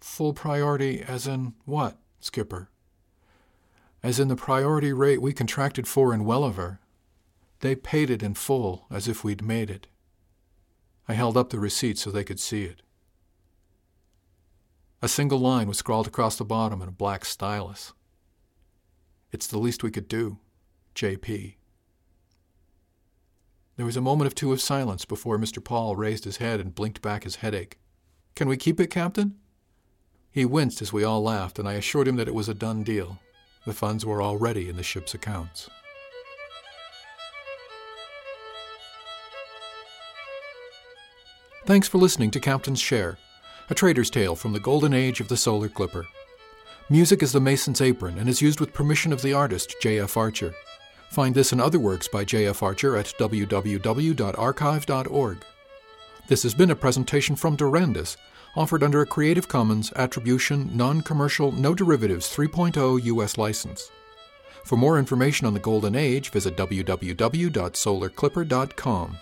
Full 0.00 0.34
priority 0.34 1.02
as 1.02 1.26
in 1.26 1.54
what, 1.64 1.98
Skipper? 2.20 2.68
As 4.02 4.20
in 4.20 4.28
the 4.28 4.36
priority 4.36 4.92
rate 4.92 5.22
we 5.22 5.32
contracted 5.32 5.88
for 5.88 6.12
in 6.12 6.24
Welliver. 6.24 6.80
They 7.60 7.74
paid 7.74 8.10
it 8.10 8.22
in 8.22 8.34
full, 8.34 8.86
as 8.90 9.08
if 9.08 9.24
we'd 9.24 9.42
made 9.42 9.70
it. 9.70 9.86
I 11.08 11.14
held 11.14 11.36
up 11.36 11.50
the 11.50 11.58
receipt 11.58 11.98
so 11.98 12.10
they 12.10 12.24
could 12.24 12.40
see 12.40 12.64
it. 12.64 12.82
A 15.02 15.08
single 15.08 15.38
line 15.38 15.68
was 15.68 15.78
scrawled 15.78 16.06
across 16.06 16.36
the 16.36 16.44
bottom 16.44 16.80
in 16.80 16.88
a 16.88 16.92
black 16.92 17.24
stylus. 17.24 17.92
It's 19.32 19.46
the 19.46 19.58
least 19.58 19.82
we 19.82 19.90
could 19.90 20.08
do, 20.08 20.38
J.P. 20.94 21.56
There 23.76 23.86
was 23.86 23.96
a 23.96 24.00
moment 24.00 24.28
of 24.28 24.34
two 24.36 24.52
of 24.52 24.60
silence 24.60 25.04
before 25.04 25.36
Mr. 25.36 25.62
Paul 25.62 25.96
raised 25.96 26.24
his 26.24 26.36
head 26.36 26.60
and 26.60 26.74
blinked 26.74 27.02
back 27.02 27.24
his 27.24 27.36
headache. 27.36 27.78
Can 28.36 28.48
we 28.48 28.56
keep 28.56 28.78
it, 28.78 28.86
Captain? 28.86 29.34
He 30.30 30.44
winced 30.44 30.80
as 30.80 30.92
we 30.92 31.02
all 31.02 31.22
laughed, 31.22 31.58
and 31.58 31.68
I 31.68 31.74
assured 31.74 32.06
him 32.06 32.16
that 32.16 32.28
it 32.28 32.34
was 32.34 32.48
a 32.48 32.54
done 32.54 32.84
deal. 32.84 33.18
The 33.66 33.72
funds 33.72 34.06
were 34.06 34.22
already 34.22 34.68
in 34.68 34.76
the 34.76 34.82
ship's 34.82 35.14
accounts. 35.14 35.68
Thanks 41.66 41.88
for 41.88 41.98
listening 41.98 42.30
to 42.32 42.40
Captain's 42.40 42.80
Share, 42.80 43.16
a 43.70 43.74
trader's 43.74 44.10
tale 44.10 44.36
from 44.36 44.52
the 44.52 44.60
golden 44.60 44.92
age 44.92 45.20
of 45.20 45.28
the 45.28 45.36
solar 45.36 45.68
clipper. 45.68 46.06
Music 46.90 47.22
is 47.22 47.32
the 47.32 47.40
Mason's 47.40 47.80
Apron 47.80 48.18
and 48.18 48.28
is 48.28 48.42
used 48.42 48.60
with 48.60 48.74
permission 48.74 49.12
of 49.12 49.22
the 49.22 49.32
artist 49.32 49.74
J.F. 49.80 50.16
Archer. 50.16 50.54
Find 51.10 51.34
this 51.34 51.52
and 51.52 51.60
other 51.60 51.78
works 51.78 52.08
by 52.08 52.24
J.F. 52.24 52.62
Archer 52.62 52.96
at 52.96 53.12
www.archive.org. 53.18 55.44
This 56.26 56.42
has 56.42 56.54
been 56.54 56.70
a 56.70 56.76
presentation 56.76 57.36
from 57.36 57.56
Durandus, 57.56 58.16
offered 58.56 58.82
under 58.82 59.02
a 59.02 59.06
Creative 59.06 59.46
Commons 59.46 59.92
Attribution, 59.94 60.74
Non 60.76 61.02
Commercial, 61.02 61.52
No 61.52 61.74
Derivatives 61.74 62.34
3.0 62.34 63.04
U.S. 63.04 63.36
license. 63.36 63.90
For 64.64 64.76
more 64.76 64.98
information 64.98 65.46
on 65.46 65.54
the 65.54 65.60
Golden 65.60 65.94
Age, 65.94 66.30
visit 66.30 66.56
www.solarclipper.com. 66.56 69.18